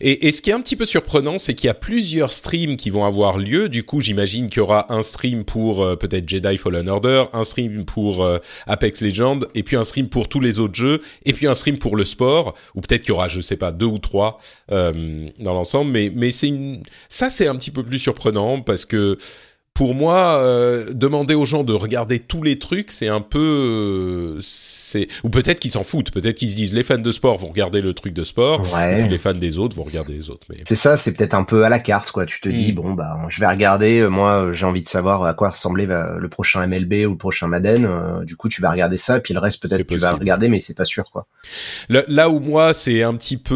[0.00, 2.78] Et, et ce qui est un petit peu surprenant, c'est qu'il y a plusieurs streams
[2.78, 3.68] qui vont avoir lieu.
[3.68, 7.44] Du coup, j'imagine qu'il y aura un stream pour euh, peut-être Jedi Fallen Order, un
[7.44, 8.38] stream pour euh,
[8.68, 11.76] Apex Legends, et puis un stream pour tous les autres jeux, et puis un stream
[11.76, 14.38] pour le sport, ou peut-être qu'il y aura, je sais pas, deux ou trois
[14.72, 15.90] euh, dans l'ensemble.
[15.90, 19.18] Mais mais c'est une, ça c'est un petit peu plus surprenant parce que
[19.72, 24.38] pour moi, euh, demander aux gens de regarder tous les trucs, c'est un peu, euh,
[24.40, 27.48] c'est ou peut-être qu'ils s'en foutent, peut-être qu'ils se disent les fans de sport vont
[27.48, 28.94] regarder le truc de sport, Ouais.
[28.98, 30.44] et puis les fans des autres vont regarder les autres.
[30.50, 32.26] Mais C'est ça, c'est peut-être un peu à la carte, quoi.
[32.26, 32.74] Tu te dis, Mm.
[32.74, 34.00] bon, bah, je vais regarder.
[34.00, 37.46] euh, Moi, j'ai envie de savoir à quoi ressemblait le prochain MLB ou le prochain
[37.46, 37.84] Madden.
[37.86, 40.58] euh, du coup, tu vas regarder ça, puis le reste, peut-être, tu vas regarder, mais
[40.58, 41.26] c'est pas sûr, quoi.
[41.88, 43.54] Le- là où moi c'est un petit peu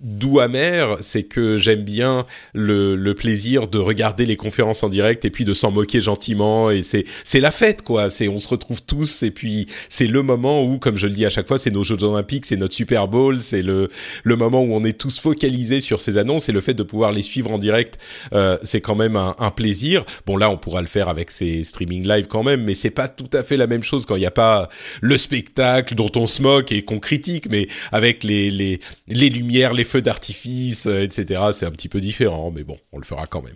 [0.00, 5.24] doux amer, c'est que j'aime bien le, le plaisir de regarder les conférences en direct
[5.24, 8.10] et puis de s'en moquer gentiment et c'est c'est la fête quoi.
[8.10, 11.26] C'est on se retrouve tous et puis c'est le moment où, comme je le dis
[11.26, 13.88] à chaque fois, c'est nos Jeux Olympiques, c'est notre Super Bowl, c'est le
[14.22, 17.12] le moment où on est tous focalisés sur ces annonces et le fait de pouvoir
[17.12, 17.98] les suivre en direct,
[18.32, 20.04] euh, c'est quand même un, un plaisir.
[20.26, 23.08] Bon là, on pourra le faire avec ces streaming live quand même, mais c'est pas
[23.08, 24.68] tout à fait la même chose quand il n'y a pas
[25.00, 29.74] le spectacle dont on se moque et qu'on critique, mais avec les les les lumières,
[29.74, 31.40] les feux d'artifice, euh, etc.
[31.52, 33.54] C'est un petit peu différent, mais bon, on le fera quand même.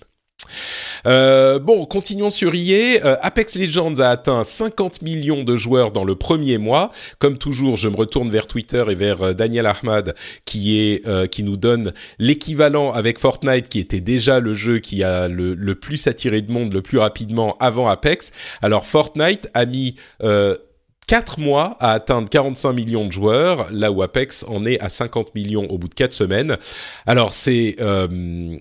[1.06, 3.04] Euh, bon, continuons sur EA.
[3.04, 6.90] Euh, Apex Legends a atteint 50 millions de joueurs dans le premier mois.
[7.18, 10.14] Comme toujours, je me retourne vers Twitter et vers euh, Daniel Ahmad
[10.44, 15.28] qui est qui nous donne l'équivalent avec Fortnite, qui était déjà le jeu qui a
[15.28, 18.32] le, le plus attiré de monde le plus rapidement avant Apex.
[18.60, 19.96] Alors Fortnite a mis
[21.06, 25.34] 4 mois à atteindre 45 millions de joueurs, là où Apex en est à 50
[25.34, 26.56] millions au bout de 4 semaines.
[27.06, 28.06] Alors c'est euh,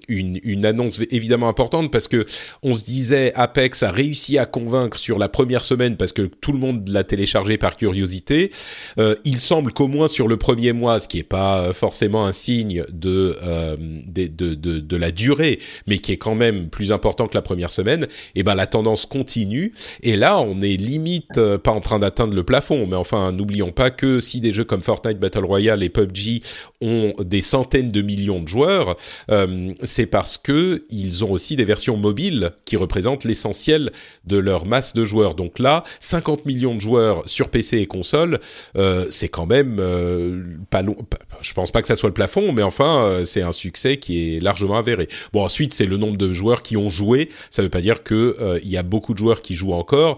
[0.07, 2.25] une, une annonce évidemment importante parce que
[2.63, 6.51] on se disait Apex a réussi à convaincre sur la première semaine parce que tout
[6.51, 8.51] le monde l'a téléchargé par curiosité.
[8.97, 12.31] Euh, il semble qu'au moins sur le premier mois, ce qui est pas forcément un
[12.31, 16.91] signe de, euh, de, de, de, de la durée, mais qui est quand même plus
[16.91, 19.73] important que la première semaine, et ben la tendance continue.
[20.03, 23.71] Et là, on est limite euh, pas en train d'atteindre le plafond, mais enfin, n'oublions
[23.71, 26.41] pas que si des jeux comme Fortnite Battle Royale et PUBG
[26.81, 28.97] ont des centaines de millions de joueurs,
[29.29, 33.91] euh, c'est parce que ils ont aussi des versions mobiles qui représentent l'essentiel
[34.25, 35.35] de leur masse de joueurs.
[35.35, 38.39] Donc là, 50 millions de joueurs sur PC et console,
[38.77, 40.95] euh, c'est quand même euh, pas long.
[41.41, 44.39] Je pense pas que ça soit le plafond, mais enfin, c'est un succès qui est
[44.39, 45.07] largement avéré.
[45.33, 47.29] Bon, ensuite, c'est le nombre de joueurs qui ont joué.
[47.49, 50.17] Ça veut pas dire que il y a beaucoup de joueurs qui jouent encore.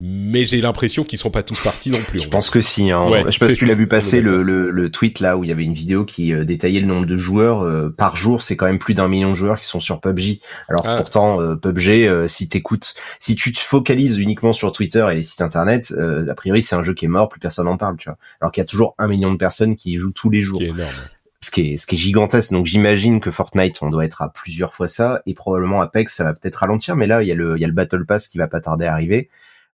[0.00, 2.20] Mais j'ai l'impression qu'ils sont pas tous partis non plus.
[2.20, 2.92] Je pense que si.
[2.92, 3.08] Hein.
[3.08, 5.42] Ouais, je sais pas si tu l'as vu passer le, le, le tweet là où
[5.42, 8.42] il y avait une vidéo qui euh, détaillait le nombre de joueurs euh, par jour.
[8.42, 10.40] C'est quand même plus d'un million de joueurs qui sont sur PUBG.
[10.68, 10.96] Alors Ah.
[10.98, 15.24] pourtant, euh, PUBG, euh, si t'écoutes, si tu te focalises uniquement sur Twitter et les
[15.24, 17.96] sites internet, euh, a priori c'est un jeu qui est mort, plus personne n'en parle,
[17.96, 18.18] tu vois.
[18.40, 20.46] Alors qu'il y a toujours un million de personnes qui y jouent tous les Ce
[20.46, 20.92] jours qui est énorme.
[21.40, 22.52] ce qui est ce qui est gigantesque.
[22.52, 26.22] Donc j'imagine que Fortnite, on doit être à plusieurs fois ça, et probablement Apex, ça
[26.22, 26.94] va peut-être ralentir.
[26.94, 28.60] Mais là, il y a le il y a le Battle Pass qui va pas
[28.60, 29.28] tarder à arriver.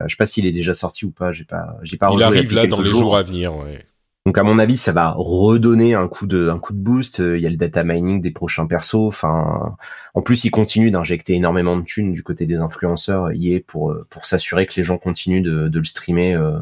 [0.02, 1.32] Euh, je sais pas s'il est déjà sorti ou pas.
[1.32, 3.56] J'ai pas j'ai pas Il arrive là dans les jours à venir.
[3.56, 3.84] Ouais.
[4.26, 7.20] Donc à mon avis, ça va redonner un coup de un coup de boost.
[7.20, 8.96] Euh, Il y a le data mining des prochains persos.
[8.96, 9.76] Enfin,
[10.14, 13.32] en plus, ils continuent d'injecter énormément de thunes du côté des influenceurs.
[13.34, 16.34] Y est pour euh, pour s'assurer que les gens continuent de, de le streamer.
[16.36, 16.60] euh,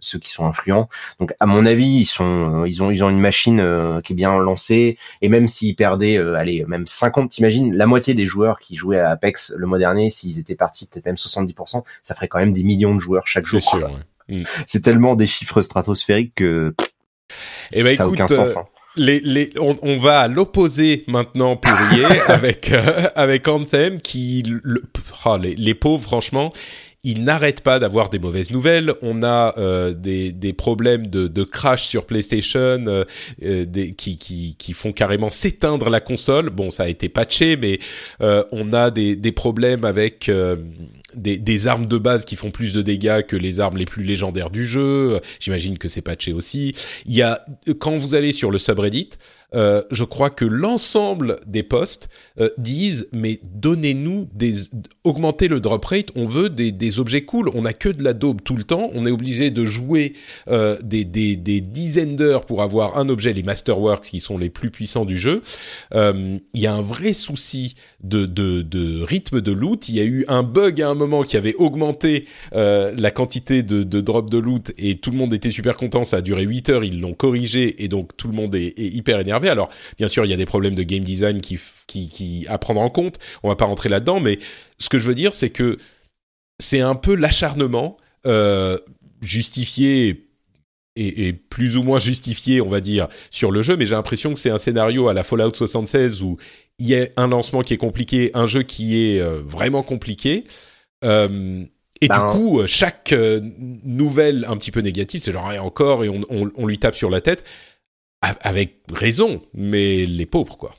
[0.00, 0.88] ceux qui sont influents.
[1.20, 4.16] Donc à mon avis, ils sont ils ont ils ont une machine euh, qui est
[4.16, 8.58] bien lancée et même s'ils perdaient euh, allez même 50 t'imagines la moitié des joueurs
[8.58, 12.28] qui jouaient à Apex le mois dernier s'ils étaient partis peut-être même 70%, ça ferait
[12.28, 13.70] quand même des millions de joueurs chaque C'est jour.
[13.70, 13.78] sûr.
[13.80, 13.90] quoi.
[14.28, 14.42] ouais.
[14.66, 16.74] C'est tellement des chiffres stratosphériques que
[17.72, 18.56] Eh ben, ça a écoute, aucun sens.
[18.56, 18.64] euh, hein.
[18.96, 24.42] les, les, on, on va à l'opposé maintenant pour EA avec euh, avec Anthem qui
[24.46, 24.82] le,
[25.24, 26.52] oh, les, les pauvres franchement
[27.04, 28.92] ils n'arrêtent pas d'avoir des mauvaises nouvelles.
[29.02, 33.04] On a euh, des, des problèmes de, de crash sur PlayStation euh,
[33.42, 36.50] euh, des, qui, qui, qui font carrément s'éteindre la console.
[36.50, 37.78] Bon, ça a été patché, mais
[38.20, 40.56] euh, on a des, des problèmes avec euh,
[41.14, 44.02] des, des armes de base qui font plus de dégâts que les armes les plus
[44.02, 45.20] légendaires du jeu.
[45.38, 46.74] J'imagine que c'est patché aussi.
[47.06, 47.44] Il y a
[47.78, 49.10] quand vous allez sur le subreddit,
[49.54, 54.68] euh, je crois que l'ensemble des posts euh, disent mais donnez-nous des
[55.04, 58.12] augmentez le drop rate, on veut des, des objets cool, on a que de la
[58.12, 60.12] daube tout le temps, on est obligé de jouer
[60.48, 64.50] euh, des, des, des dizaines d'heures pour avoir un objet, les Masterworks qui sont les
[64.50, 65.42] plus puissants du jeu.
[65.94, 69.88] Il y a un vrai souci de, de, de rythme de loot.
[69.88, 73.82] Il y a eu un bug à un moment qui avait augmenté la quantité de,
[73.82, 76.04] de drop de loot et tout le monde était super content.
[76.04, 78.94] Ça a duré 8 heures, ils l'ont corrigé et donc tout le monde est, est
[78.94, 79.37] hyper énervé.
[79.44, 79.48] Énervé.
[79.48, 82.58] Alors, bien sûr, il y a des problèmes de game design qui, qui, qui à
[82.58, 83.18] prendre en compte.
[83.42, 84.38] On va pas rentrer là-dedans, mais
[84.78, 85.78] ce que je veux dire, c'est que
[86.60, 88.78] c'est un peu l'acharnement euh,
[89.22, 90.24] justifié
[91.00, 94.40] et, plus ou moins justifié, on va dire, sur le jeu, mais j'ai l'impression que
[94.40, 96.38] c'est un scénario à la Fallout 76 où
[96.80, 100.44] il y a un lancement qui est compliqué, un jeu qui est euh, vraiment compliqué.
[101.04, 101.62] Euh,
[102.00, 103.14] et du ben, coup, chaque
[103.84, 107.10] nouvelle un petit peu négative, c'est genre et encore et on, on, lui tape sur
[107.10, 107.44] la tête
[108.20, 110.74] avec raison, mais les pauvres quoi.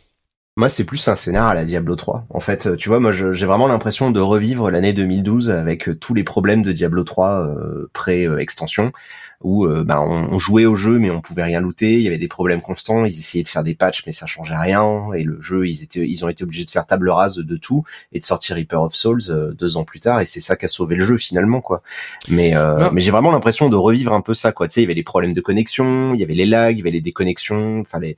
[0.60, 2.26] Moi, c'est plus un scénar à la Diablo 3.
[2.30, 6.13] En fait, tu vois, moi, j'ai vraiment l'impression de revivre l'année 2012 avec euh, tous
[6.13, 8.92] les problèmes de Diablo 3 euh, pré-extension,
[9.39, 11.93] où euh, ben, on, jouait au jeu mais on pouvait rien looter.
[11.93, 13.05] Il y avait des problèmes constants.
[13.05, 15.13] Ils essayaient de faire des patchs mais ça changeait rien.
[15.13, 17.86] Et le jeu, ils étaient, ils ont été obligés de faire table rase de tout
[18.12, 20.20] et de sortir Reaper of Souls deux ans plus tard.
[20.20, 21.84] Et c'est ça qui a sauvé le jeu finalement, quoi.
[22.28, 22.54] Mais
[22.92, 24.67] mais j'ai vraiment l'impression de revivre un peu ça, quoi.
[24.67, 26.79] Tu sais, il y avait des problèmes de connexion, il y avait les lags, il
[26.79, 28.17] y avait les déconnexions, enfin les.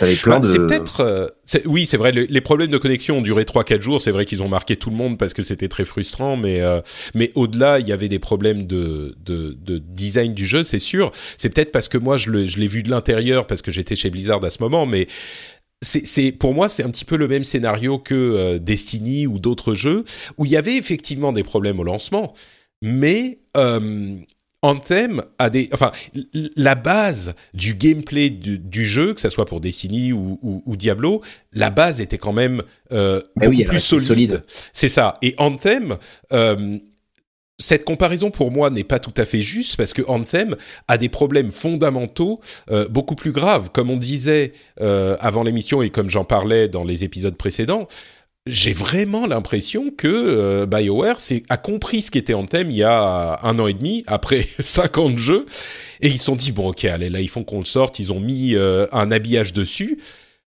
[0.00, 0.30] Hmm.
[0.30, 1.26] Bah, c'est peut-être, euh,
[1.64, 2.12] oui, c'est vrai.
[2.12, 4.00] Les, problèmes de connexion ont duré 3-4 jours.
[4.00, 6.36] C'est vrai qu'ils ont marqué tout le monde parce que c'était très frustrant.
[6.36, 6.80] Mais, euh,
[7.14, 11.12] mais au-delà, il y avait des problèmes de, de, de design du jeu, c'est sûr.
[11.38, 14.44] C'est peut-être parce que moi, je l'ai vu de l'intérieur parce que j'étais chez Blizzard
[14.44, 14.86] à ce moment.
[14.86, 15.08] Mais
[15.82, 19.74] c'est pour moi c'est un petit peu le même scénario que euh, Destiny ou d'autres
[19.74, 20.04] jeux
[20.38, 22.34] où il y avait effectivement des problèmes au lancement,
[22.82, 24.16] mais euh,
[24.66, 25.92] Anthem a des, enfin,
[26.32, 31.22] la base du gameplay du, jeu, que ça soit pour Destiny ou, ou, Diablo,
[31.52, 34.42] la base était quand même euh, beaucoup plus solide.
[34.72, 35.14] C'est ça.
[35.22, 35.96] Et Anthem,
[36.32, 36.78] euh,
[37.58, 40.56] cette comparaison pour moi n'est pas tout à fait juste parce que Anthem
[40.88, 42.40] a des problèmes fondamentaux
[42.70, 43.70] euh, beaucoup plus graves.
[43.72, 47.88] Comme on disait euh, avant l'émission et comme j'en parlais dans les épisodes précédents,
[48.46, 51.18] j'ai vraiment l'impression que euh, BioWare
[51.48, 55.46] a compris ce qu'était Anthem il y a un an et demi, après 50 jeux,
[56.00, 58.12] et ils se sont dit, bon ok, allez, là, ils font qu'on le sorte, ils
[58.12, 59.98] ont mis euh, un habillage dessus,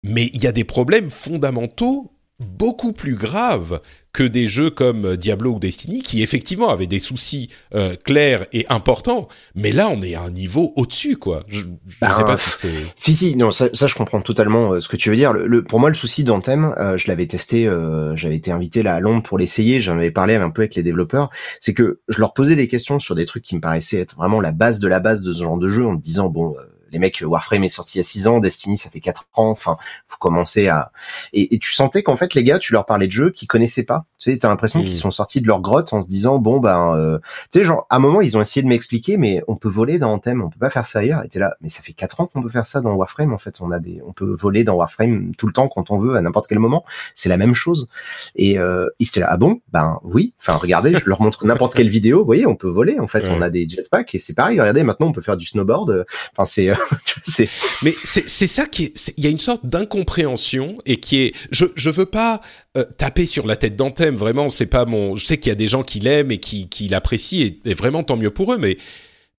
[0.03, 3.81] mais il y a des problèmes fondamentaux beaucoup plus graves
[4.18, 8.65] que des jeux comme Diablo ou Destiny qui effectivement avaient des soucis euh, clairs et
[8.68, 11.44] importants, mais là on est à un niveau au-dessus quoi.
[11.48, 12.68] Je, ne sais ben, pas si c'est.
[12.95, 15.34] Si si non ça, ça je comprends totalement euh, ce que tu veux dire.
[15.34, 18.95] Le, pour moi le souci d'Anthem, euh, je l'avais testé, euh, j'avais été invité là
[18.95, 21.30] à Londres pour l'essayer, j'en avais parlé un peu avec les développeurs,
[21.60, 24.41] c'est que je leur posais des questions sur des trucs qui me paraissaient être vraiment
[24.41, 26.56] la base de la base de ce genre de jeu en me disant bon
[26.91, 29.49] les mecs, Warframe est sorti il y a 6 ans, Destiny ça fait 4 ans,
[29.49, 30.91] enfin, faut commencer à...
[31.34, 34.05] Et, tu sentais qu'en fait, les gars, tu leur parlais de jeux qu'ils connaissaient pas.
[34.19, 35.01] Tu sais, t'as l'impression qu'ils mm.
[35.01, 37.19] sont sortis de leur grotte en se disant, bon, ben, euh,
[37.51, 39.99] tu sais, genre, à un moment, ils ont essayé de m'expliquer, mais on peut voler
[39.99, 41.23] dans Anthem, on peut pas faire ça ailleurs.
[41.23, 43.38] Et t'es là, mais ça fait 4 ans qu'on peut faire ça dans Warframe, en
[43.38, 46.15] fait, on a des, on peut voler dans Warframe tout le temps quand on veut,
[46.15, 46.85] à n'importe quel moment.
[47.15, 47.89] C'est la même chose.
[48.35, 51.76] Et euh, ils étaient là, ah bon, ben oui, enfin, regardez, je leur montre n'importe
[51.76, 54.34] quelle vidéo, vous voyez, on peut voler, en fait, on a des jetpacks et c'est
[54.34, 56.05] pareil, regardez, maintenant on peut faire du snowboard.
[56.34, 56.72] Enfin, c'est,
[57.24, 57.49] c'est
[57.84, 59.14] mais c'est ça qui est.
[59.18, 61.36] Il y a une sorte d'incompréhension et qui est.
[61.52, 62.41] Je je veux pas
[62.78, 64.16] euh, taper sur la tête d'Anthem.
[64.16, 65.16] Vraiment, c'est pas mon.
[65.16, 68.04] Je sais qu'il y a des gens qui l'aiment et qui qui l'apprécient et, vraiment
[68.04, 68.58] tant mieux pour eux.
[68.58, 68.78] Mais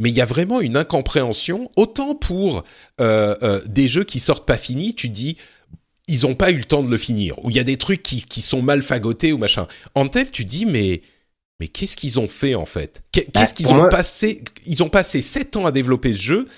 [0.00, 1.70] mais il y a vraiment une incompréhension.
[1.76, 2.64] Autant pour
[3.00, 5.36] euh, euh, des jeux qui sortent pas finis, tu dis
[6.06, 7.34] ils ont pas eu le temps de le finir.
[7.44, 9.66] Ou il y a des trucs qui qui sont mal fagotés ou machin.
[9.94, 11.02] Anthem, tu dis mais
[11.60, 13.02] mais qu'est-ce qu'ils ont fait en fait?
[13.10, 16.48] Qu'est-ce bah, qu'ils ont passé Ils ont passé sept ans à développer ce jeu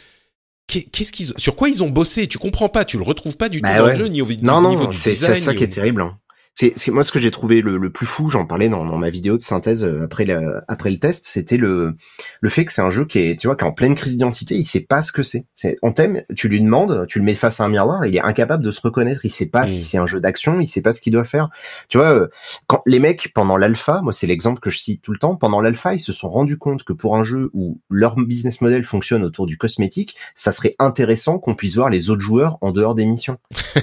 [0.70, 2.26] qu'est-ce qu'ils, sur quoi ils ont bossé?
[2.26, 4.26] Tu comprends pas, tu le retrouves pas du bah tout dans le jeu ni au,
[4.42, 5.16] non, non, niveau du design.
[5.16, 6.02] C'est ça qui est terrible.
[6.02, 6.16] Hein
[6.55, 9.10] c'est moi ce que j'ai trouvé le, le, plus fou, j'en parlais dans, dans, ma
[9.10, 11.94] vidéo de synthèse euh, après le, après le test, c'était le
[12.40, 14.12] le fait que c'est un jeu qui est tu vois qui est en pleine crise
[14.12, 15.47] d'identité, il sait pas ce que c'est.
[15.55, 18.20] C'est on t'aime, tu lui demandes, tu le mets face à un miroir, il est
[18.20, 19.82] incapable de se reconnaître, il sait pas si mm.
[19.82, 21.48] c'est un jeu d'action, il sait pas ce qu'il doit faire.
[21.89, 22.28] Tu vois euh,
[22.66, 25.60] quand les mecs pendant l'alpha, moi c'est l'exemple que je cite tout le temps, pendant
[25.60, 29.24] l'alpha, ils se sont rendus compte que pour un jeu où leur business model fonctionne
[29.24, 33.06] autour du cosmétique, ça serait intéressant qu'on puisse voir les autres joueurs en dehors des
[33.06, 33.39] missions.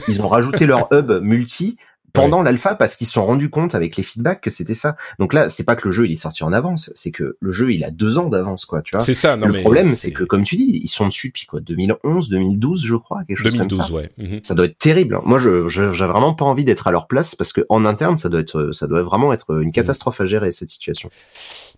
[0.08, 1.78] Ils ont rajouté leur hub multi
[2.22, 4.96] pendant l'alpha parce qu'ils se sont rendus compte avec les feedbacks que c'était ça.
[5.20, 7.52] Donc là, c'est pas que le jeu il est sorti en avance, c'est que le
[7.52, 9.04] jeu il a deux ans d'avance quoi, tu vois.
[9.04, 9.38] C'est ça.
[9.38, 12.86] Non, le problème c'est que comme tu dis, ils sont dessus depuis quoi, 2011, 2012
[12.86, 13.94] je crois, quelque chose 2012, comme ça.
[13.94, 14.10] ouais.
[14.18, 14.40] Mhm.
[14.44, 15.16] Ça doit être terrible.
[15.16, 15.22] Hein.
[15.26, 18.30] Moi, je j'ai vraiment pas envie d'être à leur place parce que en interne ça
[18.30, 21.10] doit être ça doit vraiment être une catastrophe à gérer cette situation.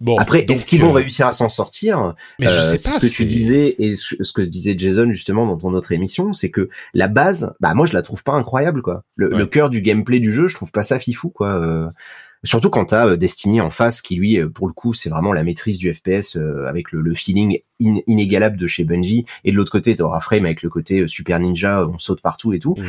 [0.01, 0.17] Bon.
[0.17, 2.99] Après, est-ce qu'ils vont euh, réussir à s'en sortir Mais je euh, sais pas.
[2.99, 6.49] Ce que tu disais et ce que disait Jason justement dans ton autre émission, c'est
[6.49, 9.03] que la base, bah moi je la trouve pas incroyable quoi.
[9.15, 11.49] Le, le cœur du gameplay du jeu, je trouve pas ça fou quoi.
[11.49, 11.89] Euh,
[12.45, 15.77] surtout quand t'as Destiny en face, qui lui, pour le coup, c'est vraiment la maîtrise
[15.77, 20.45] du FPS avec le, feeling inégalable de chez Bungie, et de l'autre côté, t'auras Frame
[20.45, 22.75] avec le côté Super Ninja, on saute partout et tout.
[22.77, 22.83] Mmh.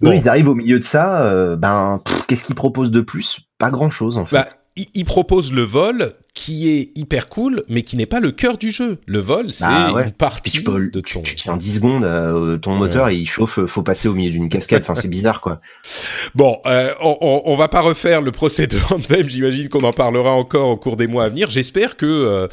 [0.00, 0.12] Bon.
[0.12, 3.40] ils arrivent au milieu de ça, ben qu'est-ce qu'ils proposent de plus?
[3.58, 4.36] Pas grand chose en fait.
[4.36, 4.46] Bah,
[4.94, 8.70] il, propose le vol qui est hyper cool, mais qui n'est pas le cœur du
[8.70, 8.98] jeu.
[9.06, 10.04] Le vol, c'est Bah ouais.
[10.04, 11.22] une partie tu, peux, de tu, ton.
[11.22, 14.30] tu tiens 10 secondes, euh, ton moteur et il chauffe, euh, faut passer au milieu
[14.30, 14.82] d'une cascade.
[14.82, 15.60] Enfin, c'est bizarre quoi.
[16.34, 19.28] Bon, euh, on, on, on va pas refaire le procès de Anthem.
[19.28, 21.50] J'imagine qu'on en parlera encore au cours des mois à venir.
[21.50, 22.46] J'espère que euh,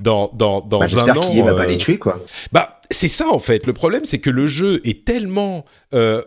[0.00, 2.20] dans dans dans Bah, un J'espère an, qu'il va pas les tuer quoi.
[2.52, 3.66] Bah, c'est ça en fait.
[3.66, 6.22] Le problème, c'est que le jeu est tellement euh,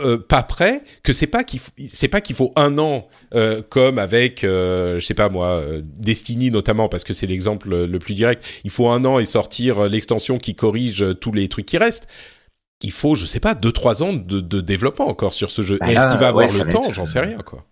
[0.00, 3.98] euh, pas prêt que c'est pas qu'il c'est pas qu'il faut un an euh, comme
[3.98, 7.98] avec euh, je sais pas moi euh, Destiny notamment parce que c'est l'exemple euh, le
[7.98, 8.42] plus direct.
[8.64, 11.78] Il faut un an et sortir euh, l'extension qui corrige euh, tous les trucs qui
[11.78, 12.06] restent.
[12.82, 15.78] Il faut, je sais pas, deux trois ans de, de développement encore sur ce jeu.
[15.80, 16.82] Bah Est-ce qu'il va avoir ouais, le temps?
[16.82, 17.64] être, J'en euh, sais rien quoi.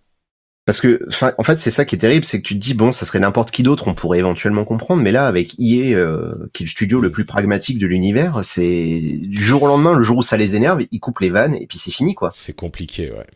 [0.67, 0.99] Parce que,
[1.37, 3.21] en fait, c'est ça qui est terrible, c'est que tu te dis bon, ça serait
[3.21, 6.71] n'importe qui d'autre, on pourrait éventuellement comprendre, mais là, avec EA, euh, qui est le
[6.71, 10.39] studio le plus pragmatique de l'univers, c'est du jour au lendemain, le jour où ça
[10.39, 12.31] les énerve, ils coupent les vannes et puis c'est fini quoi.
[12.33, 13.27] C'est compliqué, ouais.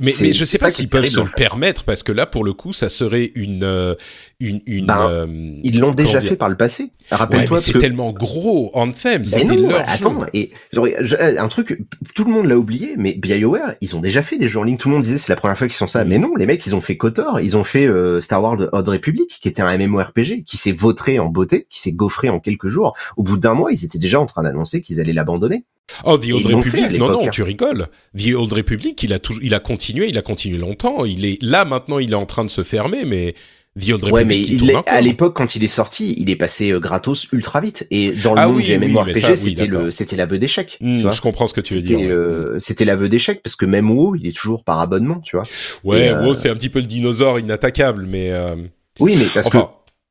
[0.00, 2.54] Mais, mais je sais pas s'ils peuvent se le permettre parce que là, pour le
[2.54, 3.94] coup, ça serait une, euh,
[4.40, 4.86] une, une.
[4.86, 5.26] Ben, euh,
[5.62, 6.90] Ils l'ont déjà dire fait par le passé.
[7.10, 10.26] Rappelle-toi c'est que tellement gros Anthem, c'était non, leur attends, jeu.
[10.32, 11.80] et genre, je- un truc,
[12.14, 14.78] tout le monde l'a oublié, mais BioWare, ils ont déjà fait des jeux en ligne.
[14.78, 16.08] Tout le monde disait c'est la première fois qu'ils font ça, Mm.
[16.08, 18.88] mais non, les mecs, ils ont fait KOTOR, ils ont fait euh, Star Wars Old
[18.88, 22.68] Republic, qui était un MMORPG, qui s'est vautré en beauté, qui s'est gaufré en quelques
[22.68, 22.96] jours.
[23.18, 25.64] Au bout d'un mois, ils étaient déjà en train d'annoncer qu'ils allaient l'abandonner.
[26.04, 27.30] Oh, The Old Republic, non, non, hein.
[27.30, 27.86] tu rigoles.
[28.16, 31.04] The Old Republic, il a toujours, il a continué, il a continué longtemps.
[31.04, 33.34] Il est là maintenant, il est en train de se fermer, mais
[33.80, 34.92] The Old Republic, Ouais, mais il, il tourne est- encore.
[34.94, 37.86] à l'époque, quand il est sorti, il est passé euh, gratos ultra vite.
[37.90, 40.76] Et dans le Ah monde oui, du oui, MMORPG, oui, c'était c'était l'aveu d'échec.
[40.80, 41.98] Hmm, je comprends ce que tu veux dire.
[42.02, 45.44] euh, c'était l'aveu d'échec parce que même WoW, il est toujours par abonnement, tu vois.
[45.84, 48.56] Ouais, euh, wow, c'est un petit peu le dinosaure inattaquable, mais euh,
[49.00, 49.66] Oui, mais parce enfin, que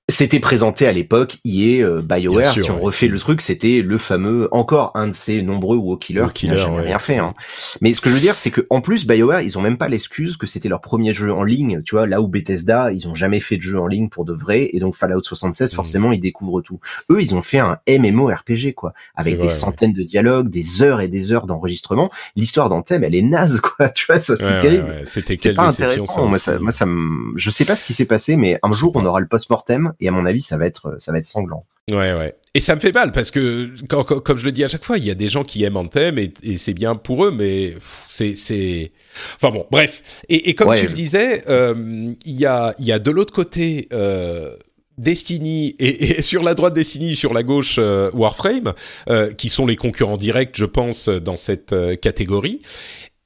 [0.09, 2.81] c'était présenté à l'époque, EA, euh, BioWare, sûr, si on ouais.
[2.83, 6.47] refait le truc, c'était le fameux, encore un de ces nombreux WoW killers WoW qui
[6.47, 6.81] n'a jamais ouais.
[6.83, 7.17] rien fait.
[7.17, 7.33] Hein.
[7.81, 9.89] Mais ce que je veux dire, c'est que en plus, BioWare, ils ont même pas
[9.89, 11.81] l'excuse que c'était leur premier jeu en ligne.
[11.83, 14.31] Tu vois, là où Bethesda, ils ont jamais fait de jeu en ligne pour de
[14.33, 15.75] vrai, et donc Fallout 76, Mhm.
[15.75, 16.79] forcément, ils découvrent tout.
[17.11, 21.01] Eux, ils ont fait un MMORPG, quoi, avec des vrai, centaines de dialogues, des heures
[21.01, 22.09] et des heures d'enregistrement.
[22.37, 23.89] L'histoire d'Anthem, elle est naze, quoi.
[23.89, 25.01] Tu vois, ça, c'est terrible.
[25.05, 26.13] c'était pas intéressant.
[26.13, 28.71] ça moi, ça, moi, ça me, je sais pas ce qui s'est passé, mais un
[28.71, 31.25] jour, on aura le post-mortem, et à mon avis, ça va être, ça va être
[31.25, 31.65] sanglant.
[31.89, 32.35] Ouais, ouais.
[32.53, 34.83] Et ça me fait mal parce que, quand- quand- comme je le dis à chaque
[34.83, 37.31] fois, il y a des gens qui aiment Anthem et, et c'est bien pour eux,
[37.31, 37.75] mais
[38.05, 38.91] c'est, c'est.
[39.35, 40.21] Enfin bon, bref.
[40.27, 40.81] Et, et comme Ouais.
[40.81, 43.87] tu le disais, euh, il y a, il y a de l'autre côté.
[43.93, 44.55] Euh,
[44.97, 48.73] Destiny et, et sur la droite Destiny, sur la gauche euh, Warframe,
[49.09, 52.61] euh, qui sont les concurrents directs, je pense, dans cette euh, catégorie.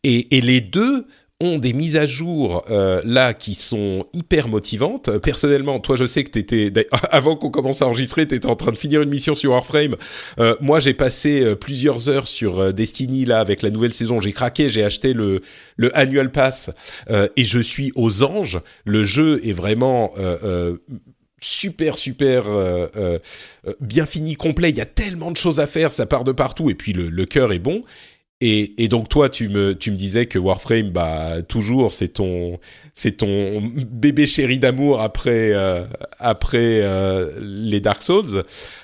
[0.03, 1.07] Et, et les deux
[1.41, 5.17] ont des mises à jour euh, là qui sont hyper motivantes.
[5.17, 6.71] Personnellement, toi, je sais que t'étais
[7.11, 9.95] avant qu'on commence à enregistrer, t'étais en train de finir une mission sur Warframe.
[10.39, 14.21] Euh, moi, j'ai passé euh, plusieurs heures sur euh, Destiny là avec la nouvelle saison.
[14.21, 15.41] J'ai craqué, j'ai acheté le
[15.77, 16.69] le annual pass
[17.09, 18.59] euh, et je suis aux anges.
[18.85, 20.77] Le jeu est vraiment euh,
[21.41, 23.19] super super euh, euh,
[23.79, 26.69] bien fini complet il y a tellement de choses à faire ça part de partout
[26.69, 27.83] et puis le, le cœur est bon
[28.41, 32.59] et, donc toi tu me tu me disais que Warframe bah toujours c'est ton
[32.95, 35.85] c'est ton bébé chéri d'amour après euh,
[36.19, 38.43] après euh, les Dark Souls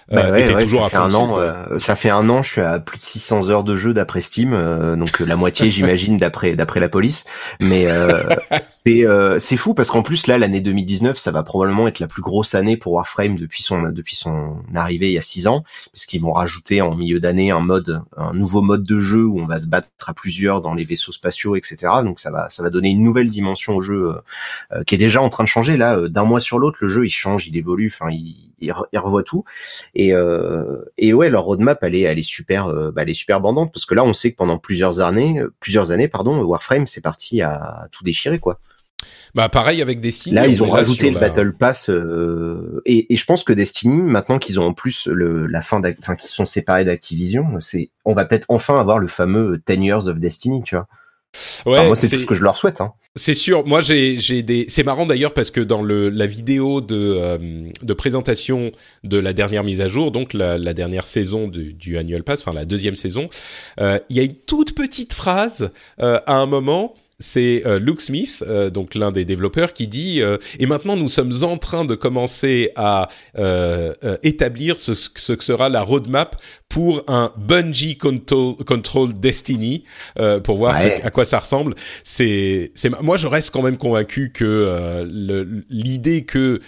[0.10, 1.38] Bah Euh, ouais, t'es ouais, toujours ça fait un an.
[1.40, 2.42] euh, ça fait un an.
[2.42, 5.36] Je suis à plus de 600 heures de jeu d'après Steam, euh, donc euh, la
[5.36, 7.26] moitié, j'imagine, d'après d'après la police.
[7.60, 8.24] Mais euh,
[8.68, 12.08] c'est euh, c'est fou parce qu'en plus là, l'année 2019, ça va probablement être la
[12.08, 15.64] plus grosse année pour Warframe depuis son depuis son arrivée il y a six ans,
[15.92, 19.40] parce qu'ils vont rajouter en milieu d'année un mode, un nouveau mode de jeu où
[19.42, 21.78] on va se battre à plusieurs dans les vaisseaux spatiaux, etc.
[22.04, 24.14] Donc ça va ça va donner une nouvelle dimension au jeu
[24.86, 26.08] qui est déjà en train de changer là.
[26.08, 29.00] D'un mois sur l'autre, le jeu il change, il évolue, enfin il il re- il
[29.00, 29.44] revoit tout.
[29.96, 33.14] Et, euh, et ouais, leur roadmap, elle est, elle est super, euh, bah, elle est
[33.14, 36.42] super bandante parce que là, on sait que pendant plusieurs années, euh, plusieurs années, pardon,
[36.44, 38.60] Warframe, c'est parti à tout déchirer, quoi.
[39.36, 43.14] bah pareil avec Destiny Là, on ils ont rajouté le la- Battle Pass, euh, et,
[43.14, 46.28] et je pense que Destiny, maintenant qu'ils ont en plus le, la fin, enfin, qu'ils
[46.30, 50.18] se sont séparés d'Activision, c'est, on va peut-être enfin avoir le fameux 10 Years of
[50.20, 50.88] Destiny, tu vois.
[51.68, 52.94] ouais Enfin, moi, c'est c'est- tout ce que je leur souhaite, hein.
[53.18, 53.66] C'est sûr.
[53.66, 54.66] Moi, j'ai des.
[54.70, 58.72] C'est marrant d'ailleurs parce que dans le la vidéo de euh, de présentation
[59.04, 62.42] de la dernière mise à jour, donc la, la dernière saison du, du annual pass,
[62.42, 63.30] enfin la deuxième saison,
[63.80, 66.94] euh, il y a une toute petite phrase euh, à un moment.
[67.20, 71.08] C'est euh, Luke Smith, euh, donc l'un des développeurs, qui dit euh, et maintenant nous
[71.08, 76.36] sommes en train de commencer à euh, euh, établir ce, ce que sera la roadmap
[76.70, 79.84] pour un Bungie Control, Control Destiny
[80.20, 81.74] euh, pour voir ce- à quoi ça ressemble.
[82.04, 86.62] C'est c'est moi je reste quand même convaincu que euh, l'idée que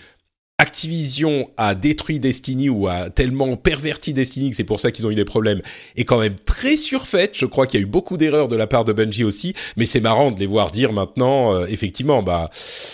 [0.70, 5.10] Activision a détruit Destiny ou a tellement perverti Destiny que c'est pour ça qu'ils ont
[5.10, 5.64] eu des problèmes
[5.98, 7.32] est quand même très surfaites.
[7.34, 9.88] Je crois qu'il y a eu beaucoup d'erreurs de la part de Bungie aussi, mais
[9.88, 12.52] c'est marrant de les voir dire maintenant, euh, effectivement, bah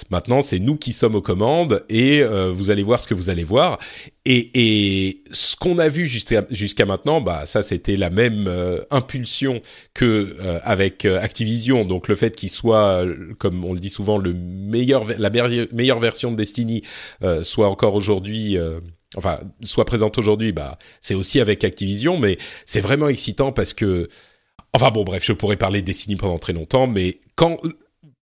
[0.09, 3.29] maintenant c'est nous qui sommes aux commandes et euh, vous allez voir ce que vous
[3.29, 3.77] allez voir.
[4.27, 8.81] Et, et ce qu'on a vu jusqu'à jusqu'à maintenant, bah ça c'était la même euh,
[8.89, 9.61] impulsion
[9.93, 13.05] que avec Activision, donc le fait qu'il soit,
[13.37, 16.81] comme on le dit souvent, le meilleur la meilleure version de Destiny
[17.43, 18.57] soit encore aujourd'hui
[19.17, 24.09] enfin soit présente aujourd'hui, bah c'est aussi avec Activision, mais c'est vraiment excitant parce que,
[24.73, 27.57] enfin bon bref, je pourrais parler de Destiny pendant très longtemps, mais quand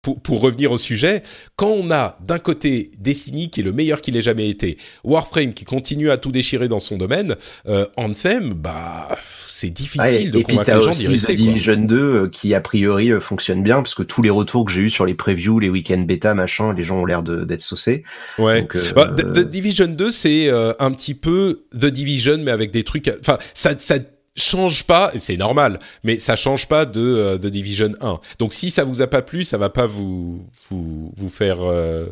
[0.01, 1.21] pour, pour, revenir au sujet,
[1.55, 5.53] quand on a d'un côté Destiny qui est le meilleur qu'il ait jamais été, Warframe
[5.53, 7.35] qui continue à tout déchirer dans son domaine,
[7.67, 9.07] euh, Anthem, bah
[9.47, 11.33] c'est difficile de et convaincre les gens d'y rester.
[11.33, 14.65] The Division 2 euh, qui a priori euh, fonctionne bien parce que tous les retours
[14.65, 17.61] que j'ai eu sur les previews, les week-ends bêta, machin, les gens ont l'air d'être
[17.61, 18.03] saucés.
[18.37, 18.61] Ouais.
[18.61, 22.51] Donc, euh, bah, The, The Division 2 c'est euh, un petit peu The Division mais
[22.51, 23.95] avec des trucs, enfin ça ça
[24.35, 28.19] change pas, c'est normal, mais ça change pas de euh, Division 1.
[28.39, 32.07] Donc si ça vous a pas plu, ça va pas vous vous vous faire euh,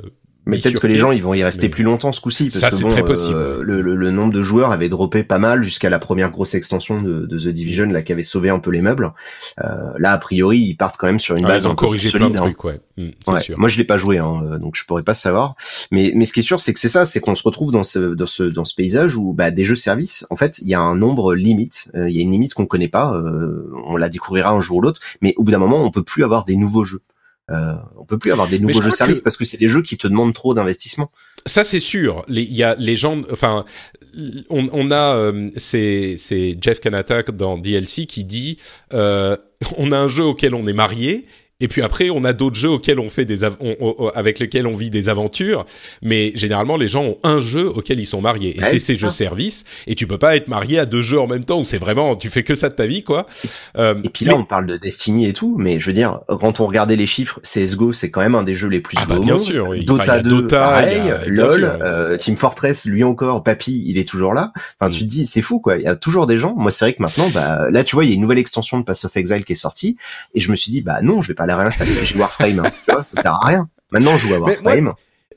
[0.50, 2.60] mais peut-être que les gens ils vont y rester Mais- plus longtemps ce coup-ci parce
[2.60, 5.24] Ça, que c'est bon, très possible, euh, le, le- le nombre de joueurs avait droppé
[5.24, 8.50] pas mal jusqu'à la première grosse extension de, de The Division là qui avait sauvé
[8.50, 9.12] un peu les meubles.
[9.64, 11.76] Euh, là a priori ils partent quand même sur une Ah, base ils ont un
[11.76, 12.34] peu plus corrigé plein solide.
[12.34, 12.42] de hein.
[12.44, 12.80] trucs, ouais.
[12.98, 13.40] Hmm, c'est Ouais.
[13.42, 13.58] sûr.
[13.58, 15.56] Moi, je l'ai pas joué, hein, euh, donc je pourrais pas savoir.
[15.92, 17.86] Mais, mais ce qui est sûr, c'est que c'est ça, c'est qu'on se retrouve dans
[17.86, 20.82] ce, dans ce, dans ce paysage où bah, des jeux-services, en fait, il y a
[20.82, 21.88] un nombre limite.
[21.96, 23.14] euh, Il y a une limite qu'on connaît pas.
[23.14, 25.00] euh, on la découvrira un jour ou l'autre.
[25.22, 27.00] Mais au bout d'un moment, on peut plus avoir des nouveaux jeux.
[27.52, 29.82] Euh, on peut plus avoir des nouveaux jeux services que- parce que c'est des jeux
[29.82, 31.12] qui te demandent trop d'investissement.
[31.46, 32.24] Ça c'est sûr.
[32.30, 33.66] Il y a les gens, enfin,
[34.50, 38.58] on, on a euh, c'est c'est Jeff Kanata dans DLC qui dit
[38.94, 39.36] euh,
[39.78, 41.26] on a un jeu auquel on est marié.
[41.62, 44.40] Et puis après, on a d'autres jeux auxquels on fait des av- on- on- avec
[44.40, 45.66] lesquels on vit des aventures,
[46.02, 48.96] mais généralement les gens ont un jeu auquel ils sont mariés et Ouais, c'est ces
[48.96, 51.78] jeux services et tu peux pas être marié à deux jeux en même temps c'est
[51.78, 53.28] vraiment tu fais que ça de ta vie quoi.
[53.78, 56.22] Euh, Et puis là, mais- on parle de Destiny et tout, mais je veux dire,
[56.30, 59.04] quand on regardait les chiffres, CS:GO, c'est quand même un des jeux les plus Ah
[59.04, 59.44] joués bah au bien monde.
[59.44, 59.84] sûr, oui.
[59.84, 61.78] Dota Enfin, il y a 2, Dota, pareil, a- LOL, sûr.
[61.82, 64.54] euh, Team Fortress, lui encore, Papy, il est toujours là.
[64.80, 65.08] Enfin, tu Mm.
[65.08, 65.76] te dis, c'est fou, quoi.
[65.76, 66.56] Il y a toujours des gens.
[66.56, 68.80] Moi, c'est vrai que maintenant, bah, là, tu vois, il y a une nouvelle extension
[68.80, 69.98] de Pass of Exile qui est sortie,
[70.36, 71.92] et je me suis dit, bah non, je vais pas la réinstaller.
[72.04, 73.70] J'ai Warframe, hein, tu vois, ça sert à rien.
[73.92, 74.94] Maintenant, je joue à moi- Warframe,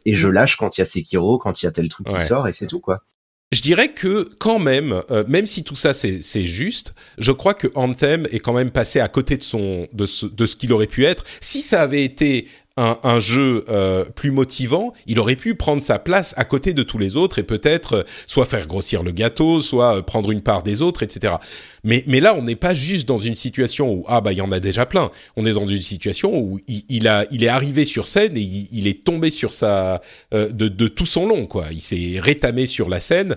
[0.06, 2.18] et je lâche quand il y a Sekiro, quand il y a tel truc Ouais.
[2.18, 3.01] qui sort, et c'est tout, quoi.
[3.52, 7.52] Je dirais que quand même, euh, même si tout ça c'est c'est juste, je crois
[7.52, 10.72] que Anthem est quand même passé à côté de son de ce, de ce qu'il
[10.72, 11.24] aurait pu être.
[11.43, 15.99] Si ça avait été un, un jeu euh, plus motivant, il aurait pu prendre sa
[15.99, 19.61] place à côté de tous les autres et peut-être euh, soit faire grossir le gâteau,
[19.61, 21.35] soit euh, prendre une part des autres, etc.
[21.85, 24.40] Mais mais là, on n'est pas juste dans une situation où ah bah il y
[24.40, 25.11] en a déjà plein.
[25.36, 28.40] On est dans une situation où il, il a il est arrivé sur scène et
[28.40, 30.01] il, est tombé sur sa
[30.32, 31.66] euh, de, de tout son long quoi.
[31.73, 33.36] Il s'est rétamé sur la scène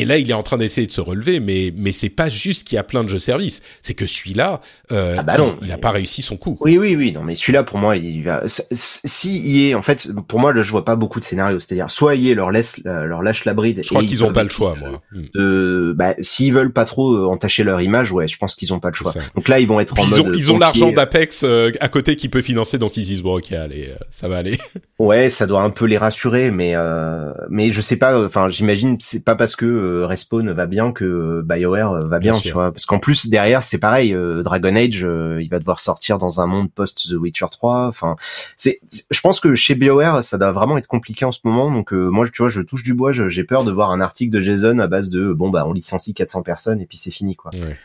[0.00, 1.40] et là il est en train d'essayer de se relever.
[1.40, 4.60] Mais mais c'est pas juste qu'il y a plein de jeux services, c'est que celui-là,
[4.92, 5.56] euh, Ah bah non.
[5.60, 6.56] il, il a pas réussi son coup.
[6.60, 7.12] Oui, oui, oui.
[7.12, 8.42] Non, mais celui-là, pour moi, il va.
[8.46, 11.60] Si il est, en fait, pour moi, là, je vois pas beaucoup de scénarios.
[11.60, 13.80] C'est-à-dire, soit il leur laisse, euh, leur lâche la bride.
[13.82, 15.02] Je crois qu'ils ils ont pas le choix, de- moi.
[15.12, 15.22] Hmm.
[15.34, 18.80] De, bah, s'ils veulent pas trop euh, entacher leur image, ouais, je pense qu'ils ont
[18.80, 19.12] pas le choix.
[19.34, 20.20] Donc là, ils vont être en ils mode.
[20.20, 23.36] ont, ils ont l'argent d'Apex euh, à côté qui peut financer, donc ils disent bon
[23.38, 24.58] ok allez, euh, ça va aller.
[24.98, 28.14] Ouais, ça doit un peu les rassurer, mais euh, mais je sais pas.
[28.14, 32.06] euh, Enfin, j'imagine c'est pas parce que euh, Respawn va bien que euh, BioWare euh,
[32.06, 32.42] va Bien bien, sûr.
[32.42, 32.72] tu vois.
[32.72, 34.16] Parce qu'en plus derrière, c'est pareil.
[34.42, 35.06] Dragon Age,
[35.40, 37.86] il va devoir sortir dans un monde post The Witcher 3.
[37.86, 38.16] Enfin,
[38.56, 38.80] c'est.
[39.10, 41.70] Je pense que chez BioWare, ça doit vraiment être compliqué en ce moment.
[41.70, 43.12] Donc euh, moi, tu vois, je touche du bois.
[43.12, 46.14] J'ai peur de voir un article de Jason à base de bon bah on licencie
[46.14, 47.50] 400 personnes et puis c'est fini quoi.
[47.54, 47.76] Ouais.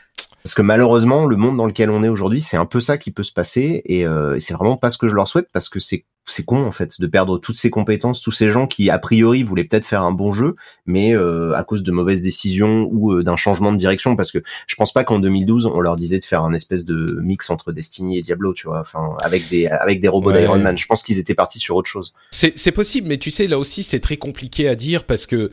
[0.43, 3.11] Parce que malheureusement, le monde dans lequel on est aujourd'hui, c'est un peu ça qui
[3.11, 5.67] peut se passer, et, euh, et c'est vraiment pas ce que je leur souhaite, parce
[5.67, 8.89] que c'est c'est con en fait de perdre toutes ces compétences, tous ces gens qui
[8.89, 10.55] a priori voulaient peut-être faire un bon jeu,
[10.85, 14.39] mais euh, à cause de mauvaises décisions ou euh, d'un changement de direction, parce que
[14.67, 17.71] je pense pas qu'en 2012 on leur disait de faire un espèce de mix entre
[17.71, 20.41] Destiny et Diablo, tu vois, enfin avec des avec des robots Ouais.
[20.41, 20.77] d'Iron Man.
[20.77, 22.13] Je pense qu'ils étaient partis sur autre chose.
[22.31, 25.49] C'est c'est possible, mais tu sais là aussi c'est très compliqué à dire parce que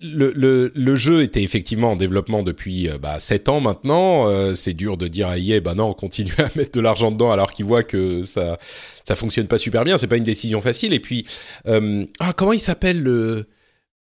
[0.00, 4.28] le, le, le jeu était effectivement en développement depuis euh, bah, 7 ans maintenant.
[4.28, 7.10] Euh, c'est dur de dire à EA, bah non, on continue à mettre de l'argent
[7.10, 8.58] dedans alors qu'ils voient que ça
[9.04, 9.98] ça fonctionne pas super bien.
[9.98, 10.92] C'est pas une décision facile.
[10.92, 11.26] Et puis,
[11.66, 13.46] euh, ah comment il s'appelle le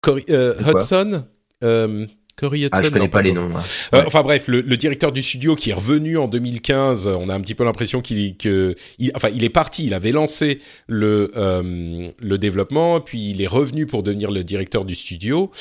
[0.07, 1.25] euh, Hudson?
[2.45, 3.47] Hudson Ah, je connais non, pas les noms.
[3.47, 3.55] ouais.
[3.93, 4.03] euh, Ouais.
[4.07, 7.41] Enfin bref, le, le directeur du studio qui est revenu en 2015, on a un
[7.41, 9.85] petit peu l'impression qu'il, que, il, enfin, il est parti.
[9.85, 14.85] Il avait lancé le euh, le développement, puis il est revenu pour devenir le directeur
[14.85, 15.51] du studio.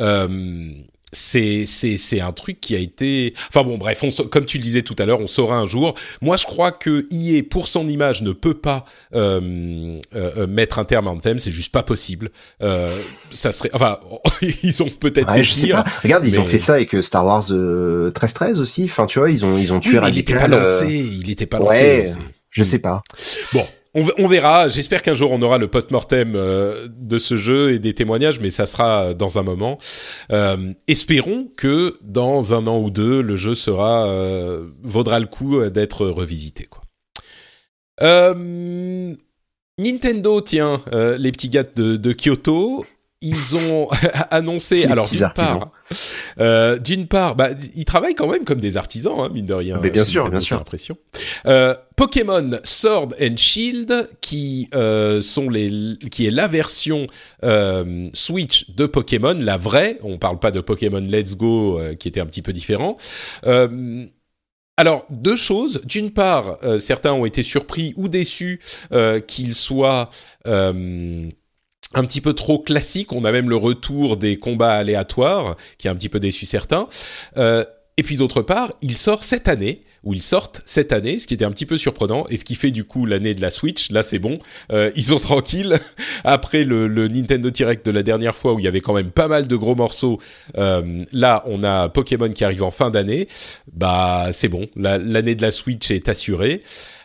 [0.00, 0.72] Euh,
[1.12, 4.62] c'est c'est c'est un truc qui a été enfin bon bref on, comme tu le
[4.62, 5.94] disais tout à l'heure on saura un jour.
[6.20, 8.84] Moi je crois que EA pour son image ne peut pas
[9.14, 12.30] euh, euh, mettre un terme à Anthem c'est juste pas possible.
[12.60, 12.88] Euh,
[13.30, 14.00] ça serait enfin
[14.62, 15.84] ils ont peut-être ouais, je sais pas.
[16.02, 18.84] regarde ils ont fait ça avec euh, Star Wars 1313 aussi.
[18.84, 21.46] Enfin tu vois ils ont ils ont tué oui, il était pas lancé il était
[21.46, 22.04] pas lancé.
[22.50, 23.02] je sais pas.
[23.52, 23.66] Bon
[23.96, 24.68] on, verra.
[24.68, 28.50] J'espère qu'un jour on aura le post-mortem euh, de ce jeu et des témoignages, mais
[28.50, 29.78] ça sera dans un moment.
[30.32, 35.64] Euh, espérons que dans un an ou deux, le jeu sera euh, vaudra le coup
[35.70, 36.68] d'être revisité.
[39.78, 40.82] Nintendo, tiens,
[41.18, 42.84] les petits gars de Kyoto,
[43.20, 43.88] ils ont
[44.30, 44.84] annoncé.
[44.84, 45.70] alors d'une part,
[46.40, 49.78] euh, d'une part, bah, ils travaillent quand même comme des artisans, hein, mine de rien.
[49.82, 50.58] Mais bien sûr, bien sûr.
[50.58, 50.96] L'impression.
[51.46, 57.06] Euh, Pokémon Sword and Shield, qui euh, sont les, qui est la version
[57.42, 59.98] euh, Switch de Pokémon, la vraie.
[60.02, 62.98] On parle pas de Pokémon Let's Go, euh, qui était un petit peu différent.
[64.78, 65.80] Alors, deux choses.
[65.86, 68.60] D'une part, certains ont été surpris ou déçus
[69.26, 70.10] qu'ils soient
[71.94, 73.12] un petit peu trop classique.
[73.12, 76.88] On a même le retour des combats aléatoires, qui est un petit peu déçu certains.
[77.38, 77.64] Euh,
[77.98, 81.32] et puis d'autre part, il sort cette année, ou ils sortent cette année, ce qui
[81.32, 83.90] était un petit peu surprenant, et ce qui fait du coup l'année de la Switch.
[83.90, 84.38] Là, c'est bon,
[84.70, 85.78] euh, ils sont tranquilles.
[86.22, 89.10] Après le, le, Nintendo Direct de la dernière fois, où il y avait quand même
[89.10, 90.20] pas mal de gros morceaux,
[90.58, 93.28] euh, là, on a Pokémon qui arrive en fin d'année.
[93.72, 96.62] Bah, c'est bon, l'année de la Switch est assurée.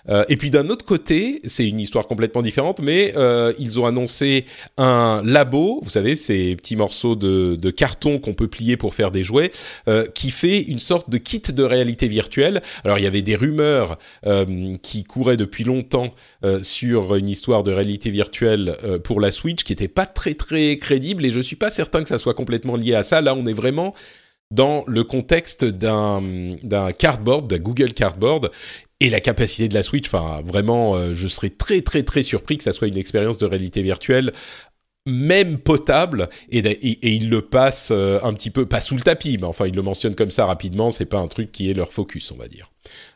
[0.09, 3.85] Euh, et puis d'un autre côté, c'est une histoire complètement différente, mais euh, ils ont
[3.85, 4.45] annoncé
[4.77, 9.11] un labo, vous savez, ces petits morceaux de, de carton qu'on peut plier pour faire
[9.11, 9.51] des jouets,
[9.87, 12.61] euh, qui fait une sorte de kit de réalité virtuelle.
[12.83, 16.13] Alors il y avait des rumeurs euh, qui couraient depuis longtemps
[16.43, 20.77] euh, sur une histoire de réalité virtuelle pour la Switch, qui n'était pas très très
[20.77, 23.21] crédible, et je suis pas certain que ça soit complètement lié à ça.
[23.21, 23.93] Là, on est vraiment
[24.51, 28.51] dans le contexte d'un cardboard, d'un Google Cardboard,
[28.99, 30.07] et la capacité de la Switch.
[30.07, 33.45] Enfin, vraiment, euh, je serais très très très surpris que ça soit une expérience de
[33.47, 34.31] réalité virtuelle
[35.07, 39.37] même potable et, et, il le passe euh, un petit peu pas sous le tapis
[39.39, 41.91] mais enfin il le mentionne comme ça rapidement c'est pas un truc qui est leur
[41.91, 42.71] focus on va dire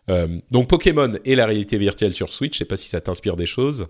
[0.10, 3.36] euh, donc Pokémon et la réalité virtuelle sur Switch je sais pas si ça t'inspire
[3.36, 3.88] des choses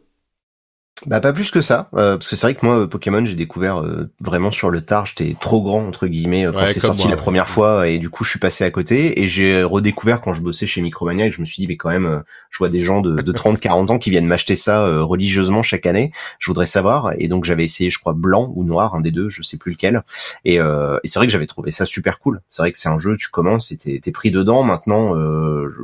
[1.06, 3.36] bah pas plus que ça, euh, parce que c'est vrai que moi euh, Pokémon j'ai
[3.36, 7.18] découvert euh, vraiment sur le tard, j'étais trop grand entre guillemets quand c'est sorti la
[7.18, 10.42] première fois et du coup je suis passé à côté et j'ai redécouvert quand je
[10.42, 13.02] bossais chez Micromania et je me suis dit mais quand même je vois des gens
[13.02, 17.12] de, de 30 40 ans qui viennent m'acheter ça religieusement chaque année, je voudrais savoir
[17.20, 19.74] et donc j'avais essayé je crois blanc ou noir un des deux, je sais plus
[19.74, 20.02] lequel
[20.46, 22.42] et, et c'est vrai que j'avais trouvé ça super cool.
[22.50, 24.64] C'est vrai que c'est un jeu tu commences et t'es pris dedans.
[24.64, 25.14] Maintenant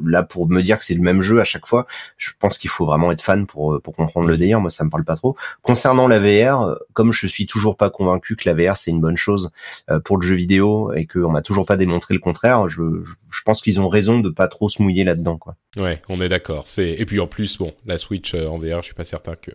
[0.05, 1.85] là pour me dire que c'est le même jeu à chaque fois,
[2.17, 4.89] je pense qu'il faut vraiment être fan pour pour comprendre le délire, moi ça me
[4.89, 5.35] parle pas trop.
[5.61, 9.17] Concernant la VR, comme je suis toujours pas convaincu que la VR c'est une bonne
[9.17, 9.51] chose
[9.89, 12.81] euh, pour le jeu vidéo et qu'on m'a toujours pas démontré le contraire, je,
[13.29, 15.55] je pense qu'ils ont raison de pas trop se mouiller là-dedans, quoi.
[15.77, 16.63] Ouais, on est d'accord.
[16.67, 19.35] C'est et puis en plus, bon, la Switch euh, en VR, je suis pas certain
[19.35, 19.51] que.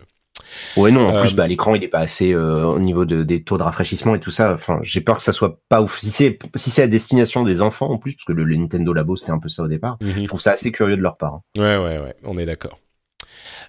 [0.77, 3.43] Ouais non, en plus euh, bah l'écran il est pas assez au niveau de, des
[3.43, 4.53] taux de rafraîchissement et tout ça.
[4.53, 5.99] Enfin, j'ai peur que ça soit pas ouf.
[5.99, 9.17] Si c'est si c'est à destination des enfants en plus, parce que le, Nintendo Labo
[9.17, 9.97] c'était un peu ça au départ.
[9.99, 10.21] Mhm.
[10.21, 11.33] Je trouve ça assez curieux de leur part.
[11.33, 11.41] Hein.
[11.57, 12.79] Ouais ouais ouais, on est d'accord.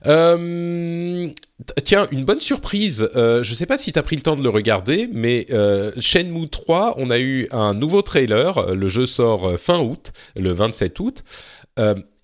[0.07, 1.29] Euh,
[1.85, 3.09] tiens, une bonne surprise.
[3.17, 5.93] Euh, je sais pas si tu as pris le temps de le regarder, mais euh,
[5.99, 8.75] Shenmue 3, on a eu un nouveau trailer.
[8.75, 11.25] Le jeu sort fin août, le 27 août.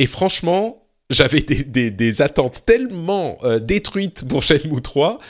[0.00, 5.20] Et franchement, j'avais des, attentes tellement détruites pour Shenmue 3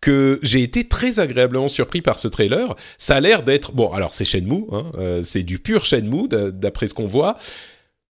[0.00, 2.76] que j'ai été très agréablement surpris par ce trailer.
[2.98, 3.90] Ça a l'air d'être bon.
[3.90, 4.84] Alors c'est Shenmue, hein,
[5.24, 7.38] c'est du pur Shenmue d'après ce qu'on voit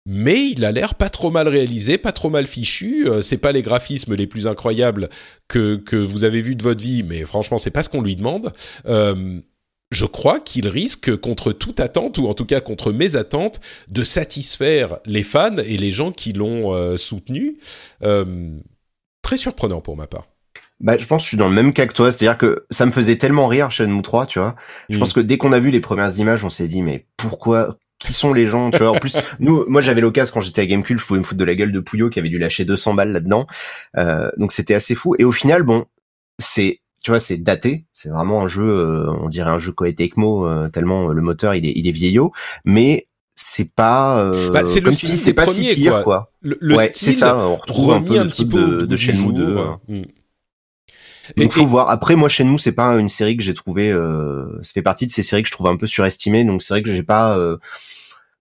[0.06, 3.08] mais il a l'air pas trop mal réalisé, pas trop mal fichu.
[3.08, 5.10] Euh, c'est pas les graphismes les plus incroyables
[5.48, 8.14] que que vous avez vus de votre vie, mais franchement, c'est pas ce qu'on lui
[8.14, 8.52] demande.
[8.86, 9.40] Euh,
[9.90, 14.04] je crois qu'il risque, contre toute attente, ou en tout cas contre mes attentes, de
[14.04, 17.58] satisfaire les fans et les gens qui l'ont euh, soutenu.
[19.22, 20.28] très surprenant pour ma part.
[20.78, 22.86] Bah, je pense que je suis dans le même cas que toi, c'est-à-dire que ça
[22.86, 24.54] me faisait tellement rire Shenmue 3, tu vois.
[24.88, 24.98] Je mm.
[24.98, 28.12] pense que dès qu'on a vu les premières images, on s'est dit mais pourquoi qui
[28.12, 28.90] sont les gens, tu vois.
[28.90, 31.44] En plus, nous, moi, j'avais l'occasion quand j'étais à Gamecube, je pouvais me foutre de
[31.44, 33.46] la gueule de Pouillot qui avait dû lâcher 200 balles là-dedans.
[33.96, 35.14] Euh, donc c'était assez fou.
[35.18, 35.86] Et au final, bon,
[36.38, 37.86] c'est, tu vois, c'est daté.
[37.94, 41.54] C'est vraiment un jeu, euh, on dirait un jeu Koei Tecmo, euh, tellement le moteur
[41.54, 42.32] il est, il est vieillot.
[42.64, 46.32] Mais c'est pas, euh, bah, c'est comme tu dis, c'est pas si pire, quoi.
[46.40, 47.36] Le, ouais, c'est ça.
[47.36, 49.34] On retrouve un peu un petit peu de, de Shenmue
[51.36, 51.44] 2.
[51.44, 51.90] Il faut voir.
[51.90, 53.90] Après, moi, Shenmue, c'est pas une série que j'ai trouvé.
[53.90, 56.44] Euh, ça fait partie de ces séries que je trouve un peu surestimées.
[56.44, 57.36] Donc, c'est vrai que j'ai pas.
[57.38, 57.58] Euh,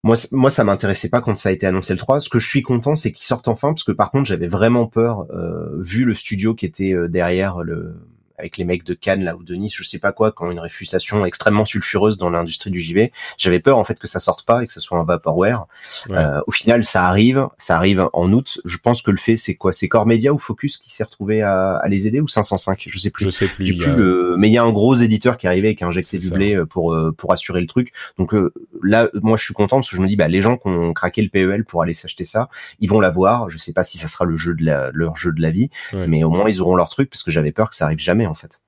[0.05, 2.19] moi, moi, ça m'intéressait pas quand ça a été annoncé le 3.
[2.19, 4.85] Ce que je suis content, c'est qu'il sorte enfin, parce que par contre, j'avais vraiment
[4.85, 7.95] peur, euh, vu le studio qui était euh, derrière le
[8.37, 10.51] avec les mecs de Cannes là ou de Nice, je sais pas quoi, qui ont
[10.51, 13.11] une réfutation extrêmement sulfureuse dans l'industrie du JV.
[13.37, 15.65] J'avais peur en fait que ça sorte pas et que ce soit un vaporware.
[16.09, 16.17] Ouais.
[16.17, 18.59] Euh, au final, ça arrive, ça arrive en août.
[18.65, 19.73] Je pense que le fait, c'est quoi?
[19.73, 22.99] C'est Core Media ou Focus qui s'est retrouvé à, à les aider ou 505 Je
[22.99, 23.25] sais plus.
[23.25, 23.65] Je sais plus.
[23.77, 25.83] Plus a- le- mais il y a un gros éditeur qui est arrivé et qui
[25.83, 27.91] a injecté du blé pour euh, pour assurer le truc.
[28.17, 28.53] Donc euh,
[28.83, 30.93] là, moi, je suis content parce que je me dis, bah les gens qui ont
[30.93, 32.49] craqué le PEL pour aller s'acheter ça,
[32.79, 33.49] ils vont l'avoir.
[33.49, 35.69] Je sais pas si ça sera le jeu de la, leur jeu de la vie,
[35.93, 36.07] Ouais.
[36.07, 38.24] mais au moins ils auront leur truc parce que j'avais peur que ça arrive jamais
[38.27, 38.61] en fait.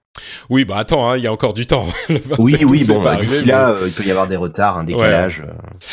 [0.49, 1.85] Oui, bah attends, hein, il y a encore du temps.
[2.39, 4.77] Oui, 27 août, oui, bon, bah, d'ici là, euh, il peut y avoir des retards,
[4.77, 5.41] un décalage.
[5.47, 5.51] euh.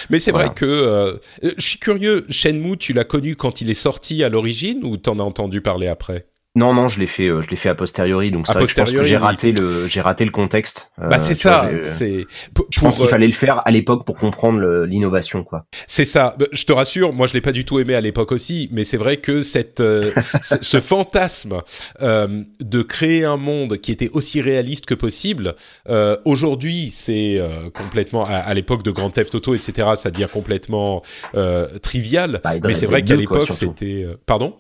[0.08, 0.46] Mais c'est Voilà.
[0.46, 2.24] vrai que euh, je suis curieux.
[2.30, 5.88] Shenmue, tu l'as connu quand il est sorti à l'origine ou t'en as entendu parler
[5.88, 6.24] après?
[6.56, 8.64] Non, non, je l'ai fait, euh, je l'ai fait a posteriori, donc A c'est vrai
[8.66, 10.92] que je pense que j'ai raté le, j'ai raté le contexte.
[10.98, 11.70] Bah Euh, c'est tu vois, ça.
[11.72, 12.26] j'ai- C'est
[12.70, 15.66] Je pense qu'il euh, fallait le faire à l'époque pour comprendre l'innovation, quoi.
[15.88, 16.36] C'est ça.
[16.38, 18.84] Bah, Je te rassure, moi je l'ai pas du tout aimé à l'époque aussi, mais
[18.84, 20.12] c'est vrai que cette euh,
[20.42, 21.60] ce, ce fantasme
[22.02, 25.56] euh, de créer un monde qui était aussi réaliste que possible,
[25.88, 29.88] euh, aujourd'hui c'est euh, complètement à, à l'époque de Grand Theft Auto, etc.
[29.96, 31.02] Ça devient complètement
[31.34, 32.40] euh, trivial.
[32.44, 34.54] Bah, mais c'est vrai qu'à 2, quoi, l'époque c'était euh, pardon?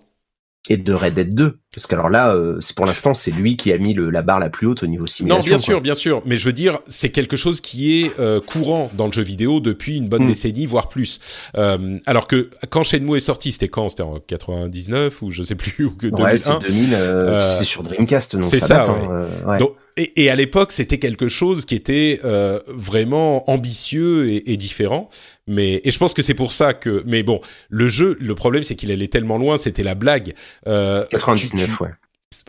[0.70, 3.70] Et de Red Dead 2, parce qu'alors là, euh, c'est pour l'instant, c'est lui qui
[3.70, 5.38] a mis le, la barre la plus haute au niveau simulation.
[5.42, 5.62] Non, bien quoi.
[5.64, 6.22] sûr, bien sûr.
[6.24, 9.60] Mais je veux dire, c'est quelque chose qui est euh, courant dans le jeu vidéo
[9.60, 10.28] depuis une bonne Mm.
[10.28, 11.20] décennie, voire plus.
[11.58, 13.90] Euh, alors que quand Shenmue est sorti, c'était quand?
[13.90, 16.38] C'était en 99 ou je sais plus ou que Ouais, 2001.
[16.62, 18.88] c'est 2000, euh, c'est sur Dreamcast, donc c'est ça, ça, date.
[18.88, 18.94] ouais.
[19.10, 19.58] hein, ouais.
[19.58, 24.56] Donc, et, et à l'époque, c'était quelque chose qui était euh, vraiment ambitieux et, et
[24.56, 25.08] différent.
[25.46, 27.02] Mais et je pense que c'est pour ça que.
[27.06, 29.58] Mais bon, le jeu, le problème, c'est qu'il allait tellement loin.
[29.58, 30.34] C'était la blague.
[30.66, 31.90] Euh, 99, tu- ouais.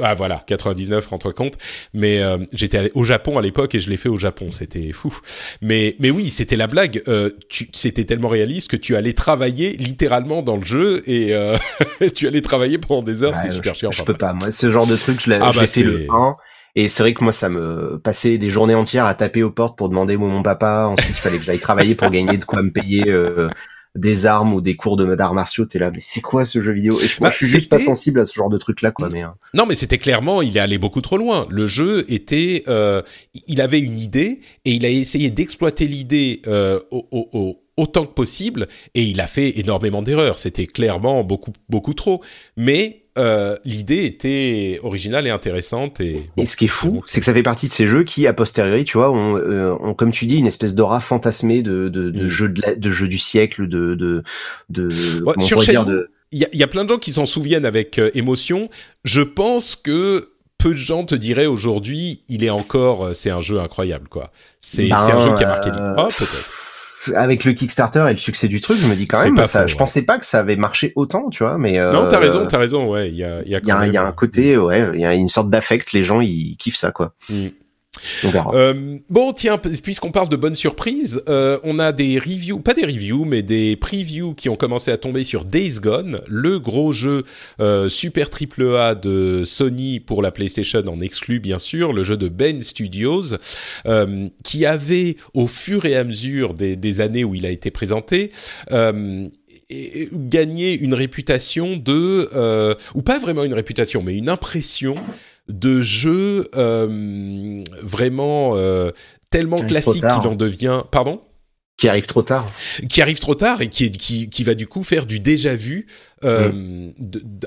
[0.01, 1.53] Ah voilà, 99, rends-toi compte.
[1.93, 4.51] Mais euh, j'étais allé au Japon à l'époque et je l'ai fait au Japon.
[4.51, 5.17] C'était fou.
[5.61, 7.01] Mais mais oui, c'était la blague.
[7.07, 7.29] Euh,
[7.71, 11.55] c'était tellement réaliste que tu allais travailler littéralement dans le jeu et euh,
[12.15, 13.31] tu allais travailler pendant des heures.
[13.31, 13.91] Ouais, c'était super je, chiant.
[13.91, 14.33] je peux pas.
[14.33, 16.35] Moi, ce genre de truc, je l'ai Ah bah, fait le c'est- 1.
[16.75, 19.77] Et c'est vrai que moi, ça me passait des journées entières à taper aux portes
[19.77, 20.87] pour demander où mon papa.
[20.89, 23.47] Ensuite, il fallait que j'aille travailler pour gagner de quoi me payer euh,
[23.95, 25.65] des armes ou des cours de d'arts martiaux.
[25.65, 26.99] T'es là, mais c'est quoi ce jeu vidéo?
[27.01, 28.91] Et je, moi, Bah, je suis juste pas sensible à ce genre de truc là,
[28.91, 29.09] quoi.
[29.09, 31.47] Mais euh, Non, mais c'était clairement, il est allé beaucoup trop loin.
[31.49, 33.01] Le jeu était, euh,
[33.47, 38.05] il avait une idée et il a essayé d'exploiter l'idée euh, au, au- au- autant
[38.05, 40.39] que possible et il a fait énormément d'erreurs.
[40.39, 42.21] C'était clairement beaucoup beaucoup trop.
[42.57, 46.29] Mais euh, l'idée était originale et intéressante et.
[46.35, 48.27] bon, Et ce qui est fou, c'est que ça fait partie de ces jeux qui,
[48.27, 51.89] a posteriori, tu vois, ont, euh, ont, comme tu dis, une espèce d'aura fantasmée de,
[51.89, 52.27] de, de Mm.
[52.27, 54.23] jeu de, la- de jeu du siècle, de, de,
[54.69, 54.89] de
[55.25, 57.25] Ouais, sur dire, de, Il y a, il y a plein de gens qui s'en
[57.25, 58.69] souviennent avec euh, émotion.
[59.03, 63.59] Je pense que peu de gens te diraient aujourd'hui, il est encore, c'est un jeu
[63.59, 64.31] incroyable quoi.
[64.59, 65.95] C'est Ben, un jeu qui a marqué l'histoire.
[65.97, 66.49] Ah, peut-être.
[67.15, 69.73] Avec le Kickstarter et le succès du truc, je me dis quand même, ça, je
[69.73, 69.77] ouais.
[69.77, 72.57] pensais pas que ça avait marché autant, tu vois, mais euh, Non, t'as raison, t'as
[72.57, 72.89] raison.
[72.89, 74.57] Ouais, il y a, il y a Il y a, quand y a un côté,
[74.57, 77.13] ouais, il y a une sorte d'affect, les gens ils kiffent ça, quoi.
[77.29, 77.47] Mm.
[78.53, 82.85] Euh, bon, tiens, puisqu'on parle de bonnes surprises, euh, on a des reviews, pas des
[82.85, 87.23] reviews, mais des previews qui ont commencé à tomber sur Days Gone, le gros jeu
[87.59, 92.17] euh, super triple A de Sony pour la PlayStation en exclu, bien sûr, le jeu
[92.17, 93.35] de Ben Studios,
[93.85, 98.31] euh, qui avait, au fur et à mesure des, années où il a été présenté,
[98.71, 99.27] euh,
[99.69, 104.95] et- gagné une réputation de, euh, ou pas vraiment une réputation, mais une impression
[105.47, 108.91] de jeu euh, vraiment euh,
[109.29, 110.81] tellement classique qu'il en devient.
[110.91, 111.21] Pardon?
[111.77, 112.47] Qui arrive trop tard.
[112.87, 115.55] qui arrive trop tard et qui, est- qui, qui va du coup faire du déjà
[115.55, 115.87] vu
[116.25, 116.91] euh, Mm.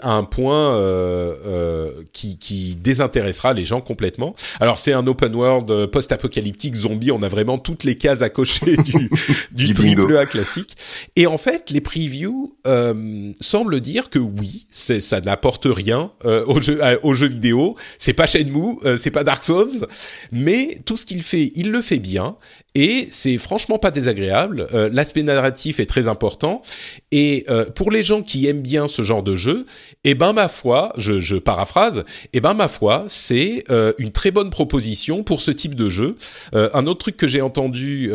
[0.02, 4.34] à un point euh, euh, qui, qui désintéressera les gens complètement.
[4.60, 8.28] Alors c'est un open world euh, post-apocalyptique zombie, on a vraiment toutes les cases à
[8.28, 9.10] cocher du,
[9.52, 10.16] du, triple.
[10.16, 10.76] A classique.
[11.16, 16.44] Et en fait, les previews euh, semblent dire que oui, c'est, ça n'apporte rien euh,
[16.46, 17.76] au, jeu, à- au jeu vidéo.
[17.98, 19.86] C'est pas Shenmue, euh, c'est pas Dark Souls,
[20.32, 22.36] mais tout ce qu'il fait, il le fait bien
[22.78, 24.68] et c'est franchement pas désagréable.
[24.72, 26.62] Euh, L'aspect narratif est très important
[27.10, 29.66] et euh, pour les gens qui aiment bien ce genre de jeu,
[30.04, 34.50] eh ben ma foi, je, paraphrase, eh ben ma foi, c'est euh, une très bonne
[34.50, 36.16] proposition pour ce type de jeu.
[36.52, 38.10] Un autre truc que j'ai entendu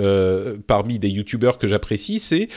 [0.68, 2.48] parmi des youtubeurs que j'apprécie, c'est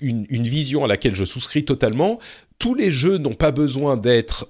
[0.00, 2.18] une, vision à laquelle je souscris totalement.
[2.58, 4.48] Tous les jeux n'ont pas besoin d'être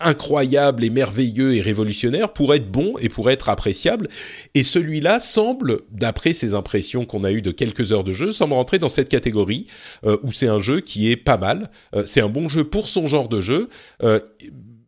[0.00, 4.08] incroyables et merveilleux et révolutionnaires pour être bons et pour être appréciables.
[4.54, 8.54] Et celui-là semble, d'après ces impressions qu'on a eues de quelques heures de jeu, semble
[8.54, 9.66] rentrer dans cette catégorie
[10.04, 11.70] euh, où c'est un jeu qui est pas mal.
[11.94, 13.68] Euh, c'est un bon jeu pour son genre de jeu.
[14.02, 14.20] Euh,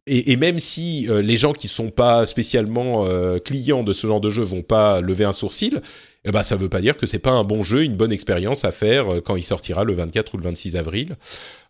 [0.06, 3.06] et, et, même si les gens qui sont pas spécialement
[3.44, 5.82] clients de ce genre de jeu vont pas lever un sourcil,
[6.26, 8.66] eh ben ça veut pas dire que c'est pas un bon jeu, une bonne expérience
[8.66, 11.16] à faire euh, quand il sortira le 24 ou le 26 avril.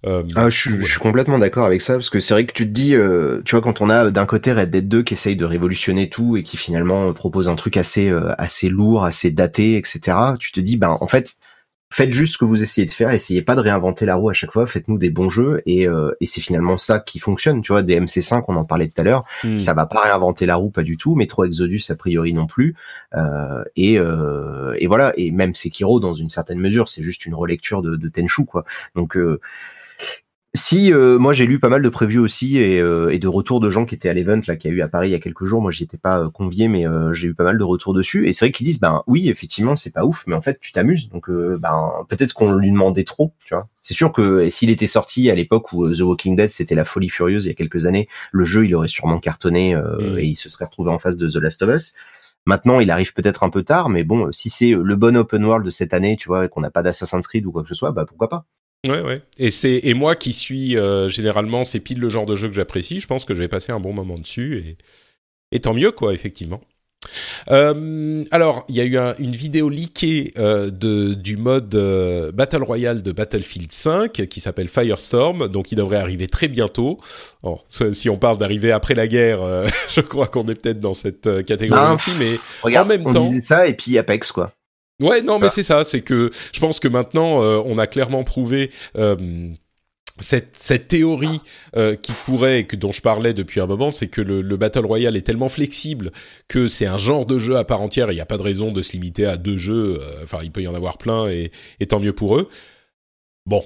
[0.06, 2.52] Euh, ah, je, suis, je suis complètement d'accord avec ça parce que c'est vrai que
[2.52, 5.14] tu te dis, euh, tu vois, quand on a d'un côté Red Dead 2 qui
[5.14, 9.76] essaye de révolutionner tout et qui finalement propose un truc assez assez lourd, assez daté,
[9.76, 10.16] etc.
[10.40, 11.36] Tu te dis, ben en fait
[11.92, 14.32] faites juste ce que vous essayez de faire, essayez pas de réinventer la roue à
[14.32, 17.72] chaque fois, faites-nous des bons jeux et, euh, et c'est finalement ça qui fonctionne, tu
[17.72, 19.58] vois, des MC5 on en parlait tout à l'heure, hmm.
[19.58, 22.76] ça va pas réinventer la roue pas du tout, Metro Exodus a priori non plus
[23.16, 27.34] euh, et, euh, et voilà et même Sekiro dans une certaine mesure, c'est juste une
[27.34, 28.64] relecture de, de Tenchu quoi.
[28.94, 29.40] Donc euh,
[30.52, 33.60] si euh, moi j'ai lu pas mal de previews aussi et, euh, et, de retours
[33.60, 35.20] de gens qui étaient à l'event là qui a eu à Paris il y a
[35.20, 35.62] quelques jours.
[35.62, 38.32] Moi j'y étais pas euh, convié mais j'ai eu pas mal de retours dessus et
[38.32, 41.08] c'est vrai qu'ils disent ben oui effectivement c'est pas ouf mais en fait tu t'amuses
[41.08, 43.68] donc ben peut-être qu'on lui demandait trop tu vois.
[43.80, 47.08] C'est sûr que s'il était sorti à l'époque où The Walking Dead c'était la folie
[47.08, 50.18] furieuse il y a quelques années le jeu il aurait sûrement cartonné mm.
[50.18, 51.94] et il se serait retrouvé en face de The Last of Us.
[52.46, 55.62] Maintenant, il arrive peut-être un peu tard, mais bon, si c'est le bon open world
[55.64, 57.92] de cette année, tu vois, qu'on n'a pas d'Assassin's Creed ou quoi que ce soit,
[57.92, 58.46] bah pourquoi pas.
[58.88, 59.22] Ouais, ouais.
[59.38, 62.54] Et c'est et moi qui suis euh, généralement c'est pile le genre de jeu que
[62.54, 63.00] j'apprécie.
[63.00, 64.78] Je pense que je vais passer un bon moment dessus et,
[65.52, 66.60] et tant mieux quoi, effectivement.
[67.50, 72.62] Euh, alors, il y a eu une vidéo leakée euh, de, du mode euh, Battle
[72.62, 77.00] Royale de Battlefield 5 qui s'appelle Firestorm, donc il devrait arriver très bientôt.
[77.90, 81.44] si on parle d'arriver après la guerre, euh, je crois qu'on est peut-être dans cette
[81.44, 84.52] catégorie ben, aussi, mais regarde, en même on temps, disait ça et puis Apex quoi.
[85.00, 85.84] Ouais, non, mais c'est ça.
[85.84, 88.70] C'est que je pense que maintenant, euh, on a clairement prouvé.
[88.96, 89.50] Euh,
[90.18, 91.40] cette, cette, théorie
[91.76, 94.84] euh, qui pourrait, que, dont je parlais depuis un moment, c'est que le, le, Battle
[94.84, 96.12] Royale est tellement flexible
[96.46, 98.42] que c'est un genre de jeu à part entière et il n'y a pas de
[98.42, 99.98] raison de se limiter à deux jeux.
[100.22, 102.50] Enfin, il peut y en avoir plein et, et tant mieux pour eux.
[103.46, 103.64] Bon,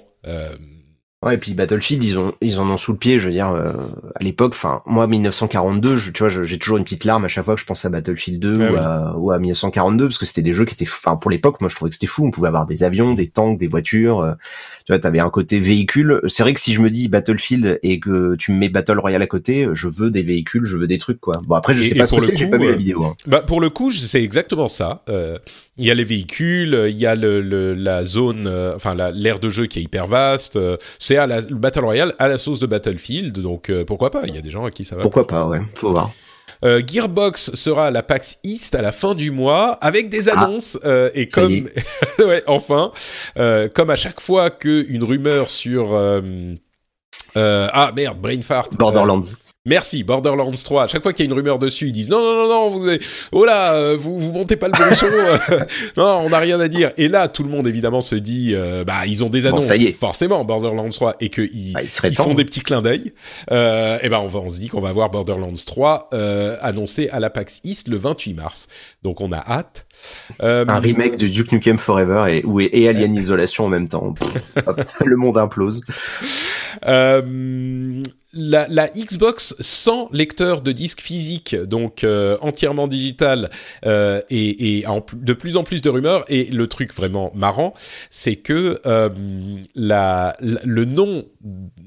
[1.25, 3.19] Ouais, et puis Battlefield, ils ont, ils en ont sous le pied.
[3.19, 3.73] Je veux dire, euh,
[4.15, 7.47] à l'époque, enfin, moi, 1942, je, tu vois, j'ai toujours une petite larme à chaque
[7.47, 10.43] fois que je pense à Battlefield 2 ou, à, ou, à, 1942 parce que c'était
[10.43, 12.27] des jeux qui étaient, enfin, pour l'époque, moi, je trouvais que c'était fou.
[12.27, 14.37] On pouvait avoir des avions, des tanks, des voitures.
[14.87, 16.21] Tu vois, t'avais un côté véhicule.
[16.27, 19.23] C'est vrai que si je me dis Battlefield et que tu me mets Battle Royale
[19.23, 21.41] à côté, je veux des véhicules, je veux des trucs, quoi.
[21.47, 23.03] Bon, après, je sais pas ce que c'est, j'ai pas vu la euh, vidéo.
[23.03, 23.15] Hein.
[23.27, 25.03] Bah, pour le coup, c'est exactement ça.
[25.09, 25.39] Euh,
[25.79, 29.41] il y a les véhicules, il y a le, le la zone, euh, enfin l'aire
[29.41, 30.57] de jeu qui est hyper vaste.
[30.57, 34.27] Euh, c'est à la, le Battle Royale à la sauce de Battlefield, donc pourquoi pas?
[34.27, 35.03] Il y a des gens à qui ça va.
[35.03, 36.13] Pourquoi pas, ouais, faut voir.
[36.65, 40.41] Euh, Gearbox sera à la PAX East à la fin du mois avec des ah.
[40.41, 41.69] annonces euh, et comme
[42.19, 42.93] ouais, enfin.
[43.75, 45.95] Comme à chaque fois que une rumeur sur
[47.35, 49.21] ah merde brain fart Borderlands
[49.67, 50.83] Merci, Borderlands 3.
[50.83, 52.71] À chaque fois qu'il y a une rumeur dessus, ils disent non, non, non, non,
[52.71, 52.87] vous,
[53.33, 55.07] oh là, euh, vous, vous montez pas le bon son.
[55.97, 56.93] non, on n'a rien à dire.
[56.99, 59.77] Et là, tout le monde évidemment se dit, euh, bah, ils ont des annonces, ça
[59.77, 59.93] y est.
[59.93, 63.15] forcément, Borderlands 3, et qu'ils bah, ils font des petits clins d'œil.
[63.53, 67.09] Euh, et ben, on, va, on se dit qu'on va voir Borderlands 3 euh, annoncé
[67.09, 68.67] à la PAX East le 28 mars.
[69.03, 69.87] Donc, on a hâte.
[70.43, 72.45] Euh, Un remake de Duke Nukem Forever et,
[72.83, 74.15] et Alien Isolation en même temps.
[75.07, 75.81] le monde implose.
[78.35, 83.51] Euh, la, la, Xbox sans lecteur de disque physique, donc euh, entièrement digital,
[83.87, 86.25] euh, et, et en, de plus en plus de rumeurs.
[86.29, 87.75] Et le truc vraiment marrant,
[88.11, 89.09] c'est que euh,
[89.75, 91.25] la, le nom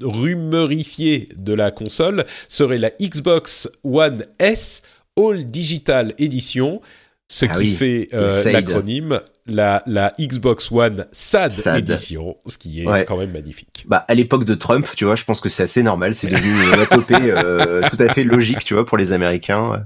[0.02, 4.82] rumorifié de la console serait la Xbox One S
[5.18, 6.82] All Digital Edition,
[7.28, 8.10] ce ah qui fait
[8.46, 13.86] l'acronyme la, la Xbox One SAD, édition, ce qui est quand même magnifique.
[13.88, 16.52] Bah, à l'époque de Trump, tu vois, je pense que c'est assez normal, c'est devenu
[16.74, 19.86] une topée euh, tout à fait logique, tu vois, pour les Américains.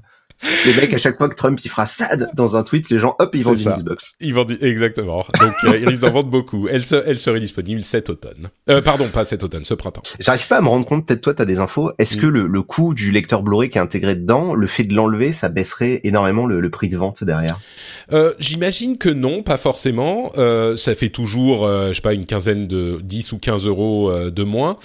[0.65, 3.15] Les mecs, à chaque fois que Trump il fera SAD dans un tweet, les gens,
[3.19, 4.13] hop, ils vendent une Xbox.
[4.19, 5.25] Ils vendent exactement.
[5.39, 6.67] Donc euh, ils en vendent beaucoup.
[6.67, 8.49] Elle, se, elle serait disponible cet automne.
[8.69, 10.03] Euh, pardon, pas cet automne, ce printemps.
[10.19, 11.05] J'arrive pas à me rendre compte.
[11.05, 11.91] Peut-être toi, t'as des infos.
[11.99, 12.21] Est-ce mm.
[12.21, 15.31] que le, le coût du lecteur Blu-ray qui est intégré dedans, le fait de l'enlever,
[15.31, 17.59] ça baisserait énormément le, le prix de vente derrière?
[18.11, 20.31] Euh, J'imagine que non, pas forcément.
[20.75, 24.77] Ça fait toujours, je sais pas, une quinzaine de 10 ou 15 euros de moins.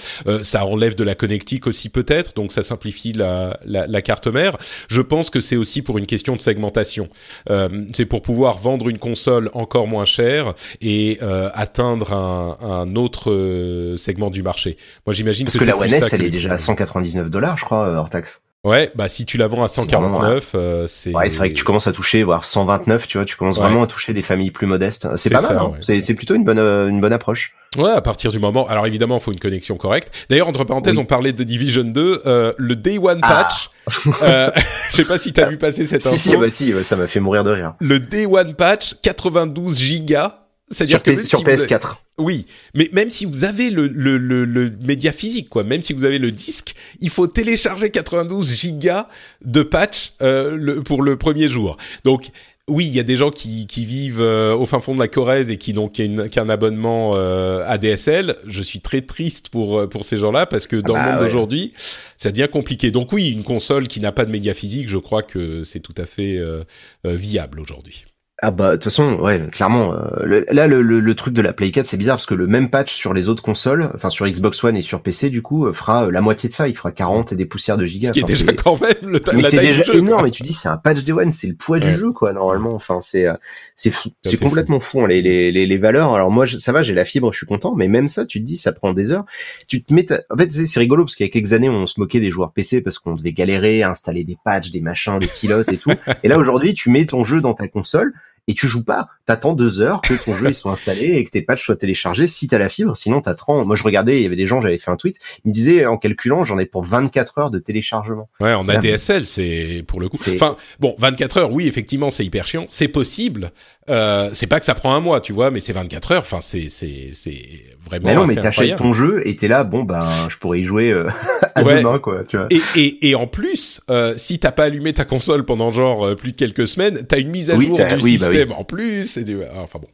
[0.42, 4.56] ça enlève de la connectique aussi peut-être, donc ça simplifie la, la, la carte mère.
[4.88, 7.08] Je pense que c'est aussi pour une question de segmentation.
[7.50, 12.96] Euh, c'est pour pouvoir vendre une console encore moins chère et euh, atteindre un, un
[12.96, 14.76] autre euh, segment du marché.
[15.06, 17.88] Moi, j'imagine que, que la One S, elle est déjà à 199 dollars, je crois,
[17.88, 18.42] hors taxe.
[18.66, 21.14] Ouais, bah si tu la vends à 149, euh, c'est.
[21.14, 23.84] Ouais, c'est vrai que tu commences à toucher, voire 129, tu vois, tu commences vraiment
[23.84, 25.08] à toucher des familles plus modestes.
[25.14, 25.72] C'est pas mal, hein.
[25.78, 27.54] c'est, c'est plutôt une bonne, euh, une bonne approche.
[27.78, 28.66] Ouais, à partir du moment.
[28.66, 30.12] Alors évidemment, il faut une connexion correcte.
[30.28, 33.44] D'ailleurs, entre parenthèses, on parlait de Division 2, euh, le Day One ah.
[33.44, 33.70] Patch.
[34.22, 34.50] euh,
[34.90, 36.16] je sais pas si t'as vu passer cette info.
[36.16, 37.74] Si, si, bah si, ça m'a fait mourir de rire.
[37.78, 41.96] Le Day One Patch, 92 gigas C'est-à-dire Sur, que sur si vous avez- PS4.
[42.18, 45.92] Oui, mais même si vous avez le, le, le, le média physique, quoi, même si
[45.92, 49.06] vous avez le disque, il faut télécharger 92 gigas
[49.44, 51.76] de patch euh, le, pour le premier jour.
[52.04, 52.30] Donc
[52.68, 55.06] oui, il y a des gens qui, qui vivent euh, au fin fond de la
[55.06, 58.34] Corrèze et qui donc qui a une- qui a un abonnement euh, ADSL.
[58.48, 61.20] Je suis très triste pour euh, pour ces gens-là parce que dans bah le monde
[61.20, 61.26] ouais.
[61.26, 61.74] d'aujourd'hui,
[62.16, 62.90] ça devient compliqué.
[62.90, 65.94] Donc oui, une console qui n'a pas de média physique, je crois que c'est tout
[65.96, 66.64] à fait euh,
[67.06, 68.06] euh, viable aujourd'hui.
[68.42, 69.94] Ah bah de toute façon, ouais, clairement.
[69.94, 72.34] euh, le- là, le, le, le truc de la Play 4, c'est bizarre parce que
[72.34, 75.40] le même patch sur les autres consoles, enfin sur Xbox One et sur PC, du
[75.40, 76.68] coup, euh, fera euh, la moitié de ça.
[76.68, 78.08] Il fera 40 et des poussières de gigas.
[78.08, 80.18] Ce qui est déjà c'est- quand même le mais la c'est déjà jeu, énorme.
[80.20, 80.28] quoi.
[80.28, 81.90] Et tu dis, c'est un patch Day One, c'est le poids Ouais.
[81.94, 82.74] du jeu, quoi, normalement.
[82.74, 83.32] Enfin, c'est euh,
[83.74, 85.00] c'est fou, c'est complètement fou.
[85.00, 86.14] hein, les, les les les valeurs.
[86.14, 87.74] Alors moi, je- ça va, j'ai la fibre, je suis content.
[87.74, 89.24] Mais même ça, tu te dis, ça prend des heures.
[89.66, 91.70] Tu te mets, ta- en fait, c'est c'est rigolo parce qu'il y a quelques années,
[91.70, 94.82] on se moquait des joueurs PC parce qu'on devait galérer à installer des patchs, des
[94.82, 95.90] machins, des pilotes et tout.
[96.22, 98.12] et là, aujourd'hui, tu mets ton jeu dans ta console.
[98.48, 101.42] Et tu joues pas, t'attends deux heures que ton jeu soit installé et que tes
[101.42, 103.64] patchs soient téléchargés si t'as la fibre, sinon t'attends.
[103.64, 105.86] Moi je regardais, il y avait des gens, j'avais fait un tweet, ils me disaient
[105.86, 108.28] en calculant, j'en ai pour 24 heures de téléchargement.
[108.40, 110.18] Ouais, en ADSL, c'est pour le coup.
[110.28, 112.66] Enfin, bon, 24 heures, oui, effectivement, c'est hyper chiant.
[112.68, 113.52] C'est possible.
[113.88, 116.20] Euh, c'est pas que ça prend un mois, tu vois, mais c'est 24 heures.
[116.22, 117.38] Enfin, c'est c'est c'est
[117.84, 118.06] vraiment.
[118.08, 118.82] Mais non, mais assez t'achètes incroyable.
[118.82, 121.08] ton jeu et t'es là, bon ben, je pourrais y jouer euh,
[121.54, 121.78] à Ouais.
[121.78, 122.46] demain, quoi, tu vois.
[122.50, 126.14] Et, et, et en plus, euh, si t'as pas allumé ta console pendant genre euh,
[126.16, 128.64] plus de quelques semaines, t'as une mise à Oui, jour du oui, bah système en
[128.64, 129.16] plus.
[129.16, 129.42] Et du...
[129.44, 129.88] ah, Enfin bon.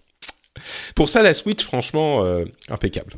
[0.94, 3.14] Pour ça, la Switch, franchement, euh, impeccable.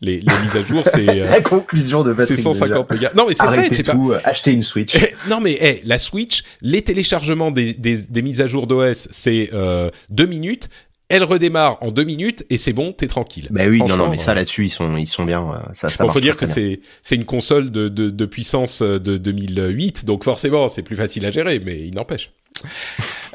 [0.00, 3.08] Les, les mises à jour, c'est euh, La conclusion de c'est Patrick 150 déjà.
[3.08, 3.12] mégas.
[3.16, 3.94] Non, mais c'est vrai, c'est pas.
[3.96, 4.94] euh, achetez une Switch.
[4.94, 9.08] Eh, non mais eh, la Switch, les téléchargements des, des, des mises à jour d'OS,
[9.10, 10.68] c'est euh, deux minutes.
[11.10, 13.48] Elle redémarre en deux minutes et c'est bon, t'es tranquille.
[13.50, 15.40] bah oui, non, non, mais ça euh, là-dessus, ils sont, ils sont bien.
[15.42, 18.82] euh, Ça, ça bon, faut dire que c'est c'est une console de, de, de puissance
[18.82, 22.30] euh, de 2008, donc forcément c'est plus facile à gérer, mais il n'empêche.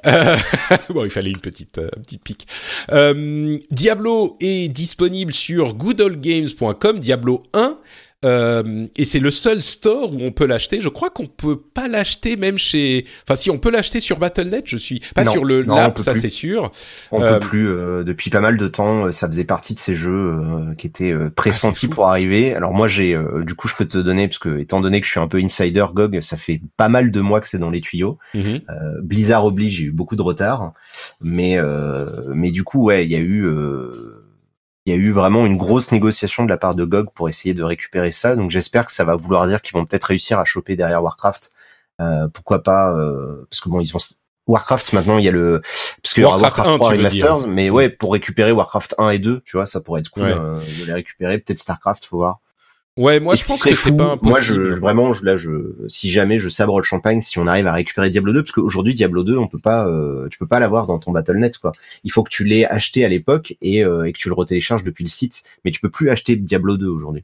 [0.05, 0.35] Euh,
[0.89, 2.47] bon, il fallait une petite euh, petite pique.
[2.91, 7.77] Euh, Diablo est disponible sur goodallgames.com, Diablo 1.
[8.23, 10.81] Euh, et c'est le seul store où on peut l'acheter.
[10.81, 13.05] Je crois qu'on peut pas l'acheter même chez.
[13.27, 16.15] Enfin, si on peut l'acheter sur Battle.net, je suis pas Non, sur le non, ça
[16.15, 16.71] c'est sûr.
[17.11, 19.07] On euh, peut plus euh, depuis pas mal de temps.
[19.07, 22.53] euh, Ça faisait partie de ces jeux euh, qui étaient euh, Ah, pressentis pour arriver.
[22.55, 25.05] Alors moi, j'ai, euh, du coup, je peux te donner parce que étant donné que
[25.07, 27.69] je suis un peu insider GOG, ça fait pas mal de mois que c'est dans
[27.69, 28.17] les tuyaux.
[28.33, 28.61] Mhm.
[28.69, 30.73] Euh, Blizzard oblige, j'ai eu beaucoup de retard,
[31.21, 33.91] mais euh, mais du coup ouais, il y a eu euh,
[34.85, 37.53] il y a eu vraiment une grosse négociation de la part de GOG pour essayer
[37.53, 38.35] de récupérer ça.
[38.35, 41.53] Donc j'espère que ça va vouloir dire qu'ils vont peut-être réussir à choper derrière Warcraft.
[42.01, 43.99] Euh, pourquoi pas euh, Parce que bon, ils ont
[44.45, 45.61] Warcraft maintenant, il y a le
[46.01, 48.51] parce qu'il y aura Warcraft Warcraft 1, 3 tu veux Remasters, mais ouais, pour récupérer
[48.51, 50.33] Warcraft 1 et 2, tu vois, ça pourrait être cool Ouais.
[50.33, 51.37] euh, de les récupérer.
[51.37, 52.39] Peut-être Starcraft, faut voir.
[52.95, 54.73] Ouais, moi Et je pense que c'est pas Moi, je, impossible.
[54.79, 55.49] vraiment, je, là, je,
[55.87, 58.93] si jamais je sabre le champagne, si on arrive à récupérer Diablo 2, parce qu'aujourd'hui
[58.93, 61.71] Diablo 2, on peut pas, euh, tu peux pas l'avoir dans ton Battle.net, quoi.
[62.03, 64.83] Il faut que tu l'aies acheté à l'époque et, euh, et que tu le retélécharges
[64.83, 67.23] depuis le site, mais tu peux plus acheter Diablo 2 aujourd'hui.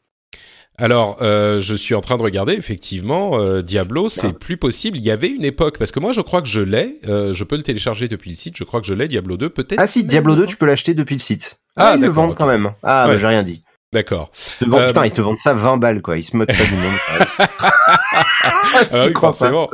[0.81, 4.97] Alors, euh, je suis en train de regarder, effectivement, euh, Diablo, c'est plus possible.
[4.97, 7.43] Il y avait une époque, parce que moi, je crois que je l'ai, euh, je
[7.43, 9.77] peux le télécharger depuis le site, je crois que je l'ai, Diablo 2, peut-être.
[9.77, 10.47] Ah si, Diablo 2, pas.
[10.47, 11.59] tu peux l'acheter depuis le site.
[11.75, 12.71] Ah, Ah, ils le vendent quand même.
[12.81, 13.13] Ah, Ouais.
[13.13, 13.61] bah, j'ai rien dit.
[13.91, 14.29] D'accord.
[14.61, 16.17] Vendent- Euh, putain, ils te vendent ça 20 balles, quoi.
[16.17, 17.47] Ils se moquent pas du monde.
[18.91, 19.33] Ah oui, crois pas.
[19.37, 19.69] forcément.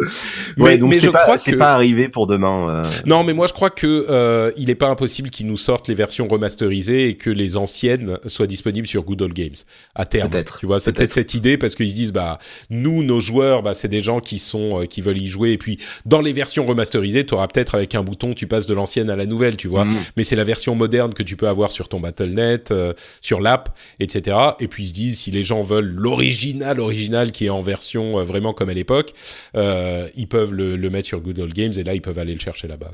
[0.58, 2.70] Ouais, Mais- donc mais c'est je pas, que- pas arrivé pour demain.
[2.70, 2.84] euh.
[3.06, 5.96] Non, mais moi je crois que euh, il est pas impossible qu'ils nous sortent les
[5.96, 9.56] versions remasterisées et que les anciennes soient disponibles sur Good Old Games
[9.96, 10.30] à terme.
[10.30, 12.40] Peut-être, Tu vois, c'est peut-être cette idée parce qu'ils se disent bah
[12.70, 15.58] nous nos joueurs bah c'est des gens qui sont euh, qui veulent y jouer et
[15.58, 19.10] puis dans les versions remasterisées, tu auras peut-être avec un bouton tu passes de l'ancienne
[19.10, 19.86] à la nouvelle, tu vois.
[19.86, 19.98] Mhm.
[20.18, 23.76] Mais c'est la version moderne que tu peux avoir sur ton Battle.net, euh, sur l'app,
[24.00, 24.38] etc.
[24.60, 28.20] Et puis ils se disent si les gens veulent l'original original qui est en version
[28.36, 29.14] vraiment comme à l'époque,
[29.56, 32.40] euh, ils peuvent le, mettre sur Good Old Games et là ils peuvent aller le
[32.40, 32.91] chercher là-bas.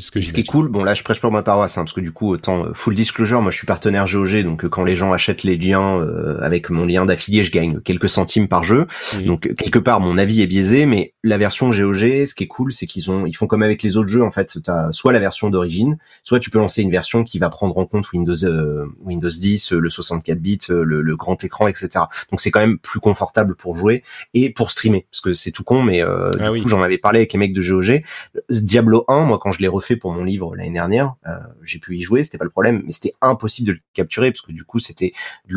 [0.00, 1.82] Ce que Et ce qui est cool, bon là je prêche pour ma paroisse, hein,
[1.82, 4.68] parce que du coup autant euh, full disclosure, moi je suis partenaire GOG, donc euh,
[4.68, 8.48] quand les gens achètent les liens euh, avec mon lien d'affilié, je gagne quelques centimes
[8.48, 8.86] par jeu.
[9.24, 12.72] Donc quelque part mon avis est biaisé, mais la version GOG, ce qui est cool,
[12.72, 14.58] c'est qu'ils ont, ils font comme avec les autres jeux en fait.
[14.62, 17.84] T'as soit la version d'origine, soit tu peux lancer une version qui va prendre en
[17.86, 21.88] compte Windows euh, Windows 10, euh, le 64 bits, le, le grand écran, etc.
[22.30, 24.02] Donc c'est quand même plus confortable pour jouer
[24.34, 26.62] et pour streamer, parce que c'est tout con, mais euh, Ah du oui.
[26.62, 28.02] coup j'en avais parlé avec les mecs de GOG.
[28.50, 31.96] Diablo 1, moi quand je l'ai refait pour mon livre l'année dernière, euh, j'ai pu
[31.96, 34.64] y jouer, c'était pas le problème, mais c'était impossible de le capturer parce que du
[34.64, 35.12] coup c'était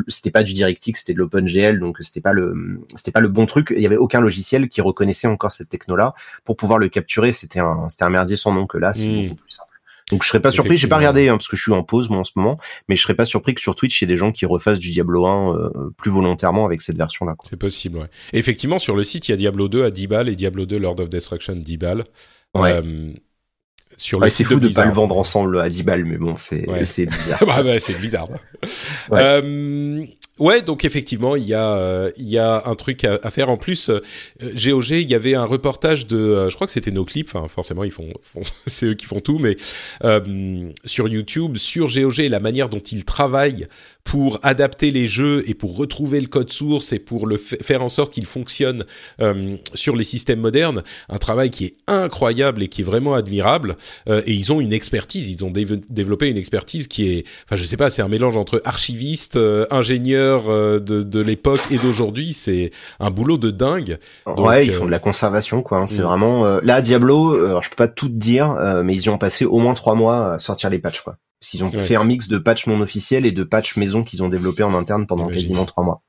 [0.08, 3.46] c'était pas du DirectX, c'était de l'OpenGL, donc c'était pas le c'était pas le bon
[3.46, 3.74] truc.
[3.76, 6.14] Il y avait aucun logiciel qui reconnaissait encore cette techno-là
[6.44, 7.32] pour pouvoir le capturer.
[7.32, 9.30] C'était un c'était un merdier sans nom que là, c'est Mm.
[9.30, 9.68] beaucoup plus simple.
[10.12, 12.10] Donc je serais pas surpris, j'ai pas regardé hein, parce que je suis en pause
[12.10, 12.58] moi en ce moment,
[12.88, 14.80] mais je serais pas surpris que sur Twitch il y ait des gens qui refassent
[14.80, 17.36] du Diablo 1 euh, plus volontairement avec cette version là.
[17.44, 18.08] C'est possible, ouais.
[18.32, 20.80] Effectivement, sur le site, il y a Diablo 2 à 10 balles et Diablo 2
[20.80, 22.04] Lord of Destruction 10 balles.
[22.56, 22.72] Ouais.
[22.72, 23.12] Euh,
[23.98, 26.36] sur Ouais, le c'est fou de pas le vendre ensemble à 10 balles, mais bon,
[26.38, 26.80] c'est Ouais.
[26.80, 27.40] bizarre.
[27.46, 28.30] bah, bah, c'est bizarre.
[29.10, 29.20] Ouais.
[29.20, 30.06] Euh,
[30.40, 33.50] ouais, donc effectivement, il y a euh, il y a un truc à, à faire.
[33.50, 34.02] En plus, euh,
[34.42, 37.32] GOG, il y avait un reportage de, euh, je crois que c'était nos clips.
[37.34, 39.58] Enfin, forcément, ils font, font c'est eux qui font tout, mais
[40.86, 43.68] sur YouTube, sur GOG, et la manière dont ils travaillent
[44.08, 47.84] pour adapter les jeux et pour retrouver le code source et pour le fa- faire
[47.84, 48.86] en sorte qu'il fonctionne
[49.20, 53.76] euh, sur les systèmes modernes, un travail qui est incroyable et qui est vraiment admirable.
[54.08, 57.58] Euh, et ils ont une expertise, ils ont dév- développé une expertise qui est, enfin
[57.58, 61.78] je sais pas, c'est un mélange entre archiviste, euh, ingénieur euh, de, de l'époque et
[61.78, 62.32] d'aujourd'hui.
[62.32, 62.72] C'est
[63.02, 64.00] un boulot de dingue.
[64.26, 65.80] Donc, ouais, ils euh, font de la conservation, quoi.
[65.80, 65.86] hein.
[65.86, 66.06] C'est mm.
[66.06, 67.44] vraiment euh, là Diablo.
[67.46, 69.74] alors je peux pas tout te dire, euh, mais ils y ont passé au moins
[69.74, 71.18] trois mois à sortir les patchs, quoi.
[71.40, 71.80] Parce qu'ils ont Ouais.
[71.80, 74.74] fait un mix de patchs non officiels et de patchs maison qu'ils ont développé en
[74.74, 76.02] interne pendant quasiment trois mois.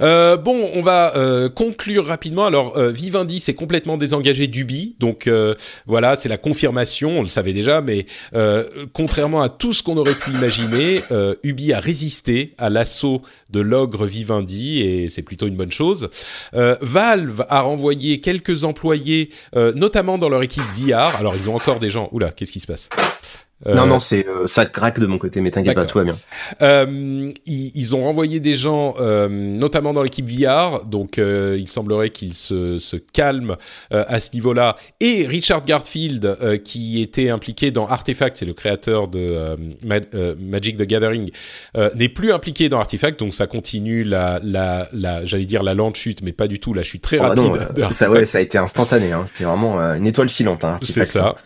[0.00, 2.46] Euh, bon, on va euh, conclure rapidement.
[2.46, 5.54] Alors, euh, Vivendi s'est complètement désengagé d'Ubi, donc euh,
[5.86, 7.18] voilà, c'est la confirmation.
[7.18, 11.34] On le savait déjà, mais euh, contrairement à tout ce qu'on aurait pu imaginer, euh,
[11.42, 16.08] Ubi a résisté à l'assaut de l'ogre Vivendi et c'est plutôt une bonne chose.
[16.54, 21.16] Euh, Valve a renvoyé quelques employés, euh, notamment dans leur équipe VR.
[21.16, 22.08] Alors, ils ont encore des gens.
[22.12, 22.88] Oula, qu'est-ce qui se passe?
[23.66, 26.04] Euh, Non, non, c'est euh, ça craque de mon côté, mais t'inquiète pas, tout va
[26.04, 26.16] bien.
[26.62, 31.68] euh, ils, ils ont renvoyé des gens, euh, notamment dans l'équipe VR, donc euh, il
[31.68, 33.56] semblerait qu'ils se, se calment
[33.92, 34.76] euh, à ce niveau-là.
[35.00, 40.00] Et Richard Garfield, euh, qui était impliqué dans Artefact, c'est le créateur de Ma-
[40.38, 41.30] Magic the Gathering,
[41.76, 45.74] euh, n'est plus impliqué dans Artefact, donc ça continue la, la, la j'allais dire la
[45.74, 47.44] lente chute, mais pas du tout la chute très Oh, bah rapide.
[47.44, 47.92] non, Artefact.
[47.92, 49.12] ça, ouais, ça a été instantané.
[49.12, 49.24] Hein.
[49.26, 50.64] C'était vraiment une étoile filante.
[50.64, 51.36] Hein, C'est Artifact, ça.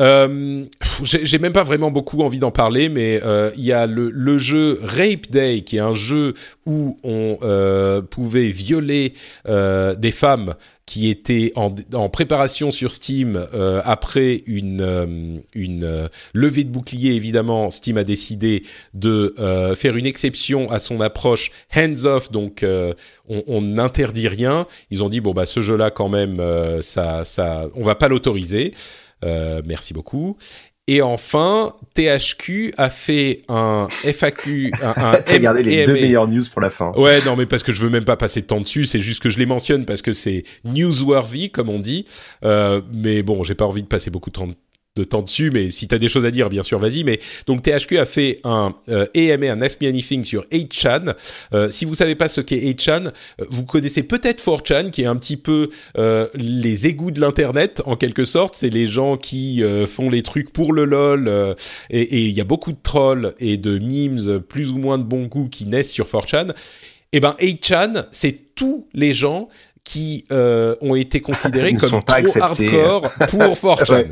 [0.00, 0.64] Euh,
[1.02, 4.38] j'ai même pas vraiment beaucoup envie d'en parler, mais euh, il y a le, le
[4.38, 6.34] jeu Rape Day, qui est un jeu
[6.66, 9.14] où on euh, pouvait violer
[9.48, 10.54] euh, des femmes
[10.86, 17.14] qui étaient en, en préparation sur Steam euh, après une, une levée de bouclier.
[17.14, 19.34] Évidemment, Steam a décidé de
[19.76, 22.92] faire une exception à son approche hands-off, donc euh,
[23.28, 24.66] on n'interdit rien.
[24.90, 26.42] Ils ont dit bon bah ce jeu-là quand même,
[26.82, 28.74] ça, ça, on va pas l'autoriser.
[29.24, 30.36] Euh, merci beaucoup.
[30.86, 36.42] Et enfin, THQ a fait un FAQ, un, un T'as gardé les deux meilleures news
[36.52, 36.92] pour la fin.
[36.92, 38.84] Ouais, non, mais parce que je veux même pas passer de temps dessus.
[38.84, 42.04] C'est juste que je les mentionne parce que c'est newsworthy, comme on dit.
[42.44, 44.48] Euh, mais bon, j'ai pas envie de passer beaucoup de temps
[44.96, 47.02] de temps dessus, mais si t'as des choses à dire, bien sûr, vas-y.
[47.02, 47.18] Mais
[47.48, 51.14] donc THQ a fait un euh, AMA, un Ask Me Anything sur 8chan.
[51.52, 55.06] Euh, si vous savez pas ce qu'est 8chan, euh, vous connaissez peut-être 4chan, qui est
[55.06, 58.54] un petit peu euh, les égouts de l'internet en quelque sorte.
[58.54, 61.54] C'est les gens qui euh, font les trucs pour le lol, euh,
[61.90, 65.02] et et il y a beaucoup de trolls et de memes plus ou moins de
[65.02, 66.52] bon goût qui naissent sur 4chan.
[67.12, 69.48] Eh ben 8chan, c'est tous les gens
[69.84, 73.40] qui euh, ont été considérés comme pas trop hardcore pour
[73.78, 73.92] 4chan.
[73.92, 74.08] Ouais.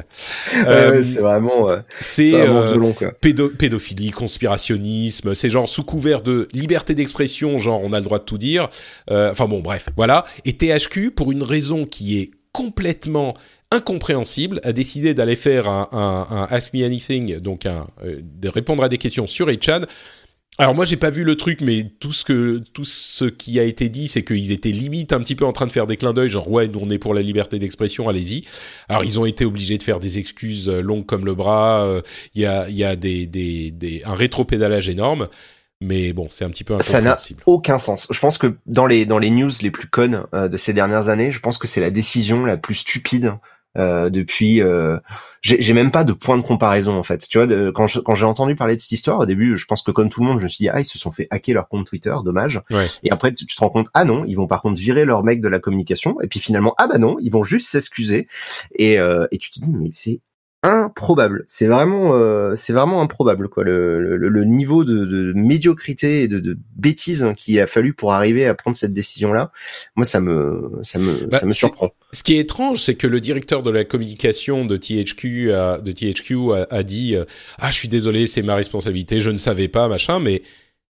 [0.67, 6.21] Euh, ouais, c'est vraiment, euh, c'est vraiment euh, pédo- pédophilie, conspirationnisme, c'est genre sous couvert
[6.23, 8.69] de liberté d'expression, genre on a le droit de tout dire.
[9.11, 10.25] Euh, Enfin bon, bref, voilà.
[10.45, 13.33] Et THQ, pour une raison qui est complètement
[13.71, 18.49] incompréhensible, a décidé d'aller faire un, un, un Ask Me Anything, donc un, euh, de
[18.51, 19.87] répondre à des questions sur 8chan.
[20.59, 23.63] Alors moi j'ai pas vu le truc, mais tout ce que tout ce qui a
[23.65, 26.13] été dit, c'est qu'ils étaient limite un petit peu en train de faire des clins
[26.13, 28.45] d'œil, genre ouais, nous on est pour la liberté d'expression, allez-y.
[28.89, 31.85] Alors ils ont été obligés de faire des excuses euh, longues comme le bras.
[31.87, 32.03] euh,
[32.35, 35.29] Il y a il y a des des des un rétropédalage énorme,
[35.81, 37.17] mais bon c'est un petit peu Ça n'a
[37.47, 38.07] aucun sens.
[38.11, 41.09] Je pense que dans les dans les news les plus connes euh, de ces dernières
[41.09, 43.33] années, je pense que c'est la décision la plus stupide
[43.79, 44.61] euh, depuis.
[44.63, 44.99] Euh,
[45.41, 47.27] j'ai j'ai même pas de point de comparaison en fait.
[47.29, 49.67] Tu vois, de- quand je- quand j'ai entendu parler de cette histoire au début, je
[49.67, 51.27] pense que comme tout le monde, je me suis dit ah ils se sont fait
[51.31, 52.61] hacker leur compte Twitter, dommage.
[52.71, 52.87] Ouais.
[53.03, 55.25] Et après tu, tu te rends compte ah non, ils vont par contre virer leur
[55.25, 56.21] mec de la communication.
[56.21, 58.29] Et puis finalement ah bah non, ils vont juste s'excuser.
[58.77, 60.21] Et euh, et tu te dis mais c'est
[60.65, 61.45] improbable.
[61.49, 63.65] C'est vraiment, euh, c'est vraiment improbable quoi.
[63.65, 68.13] Le, le, le niveau de, de médiocrité et de, de bêtise qu'il a fallu pour
[68.13, 69.51] arriver à prendre cette décision-là,
[69.97, 71.91] moi ça me, ça me, Bah, ça me surprend.
[72.15, 75.93] Ce qui est étrange, c'est que le directeur de la communication de THQ a, de
[75.93, 77.25] THQ a, a dit euh,
[77.59, 80.43] ah je suis désolé c'est ma responsabilité je ne savais pas machin mais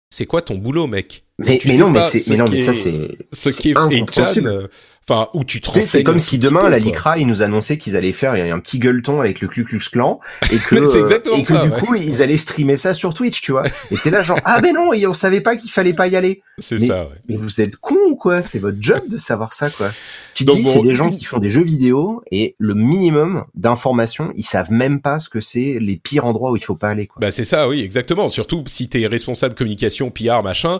[0.09, 1.23] c'est quoi ton boulot mec?
[1.39, 3.69] Mais, mais non, mais pas c'est, ce mais non, mais qu'est- ça c'est, ce qui
[3.69, 4.47] est 8chan, incompréhensible.
[4.47, 4.67] euh,
[5.11, 6.79] enfin où tu te c'est comme si demain peu, la.
[6.79, 10.19] Lycra ils nous annonçaient qu'ils allaient faire un petit gueuleton avec le Ku Klux Klan
[10.51, 11.79] et que Mais c'est euh, et que ça, du ouais.
[11.79, 13.63] coup ils allaient streamer ça sur Twitch, tu vois.
[13.91, 16.15] Et t'es là genre ah ben non, et on savait pas qu'il fallait pas y
[16.15, 16.41] aller.
[16.57, 17.09] c'est mais- ça ouais.
[17.27, 18.41] Mais vous êtes con ou quoi?
[18.41, 19.91] C'est votre job de savoir ça quoi.
[20.33, 23.43] Tu te dis bon, c'est des gens qui font des jeux vidéo et le minimum
[23.55, 26.89] d'informations, ils savent même pas ce que c'est les pires endroits où il faut pas
[26.89, 27.19] aller quoi.
[27.19, 28.29] Bah c'est ça, oui, exactement.
[28.29, 30.79] Surtout si t'es responsable communication, PR, machin,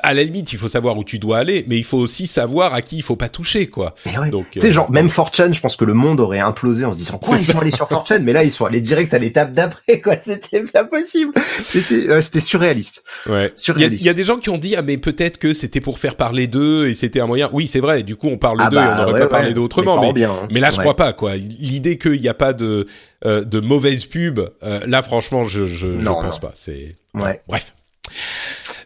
[0.00, 2.72] à la limite, il faut savoir où tu dois aller, mais il faut aussi savoir
[2.72, 3.94] à qui il faut pas toucher, quoi.
[4.06, 4.30] Ouais.
[4.30, 6.92] Donc, tu sais, euh, genre, même 4chan, je pense que le monde aurait implosé en
[6.92, 9.18] se disant, quoi, ils sont allés sur 4chan, mais là, ils sont allés direct à
[9.18, 10.16] l'étape d'après, quoi.
[10.22, 11.32] C'était pas possible.
[11.62, 13.02] C'était, euh, c'était surréaliste.
[13.28, 13.34] Ouais.
[13.36, 14.04] Il y, a, Surréaliste.
[14.04, 16.14] il y a des gens qui ont dit ah mais peut-être que c'était pour faire
[16.16, 17.50] parler d'eux et c'était un moyen.
[17.52, 18.02] Oui c'est vrai.
[18.02, 20.00] Du coup on parle Ah d'eux bah, et on n'aurait ouais, pas parlé d'eux autrement.
[20.00, 20.48] Mais, bien, hein.
[20.50, 21.36] mais là je crois pas quoi.
[21.36, 22.86] L'idée qu'il n'y a pas de
[23.24, 26.38] euh, de mauvaise pub, euh, là franchement je je, je pense non.
[26.40, 26.52] pas.
[26.54, 27.40] C'est Ouais.
[27.48, 27.74] bref.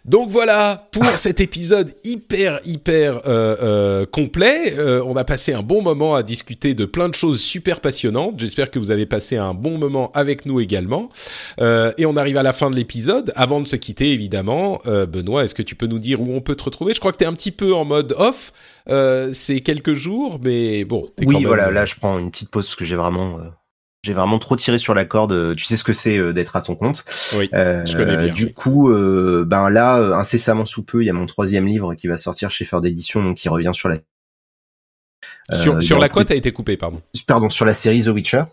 [0.05, 4.75] Donc voilà pour cet épisode hyper hyper euh, euh, complet.
[4.77, 8.35] Euh, on a passé un bon moment à discuter de plein de choses super passionnantes.
[8.41, 11.09] J'espère que vous avez passé un bon moment avec nous également.
[11.61, 13.33] Euh, et on arrive à la fin de l'épisode.
[13.37, 16.41] Avant de se quitter, évidemment, euh, Benoît, est-ce que tu peux nous dire où on
[16.41, 16.95] peut te retrouver?
[16.95, 18.53] Je crois que tu es un petit peu en mode off.
[18.89, 21.03] Euh, c'est quelques jours, mais bon.
[21.17, 23.43] quand Oui, même- voilà, là, je prends une petite pause parce que j'ai vraiment, euh,
[24.05, 25.55] j'ai vraiment trop tiré sur la corde.
[25.57, 27.05] Tu sais ce que c'est euh, d'être à ton compte.
[27.37, 28.33] Oui, Euh, je connais bien.
[28.33, 31.95] Du coup, euh, ben là, euh, incessamment sous peu, il y a mon troisième livre
[31.95, 33.99] qui va sortir chez Feur d'édition, donc qui revient sur la
[35.53, 37.01] sur euh, sur la côte a été coupé, pardon?
[37.27, 38.45] pardon, sur la série The Witcher.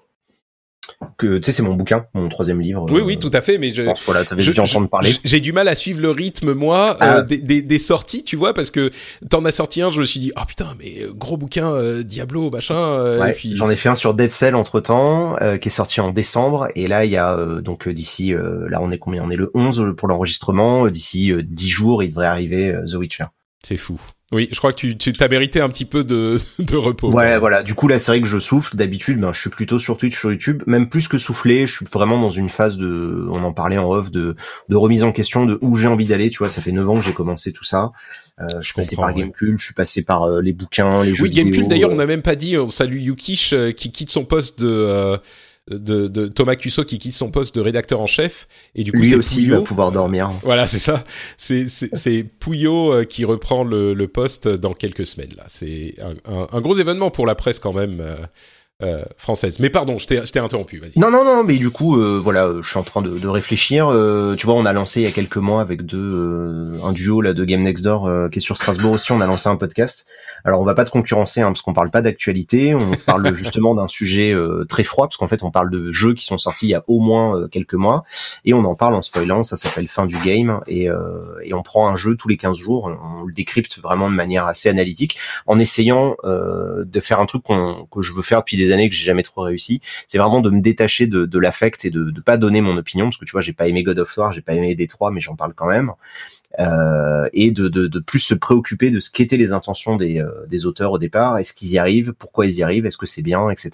[1.18, 2.86] Que tu sais, c'est mon bouquin, mon troisième livre.
[2.90, 3.84] Oui, euh, oui, tout à fait, mais je.
[3.84, 5.12] Je pense, voilà, t'avais je- dû entendre parler.
[5.24, 7.18] J'ai du mal à suivre le rythme, moi, Ah.
[7.20, 8.90] euh, des, des, des sorties, tu vois, parce que
[9.30, 12.04] t'en as sorti un, je me suis dit, ah putain, mais euh, gros bouquin, euh,
[12.04, 13.56] Diablo, machin, euh, Ouais, puis...
[13.56, 16.88] J'en ai fait un sur Dead Cell entre temps, qui est sorti en décembre, et
[16.88, 19.24] là il y a euh, donc euh, d'ici, euh, là on est combien?
[19.24, 22.86] On est le 11 pour l'enregistrement, euh, d'ici euh, 10 jours il devrait arriver euh,
[22.86, 23.24] The Witcher.
[23.64, 24.00] C'est fou.
[24.32, 27.12] Oui, je crois que tu tu t'as mérité un petit peu de, de repos.
[27.12, 27.64] Ouais, voilà.
[27.64, 28.76] Du coup, là, c'est vrai que je souffle.
[28.76, 31.66] D'habitude, ben, je suis plutôt sur Twitch, sur YouTube, même plus que souffler.
[31.66, 34.36] Je suis vraiment dans une phase de, on en parlait en off, de,
[34.70, 36.30] de remise en question de où j'ai envie d'aller.
[36.30, 37.92] Tu vois, ça fait 9 ans que j'ai commencé tout ça.
[38.40, 39.16] Euh, je suis passé par ouais.
[39.22, 41.46] Gamecube, je suis passé par euh, les bouquins, les jeux Oui, vidéo.
[41.46, 44.24] Gamecube, d'ailleurs, euh, on n'a même pas dit, on salue Yukish euh, qui quitte son
[44.24, 45.18] poste de, euh,
[45.70, 48.48] de, de Thomas Cusso qui quitte son poste de rédacteur en chef.
[48.76, 49.64] Et du coup, lui aussi il va Pouillot.
[49.64, 50.30] pouvoir dormir.
[50.41, 51.04] Voilà, c'est ça.
[51.38, 55.46] C'est c'est c'est Pouillot euh, qui reprend le, le poste dans quelques semaines là.
[55.48, 58.04] C'est un, un, un gros événement pour la presse quand même
[58.82, 59.60] euh, française.
[59.60, 60.80] Mais pardon, je t'ai interrompu.
[60.80, 60.98] Vas-y.
[60.98, 63.28] Non, non, non, mais du coup, euh, voilà, euh, je suis en train de, de
[63.28, 63.90] réfléchir.
[63.90, 66.94] Euh, tu vois, on a lancé il y a quelques mois avec deux, euh, un
[66.94, 69.12] duo là de Game Next Door euh, qui est sur Strasbourg aussi.
[69.12, 70.08] On a lancé un podcast.
[70.46, 72.74] Alors, on va pas te concurrencer hein, parce qu'on parle pas d'actualité.
[72.74, 76.14] On parle justement d'un sujet euh, très froid parce qu'en fait, on parle de jeux
[76.14, 78.04] qui sont sortis il y a au moins euh, quelques mois
[78.46, 79.44] et on en parle en spoilant.
[79.44, 82.58] Ça s'appelle Fin du game et, euh, et on prend un jeu tous les 15
[82.58, 82.96] jours.
[83.20, 87.44] On le décrypte vraiment de manière assez analytique en essayant euh, de faire un truc
[87.46, 89.82] que je veux faire depuis des années que j'ai jamais trop réussi.
[90.08, 93.06] C'est vraiment de me détacher de, de l'affect et de ne pas donner mon opinion
[93.06, 95.20] parce que tu vois j'ai pas aimé God of War j'ai pas aimé Détroit mais
[95.20, 95.91] j'en parle quand même.
[96.58, 100.32] Euh, et de, de, de plus se préoccuper de ce qu'étaient les intentions des, euh,
[100.48, 101.38] des auteurs au départ.
[101.38, 102.14] Est-ce qu'ils y arrivent?
[102.18, 102.88] Pourquoi ils y arrivent?
[102.88, 103.50] Est-ce que c'est bien?
[103.52, 103.70] Etc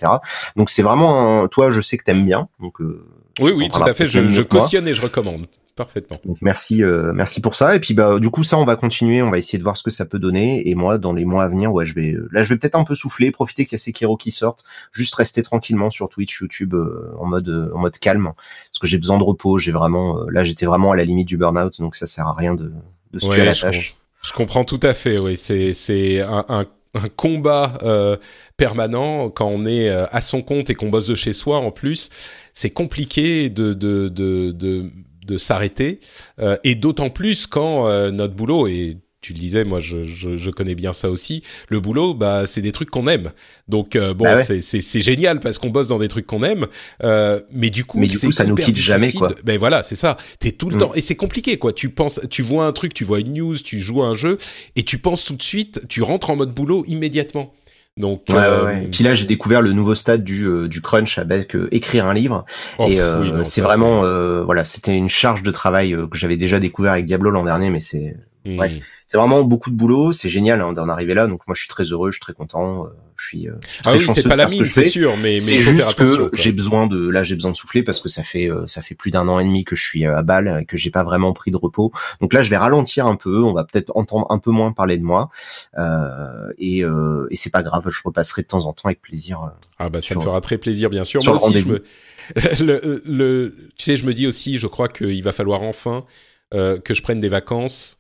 [0.56, 2.48] donc c'est vraiment un, toi je sais que t'aimes bien.
[2.60, 3.04] Donc euh,
[3.40, 4.08] Oui, oui, tout à fait.
[4.08, 6.18] Je, cautionne et je recommande parfaitement.
[6.26, 7.76] donc merci, euh, merci pour ça.
[7.76, 9.84] Et puis bah du coup ça on va continuer, on va essayer de voir ce
[9.84, 10.68] que ça peut donner.
[10.70, 12.84] Et moi dans les mois à venir, ouais je vais, là je vais peut-être un
[12.84, 16.74] peu souffler, profiter qu'il y a Sekiro qui sortent, juste rester tranquillement sur Twitch, YouTube
[16.74, 19.58] euh, en mode euh, en mode calme, parce que j'ai besoin de repos.
[19.58, 22.34] J'ai vraiment, euh, là j'étais vraiment à la limite du burn-out, donc ça sert à
[22.34, 22.72] rien de,
[23.12, 23.96] de se tuer à la je tâche.
[24.24, 25.20] Je comprends tout à fait.
[25.20, 26.66] Oui, c'est c'est un, un,
[26.96, 28.18] un combat euh,
[28.58, 31.58] permanent quand on est euh, à son compte et qu'on bosse de chez soi.
[31.58, 32.10] En plus,
[32.54, 34.90] c'est compliqué de de de de,
[35.26, 36.00] de s'arrêter
[36.40, 40.38] euh, et d'autant plus quand euh, notre boulot et tu le disais, moi je, je,
[40.38, 41.42] je connais bien ça aussi.
[41.70, 43.32] Le boulot, bah c'est des trucs qu'on aime.
[43.68, 44.62] Donc euh, bon, Bah ouais.
[44.62, 46.68] c'est génial parce qu'on bosse dans des trucs qu'on aime.
[47.04, 49.34] Euh, mais du coup, Mais du coup, ça nous quitte jamais, quoi.
[49.44, 50.16] Ben voilà, c'est ça.
[50.40, 50.80] T'es tout le Mm.
[50.80, 51.74] temps et c'est compliqué quoi.
[51.74, 54.38] Tu penses, tu vois un truc, tu vois une news, tu joues à un jeu
[54.76, 57.52] et tu penses tout de suite, tu rentres en mode boulot immédiatement.
[57.98, 58.88] Donc Ouais, ouais, euh.
[58.92, 62.14] Puis là, j'ai découvert le nouveau stade du, euh, du crunch avec euh, écrire un
[62.14, 62.46] livre.
[62.78, 66.18] oh, et euh, oui, c'est vraiment, euh, voilà, c'était une charge de travail euh, que
[66.18, 68.16] j'avais déjà découvert avec Diablo l'an dernier, mais c'est
[68.46, 68.58] Mm.
[68.58, 68.78] bref.
[69.08, 70.12] c'est vraiment beaucoup de boulot.
[70.12, 71.26] C'est génial hein, d'en arriver là.
[71.28, 72.86] Donc moi, je suis très heureux, je suis très content.
[73.18, 74.64] Je suis, euh, je suis Ah très oui, chanceux de pas la faire ce que
[74.64, 74.84] mine, je fais.
[74.90, 76.30] sûr, mais mais C'est faire juste que quoi.
[76.34, 78.96] j'ai besoin de là j'ai besoin de souffler parce que ça fait euh, ça fait
[78.96, 81.04] plus d'un an et demi que je suis euh, à Bâle et que j'ai pas
[81.04, 81.92] vraiment pris de repos.
[82.22, 84.98] Donc là je vais ralentir un peu, on va peut-être entendre un peu moins parler
[84.98, 85.30] de moi
[85.78, 89.42] euh, et euh, et c'est pas grave, je repasserai de temps en temps avec plaisir.
[89.44, 89.48] euh.
[89.80, 91.22] Ah bah ça sur- me fera très plaisir, bien sûr.
[91.22, 91.74] sur Moi le aussi, je me...
[91.74, 91.86] rendez-vous.
[92.66, 96.06] le, le, tu sais, je me dis aussi, je crois qu'il va falloir enfin
[96.54, 97.98] euh, que je prenne des vacances,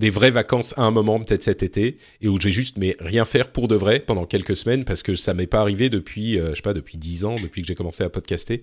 [0.00, 2.96] des vraies vacances à un moment, peut-être cet été, et où je vais juste mais
[2.98, 6.38] rien faire pour de vrai pendant quelques semaines, parce que ça m'est pas arrivé depuis,
[6.40, 8.62] euh, je sais pas, depuis dix ans, depuis que j'ai commencé à podcaster.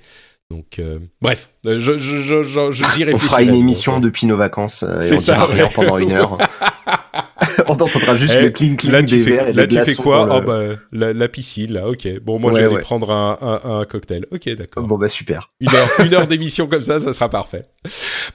[0.50, 4.26] Donc, euh, bref, euh, je, je, je, je, je- j'y On fera une émission depuis
[4.28, 5.72] nos vacances et C'est on ça, dira rien ouais.
[5.76, 6.38] pendant une heure.
[7.68, 9.78] On entendra juste Eh, le cling cling là, tu des fais, verres et là, des
[9.78, 12.20] tu fais quoi Oh le- bah la, la piscine là, ok.
[12.22, 12.82] Bon, moi Ouais, j'allais ouais.
[12.82, 14.26] prendre un, un, un cocktail.
[14.32, 14.84] Ok, d'accord.
[14.88, 15.52] Bon bah super.
[15.60, 17.64] Une heure, une heure d'émission comme ça, ça sera parfait.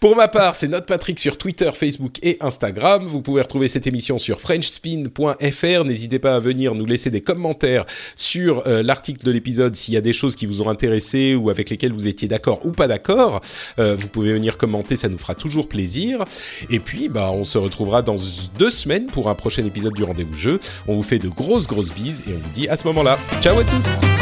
[0.01, 3.05] Pour ma part, c'est Note Patrick sur Twitter, Facebook et Instagram.
[3.07, 5.85] Vous pouvez retrouver cette émission sur FrenchSpin.fr.
[5.85, 7.85] N'hésitez pas à venir nous laisser des commentaires
[8.17, 11.51] sur euh, l'article de l'épisode s'il y a des choses qui vous ont intéressé ou
[11.51, 13.41] avec lesquelles vous étiez d'accord ou pas d'accord.
[13.79, 16.25] Euh, vous pouvez venir commenter, ça nous fera toujours plaisir.
[16.71, 18.17] Et puis, bah, on se retrouvera dans
[18.59, 20.61] deux semaines pour un prochain épisode du Rendez-vous Jeu.
[20.87, 23.19] On vous fait de grosses, grosses bises et on vous dit à ce moment-là.
[23.41, 24.22] Ciao à tous!